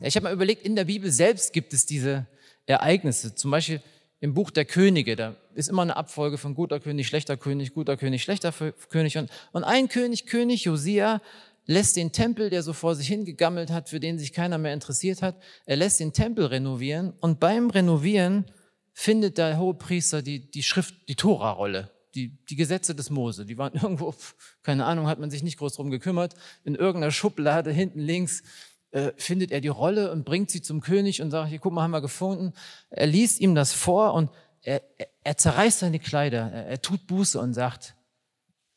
Ich 0.00 0.16
habe 0.16 0.24
mal 0.24 0.32
überlegt, 0.32 0.66
in 0.66 0.74
der 0.74 0.84
Bibel 0.84 1.12
selbst 1.12 1.52
gibt 1.52 1.72
es 1.72 1.86
diese 1.86 2.26
Ereignisse. 2.66 3.36
Zum 3.36 3.52
Beispiel 3.52 3.80
im 4.20 4.34
Buch 4.34 4.50
der 4.50 4.64
Könige, 4.64 5.14
da 5.14 5.36
ist 5.54 5.68
immer 5.68 5.82
eine 5.82 5.96
Abfolge 5.96 6.38
von 6.38 6.54
guter 6.54 6.80
König, 6.80 7.06
schlechter 7.06 7.36
König, 7.36 7.72
guter 7.72 7.96
König, 7.96 8.22
schlechter 8.22 8.52
König. 8.90 9.16
Und, 9.16 9.30
und 9.52 9.64
ein 9.64 9.88
König, 9.88 10.26
König 10.26 10.64
Josia, 10.64 11.20
lässt 11.68 11.96
den 11.96 12.12
Tempel, 12.12 12.50
der 12.50 12.62
so 12.62 12.72
vor 12.72 12.96
sich 12.96 13.06
hingegammelt 13.06 13.70
hat, 13.70 13.90
für 13.90 14.00
den 14.00 14.18
sich 14.18 14.32
keiner 14.32 14.56
mehr 14.58 14.72
interessiert 14.72 15.22
hat, 15.22 15.36
er 15.66 15.76
lässt 15.76 16.00
den 16.00 16.14
Tempel 16.14 16.46
renovieren 16.46 17.12
und 17.20 17.38
beim 17.38 17.68
Renovieren 17.70 18.46
findet 18.94 19.36
der 19.38 19.58
hohe 19.58 19.74
Priester 19.74 20.22
die, 20.22 20.50
die 20.50 20.62
Schrift, 20.62 20.94
die 21.08 21.14
Tora-Rolle, 21.14 21.90
die, 22.14 22.42
die 22.46 22.56
Gesetze 22.56 22.94
des 22.94 23.10
Mose. 23.10 23.44
Die 23.44 23.58
waren 23.58 23.74
irgendwo, 23.80 24.14
keine 24.62 24.86
Ahnung, 24.86 25.06
hat 25.06 25.20
man 25.20 25.30
sich 25.30 25.42
nicht 25.42 25.58
groß 25.58 25.74
drum 25.74 25.90
gekümmert. 25.90 26.34
In 26.64 26.74
irgendeiner 26.74 27.12
Schublade 27.12 27.70
hinten 27.70 28.00
links 28.00 28.42
äh, 28.90 29.12
findet 29.16 29.52
er 29.52 29.60
die 29.60 29.68
Rolle 29.68 30.10
und 30.10 30.24
bringt 30.24 30.50
sie 30.50 30.62
zum 30.62 30.80
König 30.80 31.20
und 31.20 31.30
sagt, 31.30 31.50
hier, 31.50 31.58
guck 31.58 31.74
mal, 31.74 31.82
haben 31.82 31.90
wir 31.90 32.00
gefunden. 32.00 32.54
Er 32.88 33.06
liest 33.06 33.40
ihm 33.40 33.54
das 33.54 33.74
vor 33.74 34.14
und 34.14 34.30
er, 34.62 34.82
er, 34.96 35.08
er 35.22 35.36
zerreißt 35.36 35.80
seine 35.80 35.98
Kleider, 35.98 36.50
er, 36.50 36.66
er 36.66 36.80
tut 36.80 37.06
Buße 37.06 37.38
und 37.38 37.52
sagt, 37.52 37.94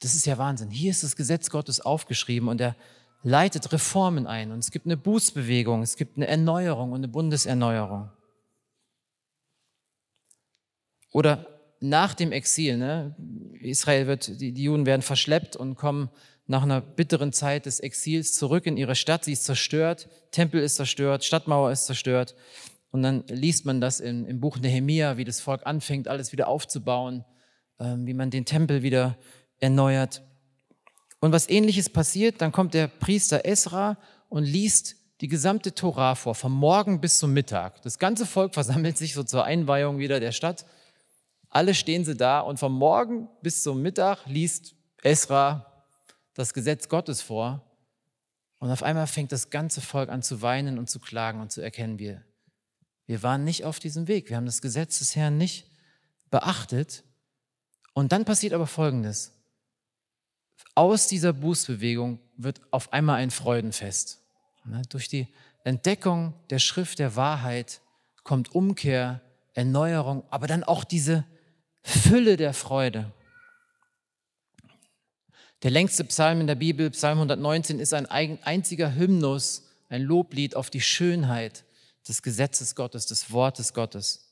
das 0.02 0.16
ist 0.16 0.26
ja 0.26 0.38
Wahnsinn. 0.38 0.70
Hier 0.70 0.92
ist 0.92 1.04
das 1.04 1.16
Gesetz 1.16 1.50
Gottes 1.50 1.80
aufgeschrieben 1.80 2.50
und 2.50 2.60
er 2.60 2.76
leitet 3.24 3.72
Reformen 3.72 4.28
ein. 4.28 4.52
Und 4.52 4.60
es 4.60 4.72
gibt 4.72 4.86
eine 4.86 4.98
Bußbewegung, 4.98 5.84
es 5.84 5.96
gibt 5.96 6.18
eine 6.18 6.28
Erneuerung 6.28 6.92
und 6.92 6.98
eine 6.98 7.08
Bundeserneuerung. 7.08 8.10
Oder 11.12 11.46
nach 11.80 12.14
dem 12.14 12.32
Exil, 12.32 12.78
ne? 12.78 13.16
Israel 13.60 14.08
wird, 14.08 14.40
die, 14.42 14.54
die 14.54 14.64
Juden 14.64 14.86
werden 14.86 15.02
verschleppt 15.02 15.56
und 15.56 15.76
kommen 15.76 16.10
nach 16.48 16.64
einer 16.64 16.82
bitteren 16.82 17.32
Zeit 17.32 17.66
des 17.66 17.80
Exils 17.80 18.34
zurück 18.34 18.66
in 18.66 18.78
ihre 18.78 18.96
Stadt. 18.96 19.26
Sie 19.26 19.34
ist 19.34 19.46
zerstört, 19.46 20.10
Tempel 20.32 20.62
ist 20.62 20.76
zerstört, 20.76 21.24
Stadtmauer 21.24 21.72
ist 21.72 21.86
zerstört. 21.86 22.36
Und 22.92 23.04
dann 23.04 23.24
liest 23.28 23.66
man 23.66 23.82
das 23.82 24.00
im, 24.00 24.26
im 24.26 24.40
Buch 24.40 24.58
Nehemia, 24.58 25.18
wie 25.18 25.24
das 25.24 25.42
Volk 25.42 25.66
anfängt, 25.66 26.08
alles 26.08 26.32
wieder 26.32 26.48
aufzubauen, 26.48 27.24
ähm, 27.80 28.06
wie 28.06 28.14
man 28.14 28.32
den 28.32 28.46
Tempel 28.46 28.84
wieder 28.84 29.18
erneuert. 29.62 30.22
Und 31.22 31.32
was 31.32 31.48
ähnliches 31.48 31.90
passiert, 31.90 32.42
dann 32.42 32.52
kommt 32.52 32.74
der 32.74 32.88
Priester 32.88 33.46
Esra 33.46 33.98
und 34.28 34.44
liest 34.44 34.96
die 35.22 35.28
gesamte 35.28 35.74
Torah 35.74 36.16
vor, 36.16 36.34
vom 36.34 36.52
Morgen 36.52 37.00
bis 37.00 37.20
zum 37.20 37.32
Mittag. 37.32 37.82
Das 37.84 38.00
ganze 38.00 38.26
Volk 38.26 38.54
versammelt 38.56 38.98
sich 38.98 39.14
so 39.14 39.24
zur 39.24 39.46
Einweihung 39.46 40.00
wieder 40.00 40.20
der 40.20 40.32
Stadt. 40.32 40.66
Alle 41.50 41.76
stehen 41.76 42.04
sie 42.04 42.16
da 42.16 42.40
und 42.40 42.58
vom 42.58 42.74
Morgen 42.74 43.30
bis 43.42 43.62
zum 43.62 43.82
Mittag 43.82 44.26
liest 44.26 44.76
Esra 45.04 45.86
das 46.34 46.54
Gesetz 46.54 46.90
Gottes 46.90 47.22
vor. 47.22 47.62
Und 48.58 48.72
auf 48.72 48.84
einmal 48.84 49.08
fängt 49.08 49.32
das 49.32 49.50
ganze 49.50 49.82
Volk 49.82 50.10
an 50.10 50.24
zu 50.24 50.42
weinen 50.42 50.80
und 50.80 50.90
zu 50.90 51.00
klagen 51.00 51.42
und 51.42 51.52
zu 51.52 51.62
erkennen, 51.62 52.00
wir, 52.00 52.24
wir 53.06 53.22
waren 53.22 53.44
nicht 53.44 53.66
auf 53.66 53.80
diesem 53.80 54.08
Weg. 54.08 54.30
Wir 54.30 54.38
haben 54.38 54.46
das 54.46 54.62
Gesetz 54.62 55.00
des 55.00 55.16
Herrn 55.16 55.38
nicht 55.38 55.68
beachtet. 56.30 57.04
Und 57.94 58.12
dann 58.12 58.26
passiert 58.26 58.54
aber 58.54 58.68
Folgendes 58.68 59.34
aus 60.76 61.08
dieser 61.08 61.34
Bußbewegung 61.34 62.20
wird 62.38 62.62
auf 62.72 62.94
einmal 62.94 63.18
ein 63.18 63.32
Freudenfest. 63.32 64.22
Ne, 64.66 64.82
durch 64.90 65.08
die 65.08 65.28
Entdeckung 65.64 66.34
der 66.50 66.60
Schrift 66.60 67.00
der 67.00 67.16
Wahrheit 67.16 67.82
kommt 68.24 68.54
Umkehr, 68.54 69.22
Erneuerung, 69.54 70.24
aber 70.30 70.48
dann 70.48 70.64
auch 70.64 70.84
diese 70.84 71.26
Fülle 71.84 72.38
der 72.38 72.54
Freude. 72.54 73.12
Der 75.64 75.72
längste 75.72 76.04
Psalm 76.06 76.42
in 76.42 76.48
der 76.48 76.56
Bibel, 76.56 76.90
Psalm 76.92 77.18
119, 77.20 77.80
ist 77.80 77.94
ein 77.94 78.08
einziger 78.08 78.96
Hymnus, 78.96 79.68
ein 79.90 80.02
Loblied 80.02 80.56
auf 80.56 80.70
die 80.70 80.82
Schönheit 80.82 81.66
des 82.08 82.24
Gesetzes 82.24 82.76
Gottes, 82.76 83.06
des 83.06 83.32
Wortes 83.32 83.74
Gottes. 83.74 84.32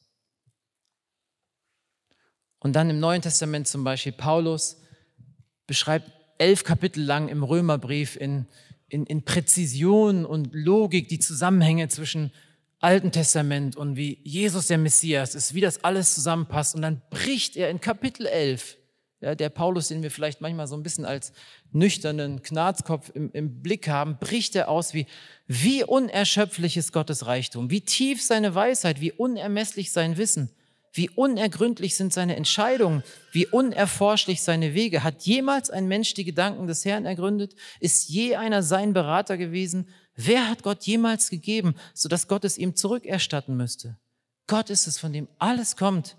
Und 2.60 2.74
dann 2.74 2.90
im 2.90 3.00
Neuen 3.00 3.22
Testament 3.22 3.68
zum 3.68 3.84
Beispiel 3.84 4.12
Paulus 4.12 4.78
beschreibt 5.70 6.12
elf 6.40 6.64
Kapitel 6.64 7.04
lang 7.04 7.30
im 7.30 7.44
Römerbrief 7.44 8.16
in, 8.16 8.48
in, 8.90 9.06
in 9.06 9.24
Präzision 9.24 10.26
und 10.26 10.50
Logik 10.52 11.08
die 11.08 11.20
Zusammenhänge 11.20 11.88
zwischen 11.90 12.32
Alten 12.80 13.12
Testament 13.12 13.76
und 13.76 13.96
wie 13.96 14.20
Jesus 14.24 14.66
der 14.68 14.80
Messias 14.80 15.36
ist, 15.36 15.54
wie 15.54 15.62
das 15.62 15.84
alles 15.84 16.16
zusammenpasst. 16.16 16.74
Und 16.74 16.82
dann 16.82 17.04
bricht 17.12 17.56
er 17.56 17.70
in 17.70 17.82
Kapitel 17.82 18.26
11, 18.26 18.78
ja, 19.22 19.36
der 19.36 19.50
Paulus, 19.50 19.90
den 19.90 20.02
wir 20.02 20.10
vielleicht 20.10 20.42
manchmal 20.42 20.66
so 20.66 20.76
ein 20.76 20.82
bisschen 20.82 21.06
als 21.06 21.34
nüchternen 21.72 22.42
Knarzkopf 22.42 23.12
im, 23.14 23.32
im 23.34 23.62
Blick 23.62 23.88
haben, 23.88 24.18
bricht 24.18 24.56
er 24.56 24.70
aus, 24.70 24.96
wie, 24.96 25.06
wie 25.46 25.84
unerschöpflich 25.84 26.78
ist 26.78 26.94
Gottes 26.94 27.28
Reichtum, 27.28 27.70
wie 27.70 27.82
tief 27.82 28.24
seine 28.24 28.56
Weisheit, 28.56 29.02
wie 29.02 29.12
unermesslich 29.12 29.92
sein 29.92 30.18
Wissen, 30.18 30.50
wie 30.94 31.10
unergründlich 31.10 31.96
sind 31.96 32.14
seine 32.14 32.36
Entscheidungen, 32.36 33.04
wie 33.32 33.46
unerforschlich 33.46 34.42
seine 34.42 34.74
Wege. 34.74 35.04
Hat 35.04 35.24
jemals 35.24 35.70
ein 35.70 35.88
Mensch 35.88 36.14
die 36.14 36.24
Gedanken 36.24 36.68
des 36.68 36.86
Herrn 36.86 37.06
ergründet? 37.06 37.56
Ist 37.80 38.10
je 38.10 38.36
einer 38.36 38.64
sein 38.64 38.94
Berater 38.94 39.38
gewesen? 39.38 39.88
Wer 40.16 40.50
hat 40.50 40.64
Gott 40.64 40.84
jemals 40.84 41.30
gegeben, 41.30 41.76
sodass 41.94 42.28
Gott 42.28 42.44
es 42.44 42.58
ihm 42.58 42.76
zurückerstatten 42.76 43.56
müsste? 43.56 43.98
Gott 44.48 44.70
ist 44.70 44.88
es, 44.88 44.98
von 44.98 45.14
dem 45.14 45.28
alles 45.38 45.76
kommt, 45.76 46.18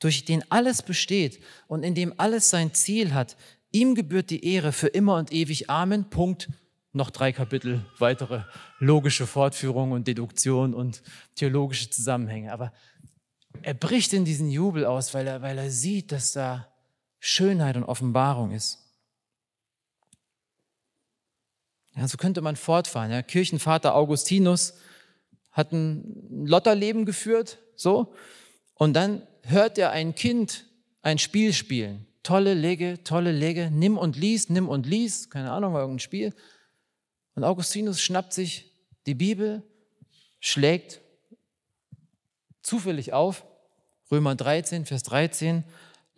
durch 0.00 0.24
den 0.24 0.42
alles 0.50 0.82
besteht 0.82 1.40
und 1.66 1.82
in 1.82 1.94
dem 1.94 2.14
alles 2.16 2.50
sein 2.50 2.72
Ziel 2.74 3.12
hat. 3.12 3.36
Ihm 3.70 3.94
gebührt 3.94 4.30
die 4.30 4.44
Ehre 4.44 4.72
für 4.72 4.88
immer 4.88 5.16
und 5.16 5.32
ewig. 5.32 5.68
Amen. 5.68 6.08
Punkt. 6.08 6.48
Noch 6.94 7.10
drei 7.10 7.32
Kapitel 7.32 7.84
weitere 7.98 8.44
logische 8.78 9.26
Fortführung 9.26 9.92
und 9.92 10.08
Deduktion 10.08 10.72
und 10.72 11.02
theologische 11.34 11.90
Zusammenhänge. 11.90 12.50
Aber 12.50 12.72
er 13.62 13.74
bricht 13.74 14.12
in 14.12 14.24
diesen 14.24 14.50
Jubel 14.50 14.84
aus, 14.84 15.14
weil 15.14 15.26
er, 15.26 15.42
weil 15.42 15.58
er 15.58 15.70
sieht, 15.70 16.12
dass 16.12 16.32
da 16.32 16.68
Schönheit 17.20 17.76
und 17.76 17.84
Offenbarung 17.84 18.52
ist. 18.52 18.78
Ja, 21.96 22.06
so 22.06 22.16
könnte 22.16 22.40
man 22.40 22.56
fortfahren. 22.56 23.10
Ja. 23.10 23.22
Kirchenvater 23.22 23.94
Augustinus 23.94 24.74
hat 25.50 25.72
ein 25.72 26.46
Lotterleben 26.46 27.04
geführt, 27.04 27.58
so, 27.74 28.14
und 28.74 28.94
dann 28.94 29.26
hört 29.42 29.78
er 29.78 29.90
ein 29.90 30.14
Kind 30.14 30.66
ein 31.02 31.18
Spiel 31.18 31.52
spielen. 31.52 32.06
Tolle 32.22 32.54
Lege, 32.54 33.02
tolle 33.02 33.32
Lege, 33.32 33.70
nimm 33.72 33.98
und 33.98 34.16
lies, 34.16 34.48
nimm 34.48 34.68
und 34.68 34.86
lies, 34.86 35.30
keine 35.30 35.50
Ahnung, 35.50 35.72
war 35.72 35.80
irgendein 35.80 36.00
Spiel. 36.00 36.34
Und 37.34 37.44
Augustinus 37.44 38.00
schnappt 38.00 38.32
sich 38.32 38.72
die 39.06 39.14
Bibel, 39.14 39.62
schlägt 40.38 41.00
zufällig 42.68 43.12
auf, 43.12 43.44
Römer 44.10 44.34
13, 44.34 44.86
Vers 44.86 45.02
13, 45.04 45.64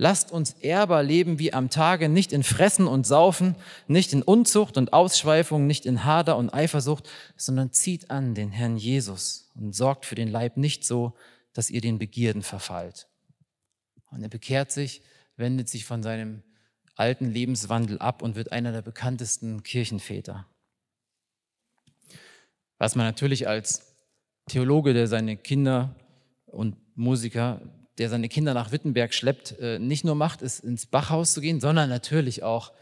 Lasst 0.02 0.32
uns 0.32 0.52
ehrbar 0.52 1.02
leben 1.02 1.38
wie 1.38 1.52
am 1.52 1.68
Tage, 1.68 2.08
nicht 2.08 2.32
in 2.32 2.42
Fressen 2.42 2.86
und 2.86 3.06
Saufen, 3.06 3.54
nicht 3.86 4.14
in 4.14 4.22
Unzucht 4.22 4.78
und 4.78 4.94
Ausschweifung, 4.94 5.66
nicht 5.66 5.84
in 5.84 6.06
Hader 6.06 6.38
und 6.38 6.54
Eifersucht, 6.54 7.06
sondern 7.36 7.70
zieht 7.72 8.10
an 8.10 8.34
den 8.34 8.50
Herrn 8.50 8.78
Jesus 8.78 9.50
und 9.54 9.74
sorgt 9.74 10.06
für 10.06 10.14
den 10.14 10.28
Leib 10.28 10.56
nicht 10.56 10.86
so, 10.86 11.12
dass 11.52 11.68
ihr 11.68 11.82
den 11.82 11.98
Begierden 11.98 12.40
verfallt. 12.40 13.08
Und 14.10 14.22
er 14.22 14.30
bekehrt 14.30 14.72
sich, 14.72 15.02
wendet 15.36 15.68
sich 15.68 15.84
von 15.84 16.02
seinem 16.02 16.44
alten 16.94 17.30
Lebenswandel 17.30 17.98
ab 17.98 18.22
und 18.22 18.36
wird 18.36 18.52
einer 18.52 18.72
der 18.72 18.80
bekanntesten 18.80 19.62
Kirchenväter. 19.62 20.46
Was 22.78 22.96
man 22.96 23.04
natürlich 23.04 23.46
als 23.46 23.96
Theologe, 24.48 24.94
der 24.94 25.08
seine 25.08 25.36
Kinder 25.36 25.94
und 26.50 26.76
Musiker 26.94 27.60
der 28.00 28.08
seine 28.08 28.30
Kinder 28.30 28.54
nach 28.54 28.72
Wittenberg 28.72 29.12
schleppt, 29.12 29.58
äh, 29.60 29.78
nicht 29.78 30.04
nur 30.04 30.14
macht, 30.14 30.40
ist 30.40 30.60
ins 30.60 30.86
Bachhaus 30.86 31.34
zu 31.34 31.42
gehen, 31.42 31.60
sondern 31.60 31.90
natürlich 31.90 32.42
auch 32.42 32.72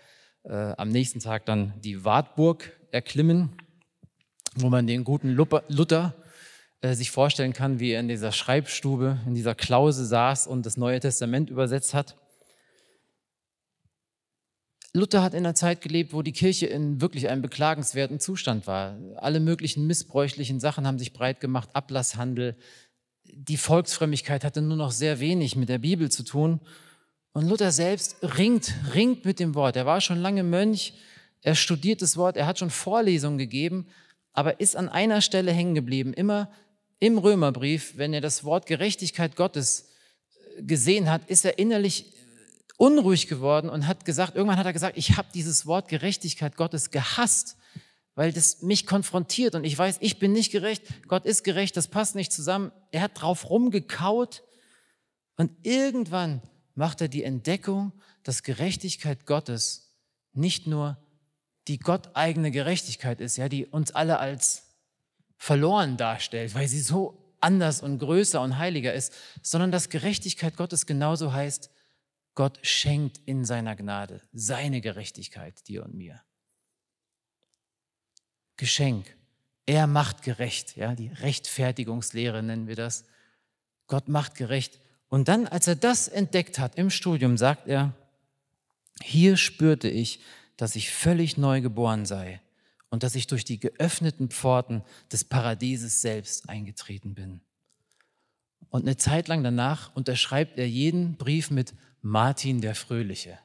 äh, 0.44 0.52
am 0.52 0.90
nächsten 0.90 1.18
Tag 1.18 1.44
dann 1.44 1.74
die 1.81 2.04
Wartburg 2.04 2.70
erklimmen, 2.92 3.50
wo 4.54 4.68
man 4.68 4.87
den 4.87 5.02
guten 5.02 5.31
Luther 5.31 6.14
äh, 6.83 6.94
sich 6.94 7.11
vorstellen 7.11 7.52
kann, 7.52 7.81
wie 7.81 7.90
er 7.90 8.00
in 8.00 8.07
dieser 8.07 8.31
Schreibstube, 8.31 9.18
in 9.26 9.35
dieser 9.35 9.57
Klause 9.57 10.07
saß 10.07 10.46
und 10.46 10.64
das 10.64 10.76
Neue 10.76 11.00
Testament 11.00 11.50
übersetzt 11.50 11.94
hat. 11.94 12.16
Luther 14.94 15.22
hat 15.22 15.35
in 15.35 15.44
einer 15.44 15.54
Zeit 15.54 15.81
gelebt, 15.81 16.12
wo 16.12 16.22
die 16.22 16.33
Kirche 16.33 16.66
in 16.66 17.00
wirklich 17.00 17.28
einem 17.28 17.42
beklagenswerten 17.42 18.20
Zustand 18.20 18.66
war. 18.66 18.96
Alle 19.16 19.40
möglichen 19.40 19.87
missbräuchlichen 19.87 20.61
Sachen 20.61 20.87
haben 20.87 20.98
sich 20.98 21.12
breit 21.12 21.40
gemacht, 21.40 21.70
Ablasshandel, 21.74 22.57
die 23.32 23.56
Volksfrömmigkeit 23.56 24.44
hatte 24.44 24.62
nur 24.62 24.76
noch 24.76 24.90
sehr 24.90 25.20
wenig 25.20 25.56
mit 25.56 25.68
der 25.68 25.78
Bibel 25.78 26.10
zu 26.10 26.22
tun. 26.22 26.60
Und 27.32 27.48
Luther 27.48 27.70
selbst 27.70 28.16
ringt, 28.22 28.74
ringt 28.94 29.24
mit 29.24 29.40
dem 29.40 29.54
Wort. 29.54 29.76
Er 29.76 29.86
war 29.86 30.00
schon 30.00 30.18
lange 30.18 30.42
Mönch, 30.42 30.94
er 31.42 31.54
studiert 31.54 32.02
das 32.02 32.16
Wort, 32.16 32.36
er 32.36 32.46
hat 32.46 32.58
schon 32.58 32.70
Vorlesungen 32.70 33.38
gegeben, 33.38 33.86
aber 34.32 34.60
ist 34.60 34.76
an 34.76 34.88
einer 34.88 35.20
Stelle 35.20 35.52
hängen 35.52 35.74
geblieben. 35.74 36.12
Immer 36.12 36.50
im 37.00 37.18
Römerbrief, 37.18 37.96
wenn 37.96 38.12
er 38.12 38.20
das 38.20 38.44
Wort 38.44 38.66
Gerechtigkeit 38.66 39.36
Gottes 39.36 39.88
äh, 40.56 40.62
gesehen 40.62 41.10
hat, 41.10 41.28
ist 41.28 41.44
er 41.44 41.58
innerlich 41.58 42.06
äh, 42.06 42.16
unruhig 42.76 43.28
geworden 43.28 43.68
und 43.68 43.86
hat 43.86 44.04
gesagt, 44.04 44.34
irgendwann 44.34 44.58
hat 44.58 44.66
er 44.66 44.72
gesagt, 44.72 44.96
ich 44.96 45.16
habe 45.16 45.28
dieses 45.32 45.66
Wort 45.66 45.88
Gerechtigkeit 45.88 46.56
Gottes 46.56 46.90
gehasst 46.90 47.56
weil 48.18 48.33
das 48.33 48.62
mich 48.62 48.85
konfrontiert 48.85 49.54
und 49.54 49.62
ich 49.62 49.78
weiß, 49.78 49.98
ich 50.00 50.18
bin 50.18 50.33
nicht 50.33 50.50
gerecht, 50.50 50.83
Gott 51.07 51.24
ist 51.24 51.44
gerecht, 51.44 51.76
das 51.76 51.87
passt 51.87 52.16
nicht 52.16 52.33
zusammen. 52.33 52.72
Er 52.90 53.02
hat 53.02 53.12
drauf 53.22 53.48
rumgekaut 53.48 54.42
und 55.37 55.52
irgendwann 55.62 56.42
macht 56.74 57.00
er 57.00 57.07
die 57.07 57.22
Entdeckung, 57.22 57.92
dass 58.24 58.42
Gerechtigkeit 58.42 59.24
Gottes 59.24 59.94
nicht 60.33 60.66
nur 60.66 60.98
die 61.68 61.78
gotteigene 61.78 62.50
Gerechtigkeit 62.50 63.20
ist, 63.20 63.37
ja, 63.37 63.48
die 63.48 63.66
uns 63.66 63.92
alle 63.92 64.18
als 64.18 64.64
verloren 65.37 65.96
darstellt, 65.96 66.57
weil 66.57 66.66
sie 66.66 66.81
so 66.81 67.37
anders 67.40 67.83
und 67.83 68.00
größer 68.00 68.40
und 68.40 68.59
heiliger 68.59 68.94
ist, 68.94 69.14
sondern 69.42 69.70
dass 69.70 69.90
Gerechtigkeit 69.90 70.57
Gottes 70.57 70.87
genauso 70.87 71.33
heißt, 71.33 71.70
Gott 72.35 72.59
schenkt 72.62 73.18
in 73.26 73.44
seiner 73.44 73.76
Gnade 73.76 74.22
seine 74.33 74.81
Gerechtigkeit 74.81 75.68
dir 75.68 75.85
und 75.85 75.94
mir. 75.94 76.20
Geschenk. 78.59 79.16
Er 79.64 79.87
macht 79.87 80.23
gerecht, 80.23 80.77
ja, 80.77 80.94
die 80.94 81.09
Rechtfertigungslehre 81.09 82.42
nennen 82.42 82.66
wir 82.66 82.77
das. 82.77 83.05
Gott 83.87 84.09
macht 84.09 84.35
gerecht. 84.35 84.79
Und 85.09 85.29
dann, 85.29 85.47
als 85.47 85.66
er 85.66 85.77
das 85.77 86.09
entdeckt 86.09 86.59
hat 86.59 86.77
im 86.77 86.90
Studium, 86.90 87.38
sagt 87.38 87.66
er, 87.66 87.94
hier 89.03 89.37
spürte 89.37 89.88
ich, 89.88 90.21
dass 90.57 90.77
ich 90.77 90.90
völlig 90.90 91.38
neu 91.38 91.61
geboren 91.61 92.05
sei 92.05 92.40
und 92.90 93.03
dass 93.03 93.14
ich 93.14 93.27
durch 93.27 93.44
die 93.44 93.61
geöffneten 93.61 94.29
Pforten 94.29 94.83
des 95.12 95.25
Paradieses 95.25 96.03
selbst 96.03 96.49
eingetreten 96.49 97.14
bin. 97.14 97.40
Und 98.71 98.83
eine 98.83 98.97
Zeit 98.97 99.29
lang 99.29 99.42
danach 99.42 99.94
unterschreibt 99.94 100.59
er 100.59 100.68
jeden 100.68 101.16
Brief 101.16 101.51
mit 101.51 101.75
Martin 102.03 102.61
der 102.61 102.75
Fröhliche. 102.75 103.38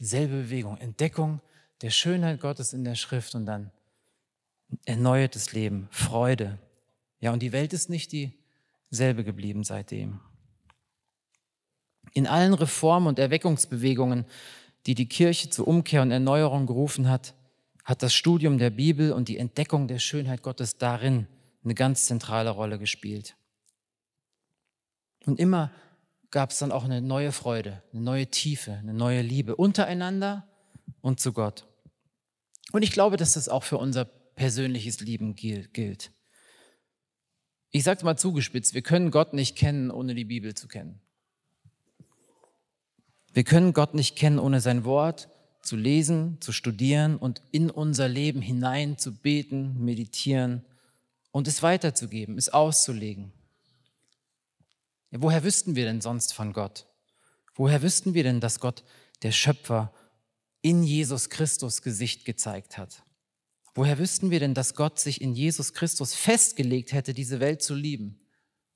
Selbe 0.00 0.42
Bewegung, 0.42 0.76
Entdeckung 0.78 1.40
der 1.82 1.90
Schönheit 1.90 2.40
Gottes 2.40 2.72
in 2.72 2.84
der 2.84 2.94
Schrift 2.94 3.34
und 3.34 3.46
dann 3.46 3.70
erneuertes 4.84 5.52
Leben, 5.52 5.88
Freude. 5.90 6.58
Ja, 7.20 7.32
und 7.32 7.40
die 7.40 7.52
Welt 7.52 7.72
ist 7.72 7.90
nicht 7.90 8.12
dieselbe 8.12 9.24
geblieben 9.24 9.64
seitdem. 9.64 10.20
In 12.12 12.26
allen 12.26 12.54
Reformen 12.54 13.08
und 13.08 13.18
Erweckungsbewegungen, 13.18 14.24
die 14.86 14.94
die 14.94 15.08
Kirche 15.08 15.50
zur 15.50 15.66
Umkehr 15.66 16.02
und 16.02 16.10
Erneuerung 16.10 16.66
gerufen 16.66 17.08
hat, 17.08 17.34
hat 17.84 18.02
das 18.02 18.14
Studium 18.14 18.58
der 18.58 18.70
Bibel 18.70 19.12
und 19.12 19.28
die 19.28 19.38
Entdeckung 19.38 19.88
der 19.88 19.98
Schönheit 19.98 20.42
Gottes 20.42 20.78
darin 20.78 21.26
eine 21.64 21.74
ganz 21.74 22.06
zentrale 22.06 22.50
Rolle 22.50 22.78
gespielt. 22.78 23.36
Und 25.26 25.38
immer 25.38 25.70
gab 26.30 26.50
es 26.50 26.58
dann 26.58 26.72
auch 26.72 26.84
eine 26.84 27.00
neue 27.00 27.32
Freude, 27.32 27.82
eine 27.92 28.02
neue 28.02 28.26
Tiefe, 28.26 28.72
eine 28.72 28.94
neue 28.94 29.22
Liebe 29.22 29.56
untereinander 29.56 30.46
und 31.00 31.20
zu 31.20 31.32
Gott. 31.32 31.66
Und 32.72 32.82
ich 32.82 32.92
glaube, 32.92 33.16
dass 33.16 33.34
das 33.34 33.48
auch 33.48 33.64
für 33.64 33.78
unser 33.78 34.04
persönliches 34.04 35.00
Leben 35.00 35.34
gilt. 35.36 36.10
Ich 37.70 37.84
sage 37.84 37.98
es 37.98 38.04
mal 38.04 38.16
zugespitzt, 38.16 38.74
wir 38.74 38.82
können 38.82 39.10
Gott 39.10 39.32
nicht 39.32 39.56
kennen, 39.56 39.90
ohne 39.90 40.14
die 40.14 40.24
Bibel 40.24 40.54
zu 40.54 40.68
kennen. 40.68 41.00
Wir 43.32 43.44
können 43.44 43.72
Gott 43.72 43.94
nicht 43.94 44.16
kennen, 44.16 44.38
ohne 44.38 44.60
sein 44.60 44.84
Wort 44.84 45.28
zu 45.60 45.76
lesen, 45.76 46.40
zu 46.40 46.52
studieren 46.52 47.16
und 47.16 47.42
in 47.50 47.70
unser 47.70 48.08
Leben 48.08 48.42
hinein 48.42 48.98
zu 48.98 49.16
beten, 49.16 49.84
meditieren 49.84 50.64
und 51.32 51.48
es 51.48 51.62
weiterzugeben, 51.62 52.38
es 52.38 52.48
auszulegen. 52.48 53.32
Ja, 55.10 55.22
woher 55.22 55.42
wüssten 55.42 55.74
wir 55.74 55.84
denn 55.84 56.00
sonst 56.00 56.32
von 56.32 56.52
Gott? 56.52 56.86
Woher 57.54 57.82
wüssten 57.82 58.14
wir 58.14 58.22
denn, 58.22 58.40
dass 58.40 58.60
Gott 58.60 58.84
der 59.22 59.32
Schöpfer 59.32 59.92
in 60.64 60.82
Jesus 60.82 61.28
Christus 61.28 61.82
Gesicht 61.82 62.24
gezeigt 62.24 62.78
hat. 62.78 63.02
Woher 63.74 63.98
wüssten 63.98 64.30
wir 64.30 64.40
denn, 64.40 64.54
dass 64.54 64.74
Gott 64.74 64.98
sich 64.98 65.20
in 65.20 65.34
Jesus 65.34 65.74
Christus 65.74 66.14
festgelegt 66.14 66.94
hätte, 66.94 67.12
diese 67.12 67.38
Welt 67.38 67.60
zu 67.60 67.74
lieben 67.74 68.18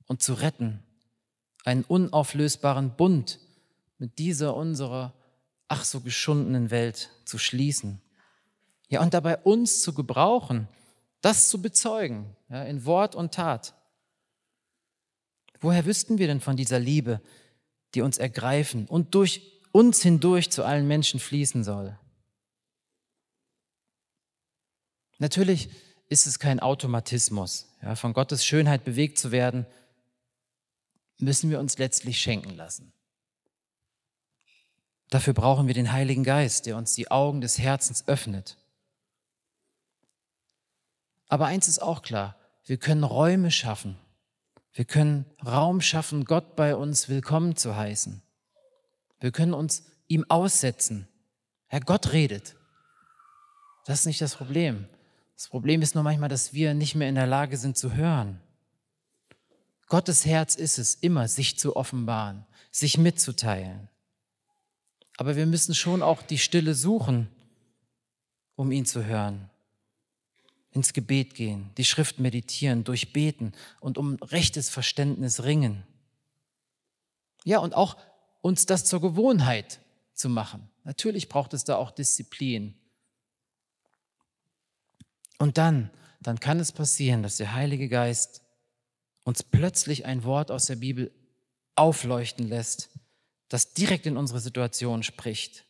und 0.05 0.21
zu 0.21 0.33
retten, 0.35 0.83
einen 1.65 1.83
unauflösbaren 1.83 2.95
Bund 2.95 3.39
mit 3.97 4.19
dieser 4.19 4.55
unserer 4.55 5.15
ach 5.67 5.83
so 5.83 6.01
geschundenen 6.01 6.69
Welt 6.69 7.09
zu 7.25 7.39
schließen? 7.39 7.99
Ja, 8.89 9.01
und 9.01 9.15
dabei 9.15 9.37
uns 9.37 9.81
zu 9.81 9.93
gebrauchen, 9.93 10.67
das 11.21 11.49
zu 11.49 11.59
bezeugen, 11.59 12.35
ja, 12.49 12.63
in 12.65 12.85
Wort 12.85 13.15
und 13.15 13.33
Tat. 13.33 13.73
Woher 15.59 15.87
wüssten 15.87 16.19
wir 16.19 16.27
denn 16.27 16.39
von 16.39 16.55
dieser 16.55 16.79
Liebe, 16.79 17.19
die 17.95 18.01
uns 18.01 18.19
ergreifen 18.19 18.85
und 18.85 19.15
durch 19.15 19.58
uns 19.71 20.01
hindurch 20.01 20.51
zu 20.51 20.63
allen 20.63 20.87
Menschen 20.87 21.19
fließen 21.19 21.63
soll? 21.63 21.97
Natürlich 25.17 25.69
ist 26.07 26.25
es 26.25 26.39
kein 26.39 26.59
Automatismus. 26.59 27.67
Ja, 27.81 27.95
von 27.95 28.13
Gottes 28.13 28.43
Schönheit 28.45 28.83
bewegt 28.83 29.17
zu 29.19 29.31
werden, 29.31 29.65
müssen 31.17 31.49
wir 31.49 31.59
uns 31.59 31.77
letztlich 31.77 32.19
schenken 32.19 32.55
lassen. 32.55 32.93
Dafür 35.09 35.33
brauchen 35.33 35.67
wir 35.67 35.73
den 35.73 35.91
Heiligen 35.91 36.23
Geist, 36.23 36.65
der 36.65 36.77
uns 36.77 36.93
die 36.93 37.09
Augen 37.09 37.41
des 37.41 37.57
Herzens 37.59 38.07
öffnet. 38.07 38.57
Aber 41.27 41.45
eins 41.45 41.67
ist 41.67 41.79
auch 41.79 42.01
klar, 42.01 42.35
wir 42.65 42.77
können 42.77 43.03
Räume 43.03 43.51
schaffen. 43.51 43.97
Wir 44.73 44.85
können 44.85 45.25
Raum 45.45 45.81
schaffen, 45.81 46.25
Gott 46.25 46.55
bei 46.55 46.75
uns 46.75 47.09
willkommen 47.09 47.55
zu 47.55 47.75
heißen. 47.75 48.21
Wir 49.19 49.31
können 49.31 49.53
uns 49.53 49.83
ihm 50.07 50.25
aussetzen. 50.29 51.07
Herr 51.67 51.81
Gott 51.81 52.13
redet. 52.13 52.55
Das 53.85 54.01
ist 54.01 54.05
nicht 54.05 54.21
das 54.21 54.35
Problem. 54.35 54.87
Das 55.35 55.47
Problem 55.47 55.81
ist 55.81 55.95
nur 55.95 56.03
manchmal, 56.03 56.29
dass 56.29 56.53
wir 56.53 56.73
nicht 56.73 56.95
mehr 56.95 57.09
in 57.09 57.15
der 57.15 57.27
Lage 57.27 57.57
sind 57.57 57.77
zu 57.77 57.93
hören. 57.93 58.41
Gottes 59.87 60.25
Herz 60.25 60.55
ist 60.55 60.77
es 60.77 60.95
immer, 60.95 61.27
sich 61.27 61.57
zu 61.57 61.75
offenbaren, 61.75 62.45
sich 62.71 62.97
mitzuteilen. 62.97 63.89
Aber 65.17 65.35
wir 65.35 65.45
müssen 65.45 65.73
schon 65.75 66.01
auch 66.01 66.21
die 66.21 66.37
Stille 66.37 66.75
suchen, 66.75 67.27
um 68.55 68.71
ihn 68.71 68.85
zu 68.85 69.05
hören. 69.05 69.49
Ins 70.71 70.93
Gebet 70.93 71.33
gehen, 71.33 71.71
die 71.77 71.85
Schrift 71.85 72.19
meditieren, 72.19 72.83
durchbeten 72.83 73.53
und 73.79 73.97
um 73.97 74.15
rechtes 74.21 74.69
Verständnis 74.69 75.43
ringen. 75.43 75.83
Ja, 77.43 77.59
und 77.59 77.73
auch 77.73 77.97
uns 78.41 78.65
das 78.65 78.85
zur 78.85 79.01
Gewohnheit 79.01 79.79
zu 80.13 80.29
machen. 80.29 80.69
Natürlich 80.83 81.29
braucht 81.29 81.53
es 81.53 81.63
da 81.63 81.75
auch 81.75 81.91
Disziplin. 81.91 82.75
Und 85.37 85.57
dann, 85.57 85.89
dann 86.21 86.39
kann 86.39 86.59
es 86.59 86.71
passieren, 86.71 87.23
dass 87.23 87.37
der 87.37 87.53
Heilige 87.53 87.89
Geist 87.89 88.41
uns 89.23 89.43
plötzlich 89.43 90.05
ein 90.05 90.23
Wort 90.23 90.51
aus 90.51 90.65
der 90.65 90.75
Bibel 90.75 91.11
aufleuchten 91.75 92.47
lässt, 92.47 92.89
das 93.47 93.73
direkt 93.73 94.05
in 94.05 94.17
unsere 94.17 94.39
Situation 94.39 95.03
spricht. 95.03 95.65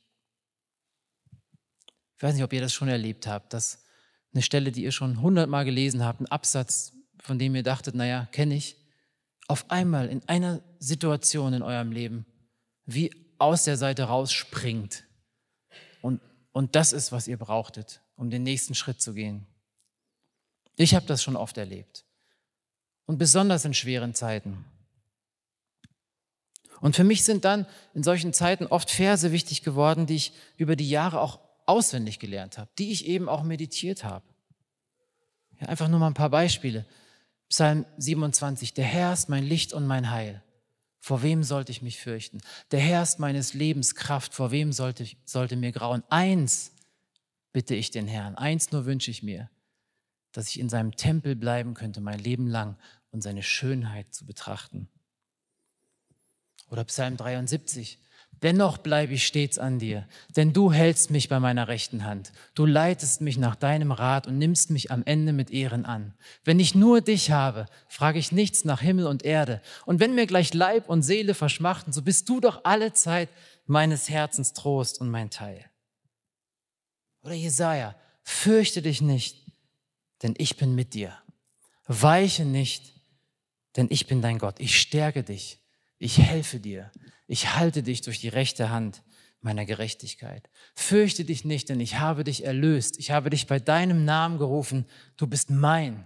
Ich 2.18 2.24
weiß 2.24 2.34
nicht, 2.36 2.44
ob 2.44 2.52
ihr 2.54 2.62
das 2.62 2.74
schon 2.74 2.88
erlebt 2.88 3.28
habt, 3.28 3.54
dass 3.54 3.86
eine 4.34 4.42
Stelle, 4.42 4.72
die 4.72 4.84
ihr 4.84 4.92
schon 4.92 5.22
hundertmal 5.22 5.66
gelesen 5.66 6.04
habt, 6.04 6.22
ein 6.22 6.28
Absatz, 6.28 6.94
von 7.20 7.40
dem 7.40 7.56
ihr 7.56 7.64
dachtet, 7.64 7.96
naja, 7.96 8.28
kenne 8.32 8.56
ich, 8.56 8.76
auf 9.48 9.70
einmal 9.72 10.10
in 10.10 10.28
einer 10.28 10.62
Situation 10.80 11.54
in 11.54 11.62
eurem 11.62 11.92
Leben 11.92 12.26
wie 12.94 13.12
aus 13.38 13.64
der 13.64 13.78
Seite 13.78 14.04
rausspringt. 14.04 15.06
Und, 16.02 16.22
und 16.52 16.76
das 16.76 16.94
ist, 16.94 17.12
was 17.12 17.28
ihr 17.28 17.38
brauchtet, 17.38 18.02
um 18.16 18.30
den 18.30 18.44
nächsten 18.44 18.76
Schritt 18.76 19.02
zu 19.02 19.14
gehen. 19.14 19.48
Ich 20.76 20.96
habe 20.96 21.06
das 21.06 21.24
schon 21.24 21.36
oft 21.36 21.58
erlebt. 21.58 22.06
Und 23.06 23.18
besonders 23.18 23.66
in 23.66 23.74
schweren 23.74 24.14
Zeiten. 24.14 24.66
Und 26.82 26.96
für 26.96 27.04
mich 27.04 27.24
sind 27.24 27.44
dann 27.44 27.66
in 27.94 28.04
solchen 28.04 28.34
Zeiten 28.34 28.66
oft 28.66 28.90
Verse 28.90 29.32
wichtig 29.32 29.64
geworden, 29.64 30.06
die 30.06 30.16
ich 30.16 30.34
über 30.58 30.76
die 30.76 30.90
Jahre 30.90 31.20
auch 31.20 31.40
auswendig 31.66 32.20
gelernt 32.20 32.58
habe, 32.58 32.70
die 32.78 32.92
ich 32.92 33.06
eben 33.06 33.30
auch 33.30 33.44
meditiert 33.44 34.04
habe. 34.04 34.26
Ja, 35.60 35.68
einfach 35.68 35.88
nur 35.88 36.00
mal 36.00 36.08
ein 36.08 36.14
paar 36.14 36.30
Beispiele. 36.30 36.86
Psalm 37.50 37.86
27, 37.98 38.74
der 38.74 38.86
Herr 38.86 39.14
ist 39.14 39.28
mein 39.28 39.44
Licht 39.44 39.74
und 39.74 39.86
mein 39.86 40.12
Heil. 40.12 40.42
Vor 41.00 41.22
wem 41.22 41.44
sollte 41.44 41.72
ich 41.72 41.82
mich 41.82 42.00
fürchten? 42.00 42.42
Der 42.72 42.80
Herr 42.80 43.04
ist 43.04 43.20
meines 43.20 43.54
Lebens 43.54 43.96
Kraft. 43.96 44.34
Vor 44.34 44.52
wem 44.52 44.74
sollte, 44.74 45.04
ich, 45.04 45.18
sollte 45.26 45.56
mir 45.56 45.72
grauen? 45.72 46.04
Eins 46.10 46.74
bitte 47.52 47.76
ich 47.76 47.92
den 47.92 48.08
Herrn, 48.08 48.36
eins 48.36 48.72
nur 48.72 48.86
wünsche 48.86 49.12
ich 49.12 49.24
mir, 49.24 49.50
dass 50.32 50.50
ich 50.50 50.60
in 50.60 50.70
seinem 50.70 50.96
Tempel 50.96 51.36
bleiben 51.36 51.74
könnte, 51.74 52.02
mein 52.02 52.20
Leben 52.20 52.48
lang 52.48 52.78
und 53.12 53.22
seine 53.22 53.44
Schönheit 53.44 54.14
zu 54.14 54.26
betrachten. 54.26 54.88
Oder 56.70 56.84
Psalm 56.84 57.18
73. 57.18 57.98
Dennoch 58.42 58.78
bleibe 58.78 59.14
ich 59.14 59.28
stets 59.28 59.60
an 59.60 59.80
dir, 59.80 60.08
denn 60.36 60.54
du 60.54 60.72
hältst 60.72 61.12
mich 61.12 61.28
bei 61.28 61.42
meiner 61.42 61.68
rechten 61.68 62.06
Hand. 62.06 62.32
Du 62.56 62.66
leitest 62.66 63.20
mich 63.20 63.38
nach 63.38 63.56
deinem 63.56 63.92
Rat 63.92 64.28
und 64.28 64.38
nimmst 64.38 64.70
mich 64.70 64.92
am 64.92 65.04
Ende 65.06 65.34
mit 65.34 65.52
Ehren 65.52 65.86
an. 65.86 66.14
Wenn 66.46 66.60
ich 66.60 66.74
nur 66.74 67.02
dich 67.02 67.32
habe, 67.32 67.66
frage 67.90 68.18
ich 68.18 68.32
nichts 68.32 68.64
nach 68.64 68.80
Himmel 68.80 69.08
und 69.08 69.24
Erde. 69.24 69.62
Und 69.86 70.00
wenn 70.00 70.16
mir 70.16 70.26
gleich 70.26 70.54
Leib 70.54 70.88
und 70.88 71.02
Seele 71.02 71.34
verschmachten, 71.34 71.92
so 71.92 72.02
bist 72.02 72.30
du 72.30 72.40
doch 72.40 72.62
alle 72.64 72.94
Zeit 72.94 73.30
meines 73.66 74.10
Herzens 74.10 74.54
Trost 74.54 75.02
und 75.02 75.10
mein 75.10 75.30
Teil. 75.30 75.66
Oder 77.24 77.34
Jesaja, 77.34 77.96
fürchte 78.24 78.82
dich 78.82 79.02
nicht, 79.02 79.52
denn 80.24 80.34
ich 80.38 80.56
bin 80.56 80.76
mit 80.76 80.94
dir. 80.94 81.18
Weiche 81.88 82.46
nicht, 82.46 82.94
denn 83.76 83.88
ich 83.90 84.08
bin 84.08 84.22
dein 84.22 84.40
Gott. 84.40 84.60
Ich 84.60 84.80
stärke 84.80 85.24
dich. 85.24 85.59
Ich 86.00 86.18
helfe 86.18 86.60
dir. 86.60 86.92
Ich 87.28 87.56
halte 87.56 87.84
dich 87.84 88.02
durch 88.02 88.20
die 88.20 88.30
rechte 88.30 88.70
Hand 88.70 89.04
meiner 89.42 89.66
Gerechtigkeit. 89.66 90.50
Fürchte 90.74 91.26
dich 91.26 91.46
nicht, 91.46 91.70
denn 91.70 91.80
ich 91.80 92.00
habe 92.00 92.24
dich 92.24 92.46
erlöst. 92.46 92.98
Ich 92.98 93.12
habe 93.12 93.30
dich 93.30 93.48
bei 93.48 93.60
deinem 93.60 94.06
Namen 94.06 94.38
gerufen. 94.38 94.86
Du 95.18 95.28
bist 95.28 95.50
mein. 95.50 96.06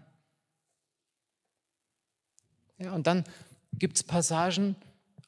Ja, 2.79 2.93
und 2.93 3.07
dann 3.07 3.23
gibt 3.73 3.97
es 3.97 4.03
Passagen, 4.03 4.75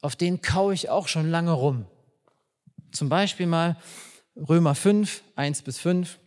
auf 0.02 0.16
denen 0.16 0.42
kaue 0.42 0.74
ich 0.74 0.90
auch 0.90 1.08
schon 1.08 1.30
lange 1.30 1.52
rum. 1.52 1.86
Zum 2.92 3.08
Beispiel 3.08 3.48
mal 3.48 3.78
Römer 4.36 4.76
5, 4.76 5.24
1 5.36 5.62
bis 5.62 5.78
5. 5.78 6.20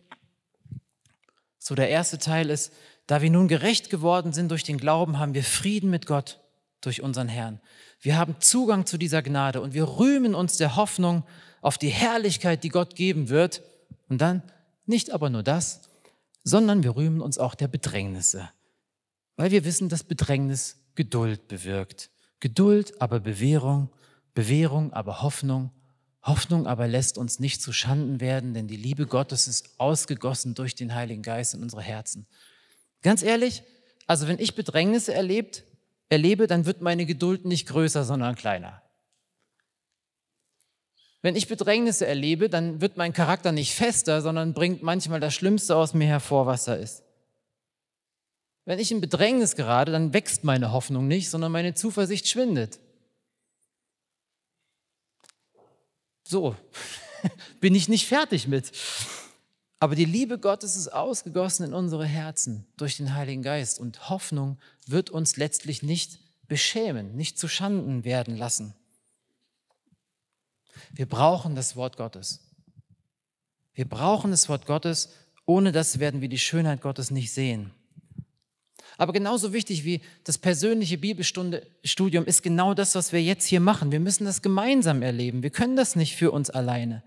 So 1.57 1.75
der 1.75 1.89
erste 1.89 2.17
Teil 2.17 2.49
ist, 2.49 2.73
da 3.05 3.21
wir 3.21 3.29
nun 3.29 3.47
gerecht 3.47 3.89
geworden 3.89 4.33
sind 4.33 4.49
durch 4.49 4.63
den 4.63 4.77
Glauben, 4.77 5.19
haben 5.19 5.33
wir 5.33 5.43
Frieden 5.43 5.89
mit 5.89 6.05
Gott 6.05 6.38
durch 6.81 7.01
unseren 7.01 7.27
Herrn. 7.27 7.59
Wir 8.01 8.17
haben 8.17 8.35
Zugang 8.39 8.85
zu 8.85 8.97
dieser 8.97 9.21
Gnade 9.21 9.61
und 9.61 9.73
wir 9.73 9.97
rühmen 9.97 10.35
uns 10.35 10.57
der 10.57 10.75
Hoffnung 10.75 11.23
auf 11.61 11.77
die 11.77 11.89
Herrlichkeit, 11.89 12.63
die 12.63 12.69
Gott 12.69 12.95
geben 12.95 13.29
wird. 13.29 13.61
Und 14.07 14.21
dann 14.21 14.43
nicht 14.85 15.11
aber 15.11 15.29
nur 15.29 15.43
das, 15.43 15.89
sondern 16.43 16.83
wir 16.83 16.95
rühmen 16.95 17.21
uns 17.21 17.37
auch 17.37 17.55
der 17.55 17.67
Bedrängnisse, 17.67 18.49
weil 19.35 19.51
wir 19.51 19.65
wissen, 19.65 19.89
dass 19.89 20.03
Bedrängnis 20.03 20.77
Geduld 20.95 21.47
bewirkt. 21.47 22.09
Geduld, 22.39 23.01
aber 23.01 23.19
Bewährung, 23.19 23.89
Bewährung, 24.33 24.93
aber 24.93 25.21
Hoffnung, 25.21 25.71
Hoffnung 26.21 26.67
aber 26.67 26.87
lässt 26.87 27.17
uns 27.17 27.39
nicht 27.39 27.61
zu 27.61 27.71
Schanden 27.71 28.19
werden, 28.19 28.53
denn 28.53 28.67
die 28.67 28.77
Liebe 28.77 29.05
Gottes 29.07 29.47
ist 29.47 29.79
ausgegossen 29.79 30.55
durch 30.55 30.75
den 30.75 30.93
Heiligen 30.93 31.21
Geist 31.21 31.53
in 31.53 31.61
unsere 31.61 31.81
Herzen. 31.81 32.27
Ganz 33.01 33.21
ehrlich, 33.21 33.63
also 34.07 34.27
wenn 34.27 34.39
ich 34.39 34.55
Bedrängnisse 34.55 35.13
erlebt, 35.13 35.63
erlebe, 36.09 36.47
dann 36.47 36.65
wird 36.65 36.81
meine 36.81 37.05
Geduld 37.05 37.45
nicht 37.45 37.67
größer, 37.67 38.03
sondern 38.03 38.35
kleiner. 38.35 38.81
Wenn 41.21 41.35
ich 41.35 41.47
Bedrängnisse 41.47 42.07
erlebe, 42.07 42.49
dann 42.49 42.81
wird 42.81 42.97
mein 42.97 43.13
Charakter 43.13 43.51
nicht 43.51 43.73
fester, 43.75 44.21
sondern 44.21 44.53
bringt 44.53 44.83
manchmal 44.83 45.19
das 45.19 45.33
Schlimmste 45.33 45.75
aus 45.75 45.93
mir 45.93 46.07
hervor, 46.07 46.45
was 46.45 46.65
da 46.65 46.75
ist. 46.75 47.03
Wenn 48.65 48.79
ich 48.79 48.91
in 48.91 49.01
Bedrängnis 49.01 49.55
gerate, 49.55 49.91
dann 49.91 50.13
wächst 50.13 50.43
meine 50.43 50.71
Hoffnung 50.71 51.07
nicht, 51.07 51.29
sondern 51.29 51.51
meine 51.51 51.73
Zuversicht 51.73 52.27
schwindet. 52.27 52.79
So, 56.23 56.55
bin 57.59 57.75
ich 57.75 57.89
nicht 57.89 58.07
fertig 58.07 58.47
mit. 58.47 58.71
Aber 59.79 59.95
die 59.95 60.05
Liebe 60.05 60.37
Gottes 60.39 60.75
ist 60.75 60.89
ausgegossen 60.89 61.65
in 61.65 61.73
unsere 61.73 62.05
Herzen 62.05 62.65
durch 62.75 62.97
den 62.97 63.15
Heiligen 63.15 63.43
Geist 63.43 63.79
und 63.79 64.09
Hoffnung 64.09 64.57
wird 64.85 65.09
uns 65.09 65.37
letztlich 65.37 65.83
nicht 65.83 66.19
beschämen, 66.47 67.15
nicht 67.15 67.39
zu 67.39 67.47
Schanden 67.47 68.03
werden 68.03 68.35
lassen. 68.35 68.73
Wir 70.91 71.05
brauchen 71.05 71.55
das 71.55 71.75
Wort 71.75 71.95
Gottes. 71.95 72.41
Wir 73.73 73.87
brauchen 73.87 74.31
das 74.31 74.49
Wort 74.49 74.65
Gottes, 74.65 75.09
ohne 75.45 75.71
das 75.71 75.99
werden 75.99 76.19
wir 76.19 76.29
die 76.29 76.39
Schönheit 76.39 76.81
Gottes 76.81 77.11
nicht 77.11 77.31
sehen. 77.31 77.71
Aber 78.97 79.13
genauso 79.13 79.53
wichtig 79.53 79.85
wie 79.85 80.01
das 80.25 80.37
persönliche 80.37 80.97
Bibelstudium 80.97 82.25
ist 82.25 82.43
genau 82.43 82.73
das, 82.73 82.95
was 82.95 83.13
wir 83.13 83.23
jetzt 83.23 83.45
hier 83.45 83.61
machen. 83.61 83.93
Wir 83.93 84.01
müssen 84.01 84.25
das 84.25 84.41
gemeinsam 84.41 85.01
erleben. 85.01 85.41
Wir 85.41 85.51
können 85.51 85.77
das 85.77 85.95
nicht 85.95 86.17
für 86.17 86.31
uns 86.31 86.49
alleine. 86.49 87.01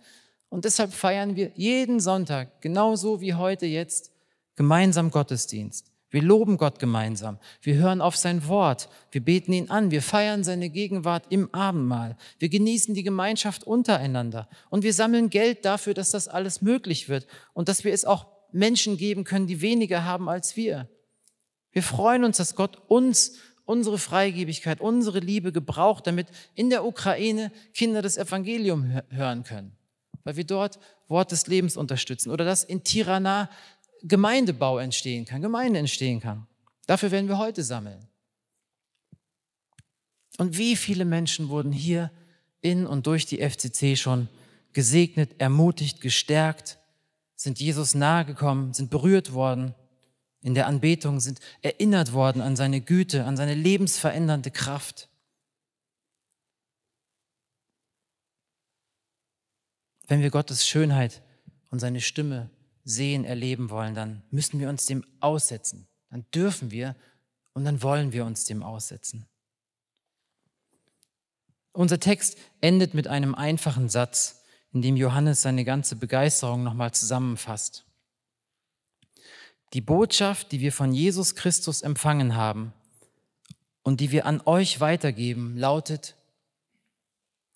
Und 0.53 0.67
deshalb 0.67 0.93
feiern 0.93 1.35
wir 1.35 1.51
jeden 1.55 1.99
Sonntag, 1.99 2.61
genauso 2.61 3.23
wie 3.23 3.33
heute 3.33 3.65
jetzt, 3.65 4.13
gemeinsam 4.55 5.11
Gottesdienst. 5.11 5.91
Wir 6.11 6.21
loben 6.21 6.59
Gott 6.59 6.79
gemeinsam. 6.79 7.39
Wir 7.63 7.77
hören 7.77 8.03
auf 8.03 8.19
sein 8.19 8.47
Wort. 8.49 8.91
Wir 9.13 9.23
beten 9.23 9.55
ihn 9.55 9.71
an. 9.71 9.91
Wir 9.91 10.03
feiern 10.03 10.45
seine 10.45 10.69
Gegenwart 10.69 11.25
im 11.31 11.49
Abendmahl. 11.55 12.19
Wir 12.39 12.51
genießen 12.51 12.95
die 12.95 13.03
Gemeinschaft 13.03 13.65
untereinander. 13.65 14.47
Und 14.69 14.85
wir 14.85 14.93
sammeln 14.93 15.31
Geld 15.31 15.65
dafür, 15.65 15.95
dass 15.95 16.11
das 16.11 16.29
alles 16.29 16.61
möglich 16.61 17.09
wird 17.09 17.27
und 17.55 17.71
dass 17.71 17.83
wir 17.83 17.95
es 17.95 18.05
auch 18.05 18.27
Menschen 18.53 18.99
geben 18.99 19.25
können, 19.25 19.47
die 19.47 19.63
weniger 19.63 20.05
haben 20.05 20.29
als 20.29 20.55
wir. 20.55 20.87
Wir 21.71 21.83
freuen 21.83 22.25
uns, 22.25 22.37
dass 22.37 22.57
Gott 22.57 22.77
uns, 22.89 23.39
unsere 23.65 23.97
Freigebigkeit, 23.97 24.83
unsere 24.83 25.21
Liebe 25.21 25.51
gebraucht, 25.51 26.07
damit 26.07 26.27
in 26.55 26.69
der 26.69 26.85
Ukraine 26.85 27.51
Kinder 27.73 28.03
das 28.03 28.19
Evangelium 28.19 29.01
hören 29.09 29.45
können, 29.45 29.73
weil 30.25 30.37
wir 30.37 30.45
dort 30.45 30.79
Wort 31.09 31.33
des 31.33 31.47
Lebens 31.47 31.77
unterstützen 31.77 32.31
oder 32.31 32.45
dass 32.45 32.65
in 32.65 32.85
Tirana 32.85 33.51
Gemeindebau 34.03 34.79
entstehen 34.79 35.25
kann, 35.25 35.43
Gemeinde 35.43 35.79
entstehen 35.79 36.21
kann. 36.21 36.47
Dafür 36.87 37.11
werden 37.11 37.29
wir 37.29 37.39
heute 37.39 37.63
sammeln. 37.63 38.09
Und 40.39 40.59
wie 40.59 40.77
viele 40.77 41.05
Menschen 41.05 41.49
wurden 41.49 41.73
hier 41.73 42.11
in 42.61 42.87
und 42.87 43.07
durch 43.07 43.27
die 43.27 43.39
FCC 43.39 43.97
schon 43.97 44.29
gesegnet, 44.73 45.31
ermutigt, 45.39 46.01
gestärkt, 46.01 46.79
sind 47.37 47.61
Jesus 47.61 47.95
nahegekommen, 47.95 48.73
sind 48.73 48.91
berührt 48.91 49.33
worden 49.33 49.75
in 50.43 50.55
der 50.55 50.67
Anbetung, 50.67 51.21
sind 51.21 51.41
erinnert 51.61 52.13
worden 52.13 52.41
an 52.41 52.57
seine 52.57 52.81
Güte, 52.81 53.25
an 53.25 53.37
seine 53.37 53.55
lebensverändernde 53.55 54.51
Kraft. 54.51 55.09
Wenn 60.13 60.21
wir 60.21 60.29
Gottes 60.29 60.69
Schönheit 60.69 61.23
und 61.71 61.79
seine 61.79 62.03
Stimme 62.03 62.51
sehen, 62.85 63.25
erleben 63.25 63.71
wollen, 63.71 63.95
dann 63.95 64.23
müssen 64.31 64.61
wir 64.61 64.69
uns 64.69 64.85
dem 64.85 65.07
aussetzen. 65.21 65.89
Dann 66.11 66.27
dürfen 66.35 66.71
wir 66.71 66.97
und 67.55 67.65
dann 67.65 67.83
wollen 67.83 68.13
wir 68.13 68.27
uns 68.27 68.45
dem 68.45 68.63
aussetzen. 68.63 69.25
Unser 71.73 71.99
Text 71.99 72.37
endet 72.61 72.93
mit 72.93 73.09
einem 73.09 73.35
einfachen 73.35 73.89
Satz, 73.89 74.43
in 74.75 74.83
dem 74.83 74.99
Johannes 74.99 75.41
seine 75.41 75.65
ganze 75.65 75.97
Begeisterung 75.97 76.63
nochmal 76.63 76.93
zusammenfasst. 76.93 77.87
Die 79.73 79.81
Botschaft, 79.81 80.53
die 80.53 80.61
wir 80.61 80.75
von 80.75 80.93
Jesus 80.93 81.37
Christus 81.37 81.81
empfangen 81.81 82.37
haben 82.37 82.75
und 83.83 84.01
die 84.01 84.11
wir 84.11 84.27
an 84.27 84.43
euch 84.45 84.79
weitergeben, 84.79 85.57
lautet, 85.57 86.17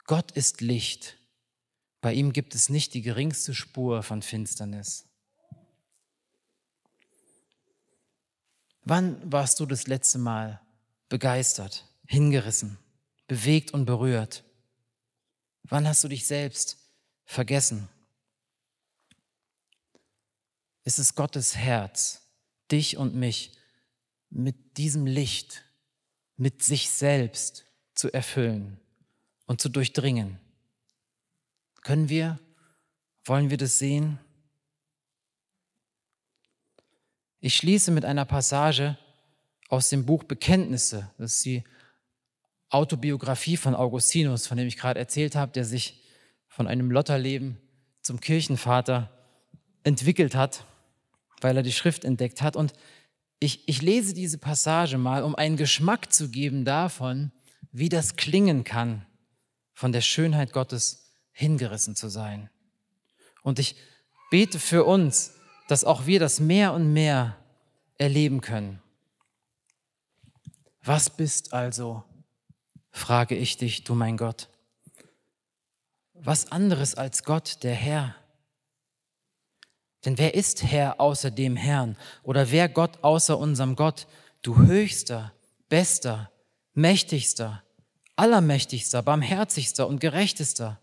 Gott 0.06 0.30
ist 0.30 0.62
Licht. 0.62 1.18
Bei 2.06 2.12
ihm 2.12 2.32
gibt 2.32 2.54
es 2.54 2.68
nicht 2.68 2.94
die 2.94 3.02
geringste 3.02 3.52
Spur 3.52 4.04
von 4.04 4.22
Finsternis. 4.22 5.06
Wann 8.82 9.20
warst 9.32 9.58
du 9.58 9.66
das 9.66 9.88
letzte 9.88 10.18
Mal 10.18 10.60
begeistert, 11.08 11.84
hingerissen, 12.06 12.78
bewegt 13.26 13.74
und 13.74 13.86
berührt? 13.86 14.44
Wann 15.64 15.88
hast 15.88 16.04
du 16.04 16.06
dich 16.06 16.28
selbst 16.28 16.78
vergessen? 17.24 17.88
Es 20.84 21.00
ist 21.00 21.16
Gottes 21.16 21.56
Herz, 21.56 22.22
dich 22.70 22.98
und 22.98 23.16
mich 23.16 23.50
mit 24.30 24.78
diesem 24.78 25.06
Licht, 25.06 25.64
mit 26.36 26.62
sich 26.62 26.88
selbst 26.88 27.64
zu 27.96 28.12
erfüllen 28.12 28.78
und 29.46 29.60
zu 29.60 29.68
durchdringen. 29.68 30.38
Können 31.86 32.08
wir, 32.08 32.40
wollen 33.26 33.48
wir 33.48 33.58
das 33.58 33.78
sehen? 33.78 34.18
Ich 37.38 37.54
schließe 37.54 37.92
mit 37.92 38.04
einer 38.04 38.24
Passage 38.24 38.98
aus 39.68 39.88
dem 39.88 40.04
Buch 40.04 40.24
Bekenntnisse. 40.24 41.08
Das 41.16 41.34
ist 41.34 41.44
die 41.44 41.62
Autobiografie 42.70 43.56
von 43.56 43.76
Augustinus, 43.76 44.48
von 44.48 44.58
dem 44.58 44.66
ich 44.66 44.76
gerade 44.76 44.98
erzählt 44.98 45.36
habe, 45.36 45.52
der 45.52 45.64
sich 45.64 46.02
von 46.48 46.66
einem 46.66 46.90
Lotterleben 46.90 47.56
zum 48.02 48.18
Kirchenvater 48.18 49.08
entwickelt 49.84 50.34
hat, 50.34 50.66
weil 51.40 51.56
er 51.56 51.62
die 51.62 51.72
Schrift 51.72 52.04
entdeckt 52.04 52.42
hat. 52.42 52.56
Und 52.56 52.72
ich, 53.38 53.68
ich 53.68 53.80
lese 53.80 54.12
diese 54.12 54.38
Passage 54.38 54.98
mal, 54.98 55.22
um 55.22 55.36
einen 55.36 55.56
Geschmack 55.56 56.12
zu 56.12 56.30
geben 56.30 56.64
davon, 56.64 57.30
wie 57.70 57.88
das 57.88 58.16
klingen 58.16 58.64
kann, 58.64 59.06
von 59.72 59.92
der 59.92 60.00
Schönheit 60.00 60.52
Gottes 60.52 61.05
hingerissen 61.36 61.94
zu 61.94 62.08
sein. 62.08 62.48
Und 63.42 63.58
ich 63.58 63.76
bete 64.30 64.58
für 64.58 64.84
uns, 64.84 65.34
dass 65.68 65.84
auch 65.84 66.06
wir 66.06 66.18
das 66.18 66.40
mehr 66.40 66.72
und 66.72 66.94
mehr 66.94 67.36
erleben 67.98 68.40
können. 68.40 68.82
Was 70.82 71.10
bist 71.10 71.52
also, 71.52 72.04
frage 72.90 73.34
ich 73.36 73.58
dich, 73.58 73.84
du 73.84 73.94
mein 73.94 74.16
Gott? 74.16 74.48
Was 76.14 76.50
anderes 76.50 76.94
als 76.94 77.22
Gott, 77.22 77.62
der 77.62 77.74
Herr? 77.74 78.14
Denn 80.06 80.16
wer 80.16 80.34
ist 80.34 80.62
Herr 80.62 81.00
außer 81.00 81.30
dem 81.30 81.54
Herrn? 81.54 81.98
Oder 82.22 82.50
wer 82.50 82.70
Gott 82.70 83.04
außer 83.04 83.36
unserem 83.36 83.76
Gott? 83.76 84.06
Du 84.40 84.56
höchster, 84.56 85.34
bester, 85.68 86.30
mächtigster, 86.72 87.62
allermächtigster, 88.14 89.02
barmherzigster 89.02 89.86
und 89.86 90.00
gerechtester, 90.00 90.80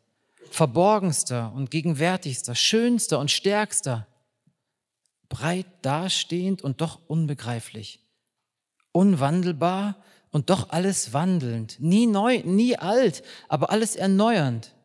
verborgenster 0.53 1.51
und 1.55 1.71
gegenwärtigster, 1.71 2.53
schönster 2.53 3.17
und 3.17 3.31
stärkster 3.31 4.07
breit 5.27 5.65
dastehend 5.81 6.61
und 6.61 6.79
doch 6.79 6.99
unbegreiflich, 7.07 7.99
unwandelbar 8.91 10.03
und 10.29 10.51
doch 10.51 10.69
alles 10.69 11.11
wandelnd, 11.11 11.77
nie 11.79 12.05
neu, 12.05 12.43
nie 12.45 12.77
alt, 12.77 13.23
aber 13.49 13.71
alles 13.71 13.95
erneuernd, 13.95 14.75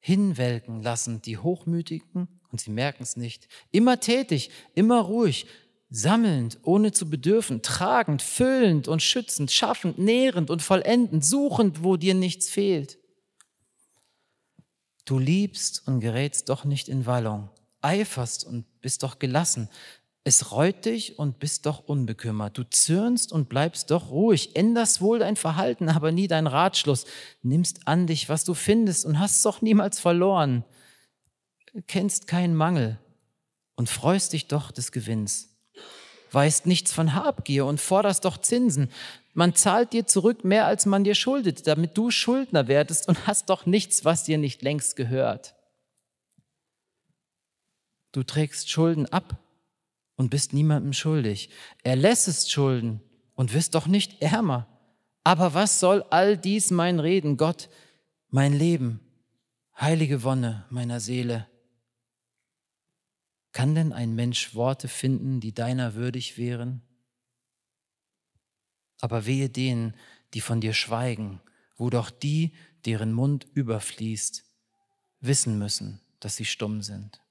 hinwelken 0.00 0.82
lassend 0.82 1.26
die 1.26 1.38
Hochmütigen, 1.38 2.26
und 2.50 2.60
sie 2.60 2.72
merken 2.72 3.04
es 3.04 3.16
nicht, 3.16 3.46
immer 3.70 4.00
tätig, 4.00 4.50
immer 4.74 5.00
ruhig, 5.00 5.46
sammelnd, 5.90 6.58
ohne 6.64 6.90
zu 6.90 7.08
bedürfen, 7.08 7.62
tragend, 7.62 8.20
füllend 8.20 8.88
und 8.88 9.00
schützend, 9.00 9.52
schaffend, 9.52 9.96
nährend 9.96 10.50
und 10.50 10.60
vollendend, 10.60 11.24
suchend, 11.24 11.84
wo 11.84 11.96
dir 11.96 12.14
nichts 12.14 12.50
fehlt. 12.50 12.98
Du 15.04 15.18
liebst 15.18 15.86
und 15.86 16.00
gerätst 16.00 16.48
doch 16.48 16.64
nicht 16.64 16.88
in 16.88 17.06
Wallung, 17.06 17.50
eiferst 17.82 18.44
und 18.44 18.64
bist 18.80 19.02
doch 19.02 19.18
gelassen. 19.18 19.68
Es 20.26 20.52
reut 20.52 20.86
dich 20.86 21.18
und 21.18 21.38
bist 21.38 21.66
doch 21.66 21.80
unbekümmert. 21.80 22.56
Du 22.56 22.64
zürnst 22.64 23.30
und 23.30 23.50
bleibst 23.50 23.90
doch 23.90 24.10
ruhig, 24.10 24.56
änderst 24.56 25.02
wohl 25.02 25.18
dein 25.18 25.36
Verhalten, 25.36 25.90
aber 25.90 26.12
nie 26.12 26.26
dein 26.26 26.46
Ratschluss. 26.46 27.04
Nimmst 27.42 27.86
an 27.86 28.06
dich, 28.06 28.30
was 28.30 28.44
du 28.44 28.54
findest 28.54 29.04
und 29.04 29.18
hast 29.18 29.44
doch 29.44 29.60
niemals 29.60 30.00
verloren. 30.00 30.64
Kennst 31.86 32.26
keinen 32.26 32.54
Mangel 32.54 32.98
und 33.76 33.90
freust 33.90 34.32
dich 34.32 34.48
doch 34.48 34.70
des 34.70 34.92
Gewinns. 34.92 35.53
Weißt 36.34 36.66
nichts 36.66 36.92
von 36.92 37.14
Habgier 37.14 37.64
und 37.64 37.80
forderst 37.80 38.24
doch 38.24 38.38
Zinsen. 38.38 38.90
Man 39.34 39.54
zahlt 39.54 39.92
dir 39.92 40.06
zurück 40.06 40.44
mehr, 40.44 40.66
als 40.66 40.84
man 40.84 41.04
dir 41.04 41.14
schuldet, 41.14 41.66
damit 41.68 41.96
du 41.96 42.10
Schuldner 42.10 42.66
werdest 42.66 43.08
und 43.08 43.26
hast 43.28 43.50
doch 43.50 43.66
nichts, 43.66 44.04
was 44.04 44.24
dir 44.24 44.36
nicht 44.36 44.62
längst 44.62 44.96
gehört. 44.96 45.54
Du 48.10 48.24
trägst 48.24 48.68
Schulden 48.68 49.06
ab 49.06 49.38
und 50.16 50.30
bist 50.30 50.52
niemandem 50.52 50.92
schuldig. 50.92 51.50
Erlässest 51.82 52.50
Schulden 52.50 53.00
und 53.34 53.54
wirst 53.54 53.74
doch 53.74 53.86
nicht 53.86 54.20
ärmer. 54.20 54.66
Aber 55.22 55.54
was 55.54 55.80
soll 55.80 56.02
all 56.10 56.36
dies 56.36 56.70
mein 56.70 57.00
Reden, 57.00 57.36
Gott, 57.36 57.68
mein 58.28 58.52
Leben, 58.52 59.00
heilige 59.80 60.22
Wonne 60.22 60.64
meiner 60.68 61.00
Seele? 61.00 61.46
Kann 63.54 63.76
denn 63.76 63.92
ein 63.92 64.16
Mensch 64.16 64.56
Worte 64.56 64.88
finden, 64.88 65.40
die 65.40 65.54
deiner 65.54 65.94
würdig 65.94 66.36
wären? 66.36 66.82
Aber 69.00 69.26
wehe 69.26 69.48
denen, 69.48 69.94
die 70.34 70.40
von 70.40 70.60
dir 70.60 70.72
schweigen, 70.74 71.40
wo 71.76 71.88
doch 71.88 72.10
die, 72.10 72.52
deren 72.84 73.12
Mund 73.12 73.46
überfließt, 73.54 74.44
wissen 75.20 75.56
müssen, 75.56 76.00
dass 76.18 76.34
sie 76.34 76.44
stumm 76.44 76.82
sind. 76.82 77.22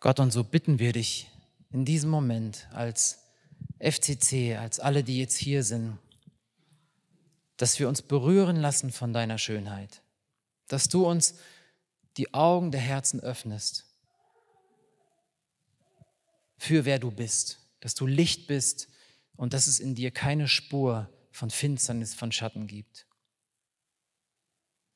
Gott, 0.00 0.20
und 0.20 0.30
so 0.30 0.42
bitten 0.42 0.78
wir 0.78 0.94
dich 0.94 1.30
in 1.70 1.84
diesem 1.84 2.08
Moment 2.08 2.66
als 2.72 3.26
FCC, 3.78 4.56
als 4.56 4.80
alle, 4.80 5.04
die 5.04 5.18
jetzt 5.18 5.36
hier 5.36 5.64
sind, 5.64 5.98
dass 7.60 7.78
wir 7.78 7.90
uns 7.90 8.00
berühren 8.00 8.56
lassen 8.56 8.90
von 8.90 9.12
deiner 9.12 9.36
Schönheit, 9.36 10.00
dass 10.68 10.88
du 10.88 11.06
uns 11.06 11.34
die 12.16 12.32
Augen 12.32 12.70
der 12.70 12.80
Herzen 12.80 13.20
öffnest 13.20 13.84
für 16.56 16.86
wer 16.86 16.98
du 16.98 17.10
bist, 17.10 17.58
dass 17.80 17.94
du 17.94 18.06
Licht 18.06 18.46
bist 18.46 18.88
und 19.36 19.52
dass 19.52 19.66
es 19.66 19.78
in 19.78 19.94
dir 19.94 20.10
keine 20.10 20.48
Spur 20.48 21.10
von 21.32 21.50
Finsternis, 21.50 22.14
von 22.14 22.32
Schatten 22.32 22.66
gibt. 22.66 23.06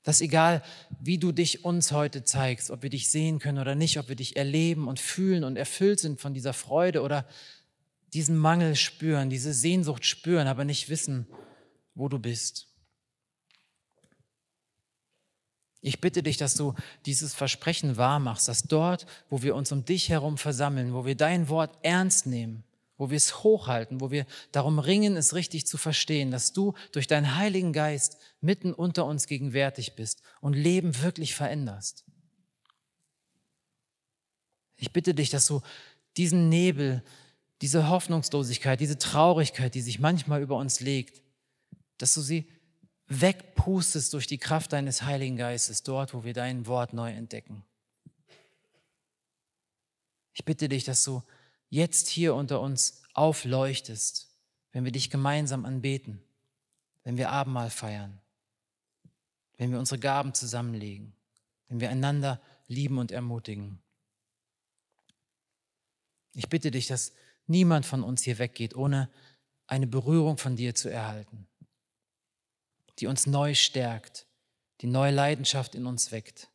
Dass 0.02 0.22
egal, 0.22 0.62
wie 1.00 1.18
du 1.18 1.32
dich 1.32 1.66
uns 1.66 1.92
heute 1.92 2.24
zeigst, 2.24 2.70
ob 2.70 2.82
wir 2.82 2.90
dich 2.90 3.10
sehen 3.10 3.40
können 3.40 3.58
oder 3.58 3.74
nicht, 3.74 3.98
ob 3.98 4.08
wir 4.08 4.16
dich 4.16 4.36
erleben 4.36 4.88
und 4.88 5.00
fühlen 5.00 5.44
und 5.44 5.56
erfüllt 5.56 6.00
sind 6.00 6.18
von 6.18 6.32
dieser 6.32 6.54
Freude 6.54 7.02
oder 7.02 7.28
diesen 8.14 8.38
Mangel 8.38 8.74
spüren, 8.74 9.28
diese 9.28 9.52
Sehnsucht 9.52 10.06
spüren, 10.06 10.46
aber 10.46 10.64
nicht 10.64 10.88
wissen, 10.88 11.26
wo 11.94 12.08
du 12.08 12.18
bist. 12.18 12.68
Ich 15.80 16.00
bitte 16.00 16.22
dich, 16.22 16.38
dass 16.38 16.54
du 16.54 16.74
dieses 17.04 17.34
Versprechen 17.34 17.98
wahrmachst, 17.98 18.48
dass 18.48 18.62
dort, 18.62 19.04
wo 19.28 19.42
wir 19.42 19.54
uns 19.54 19.70
um 19.70 19.84
dich 19.84 20.08
herum 20.08 20.38
versammeln, 20.38 20.94
wo 20.94 21.04
wir 21.04 21.14
dein 21.14 21.50
Wort 21.50 21.78
ernst 21.82 22.26
nehmen, 22.26 22.64
wo 22.96 23.10
wir 23.10 23.18
es 23.18 23.42
hochhalten, 23.44 24.00
wo 24.00 24.10
wir 24.10 24.24
darum 24.50 24.78
ringen, 24.78 25.16
es 25.16 25.34
richtig 25.34 25.66
zu 25.66 25.76
verstehen, 25.76 26.30
dass 26.30 26.54
du 26.54 26.72
durch 26.92 27.06
deinen 27.06 27.36
Heiligen 27.36 27.74
Geist 27.74 28.16
mitten 28.40 28.72
unter 28.72 29.04
uns 29.04 29.26
gegenwärtig 29.26 29.94
bist 29.94 30.22
und 30.40 30.54
Leben 30.54 31.02
wirklich 31.02 31.34
veränderst. 31.34 32.06
Ich 34.76 34.90
bitte 34.90 35.14
dich, 35.14 35.28
dass 35.28 35.46
du 35.46 35.60
diesen 36.16 36.48
Nebel, 36.48 37.04
diese 37.60 37.88
Hoffnungslosigkeit, 37.88 38.80
diese 38.80 38.96
Traurigkeit, 38.98 39.74
die 39.74 39.82
sich 39.82 39.98
manchmal 39.98 40.40
über 40.40 40.56
uns 40.56 40.80
legt, 40.80 41.23
dass 41.98 42.14
du 42.14 42.20
sie 42.20 42.48
wegpustest 43.06 44.12
durch 44.12 44.26
die 44.26 44.38
Kraft 44.38 44.72
deines 44.72 45.02
Heiligen 45.02 45.36
Geistes, 45.36 45.82
dort, 45.82 46.14
wo 46.14 46.24
wir 46.24 46.32
dein 46.32 46.66
Wort 46.66 46.92
neu 46.92 47.10
entdecken. 47.10 47.64
Ich 50.32 50.44
bitte 50.44 50.68
dich, 50.68 50.84
dass 50.84 51.04
du 51.04 51.22
jetzt 51.68 52.08
hier 52.08 52.34
unter 52.34 52.60
uns 52.60 53.02
aufleuchtest, 53.12 54.30
wenn 54.72 54.84
wir 54.84 54.92
dich 54.92 55.10
gemeinsam 55.10 55.64
anbeten, 55.64 56.20
wenn 57.04 57.16
wir 57.16 57.30
Abendmahl 57.30 57.70
feiern, 57.70 58.20
wenn 59.56 59.70
wir 59.70 59.78
unsere 59.78 60.00
Gaben 60.00 60.34
zusammenlegen, 60.34 61.14
wenn 61.68 61.80
wir 61.80 61.90
einander 61.90 62.40
lieben 62.66 62.98
und 62.98 63.12
ermutigen. 63.12 63.78
Ich 66.32 66.48
bitte 66.48 66.72
dich, 66.72 66.88
dass 66.88 67.12
niemand 67.46 67.86
von 67.86 68.02
uns 68.02 68.22
hier 68.22 68.38
weggeht, 68.38 68.74
ohne 68.74 69.08
eine 69.66 69.86
Berührung 69.86 70.38
von 70.38 70.56
dir 70.56 70.74
zu 70.74 70.88
erhalten 70.88 71.46
die 72.98 73.06
uns 73.06 73.26
neu 73.26 73.54
stärkt, 73.54 74.26
die 74.80 74.86
neue 74.86 75.12
Leidenschaft 75.12 75.74
in 75.74 75.86
uns 75.86 76.12
weckt 76.12 76.50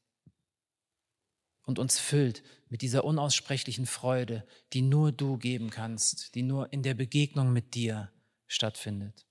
und 1.63 1.79
uns 1.79 1.99
füllt 1.99 2.43
mit 2.69 2.81
dieser 2.81 3.03
unaussprechlichen 3.03 3.85
Freude, 3.85 4.47
die 4.73 4.81
nur 4.81 5.11
du 5.11 5.37
geben 5.37 5.69
kannst, 5.69 6.35
die 6.35 6.43
nur 6.43 6.71
in 6.73 6.83
der 6.83 6.93
Begegnung 6.93 7.53
mit 7.53 7.75
dir 7.75 8.11
stattfindet. 8.47 9.25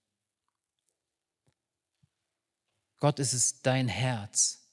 Gott 2.99 3.19
ist 3.19 3.33
es 3.33 3.63
dein 3.63 3.89
Herz, 3.89 4.73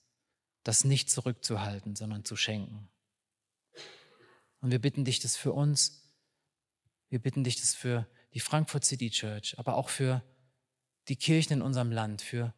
das 0.64 0.84
nicht 0.84 1.12
zurückzuhalten, 1.12 1.96
sondern 1.96 2.26
zu 2.26 2.36
schenken. 2.36 2.90
Und 4.62 4.72
wir 4.72 4.80
bitten 4.80 5.06
dich 5.06 5.20
das 5.20 5.38
für 5.38 5.54
uns, 5.54 6.12
wir 7.10 7.20
bitten 7.20 7.44
dich 7.44 7.60
das 7.60 7.76
für 7.76 8.08
die 8.34 8.40
Frankfurt 8.40 8.84
City 8.84 9.10
Church, 9.10 9.58
aber 9.60 9.76
auch 9.76 9.90
für 9.90 10.24
die 11.08 11.16
Kirchen 11.16 11.54
in 11.54 11.62
unserem 11.62 11.92
Land, 11.92 12.22
für 12.22 12.54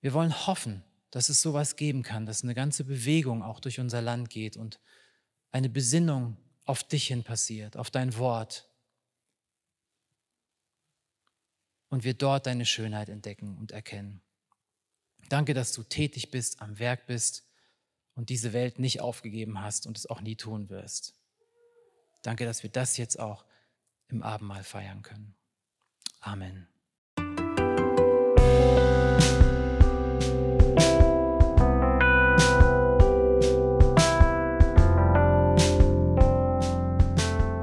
wir 0.00 0.12
wollen 0.12 0.46
hoffen, 0.46 0.84
dass 1.10 1.28
es 1.28 1.40
sowas 1.40 1.76
geben 1.76 2.02
kann, 2.02 2.26
dass 2.26 2.42
eine 2.42 2.54
ganze 2.54 2.84
Bewegung 2.84 3.42
auch 3.42 3.60
durch 3.60 3.80
unser 3.80 4.02
Land 4.02 4.30
geht 4.30 4.56
und 4.56 4.78
eine 5.50 5.68
Besinnung 5.68 6.36
auf 6.64 6.84
dich 6.84 7.06
hin 7.06 7.24
passiert, 7.24 7.76
auf 7.76 7.90
dein 7.90 8.16
Wort. 8.16 8.68
Und 11.88 12.04
wir 12.04 12.14
dort 12.14 12.46
deine 12.46 12.66
Schönheit 12.66 13.08
entdecken 13.08 13.56
und 13.56 13.72
erkennen. 13.72 14.20
Danke, 15.30 15.54
dass 15.54 15.72
du 15.72 15.82
tätig 15.82 16.30
bist, 16.30 16.60
am 16.60 16.78
Werk 16.78 17.06
bist 17.06 17.46
und 18.14 18.28
diese 18.28 18.52
Welt 18.52 18.78
nicht 18.78 19.00
aufgegeben 19.00 19.60
hast 19.62 19.86
und 19.86 19.96
es 19.96 20.06
auch 20.06 20.20
nie 20.20 20.36
tun 20.36 20.68
wirst. 20.68 21.14
Danke, 22.22 22.44
dass 22.44 22.62
wir 22.62 22.70
das 22.70 22.98
jetzt 22.98 23.18
auch 23.18 23.46
im 24.08 24.22
Abendmahl 24.22 24.64
feiern 24.64 25.02
können. 25.02 25.34
Amen. 26.20 26.68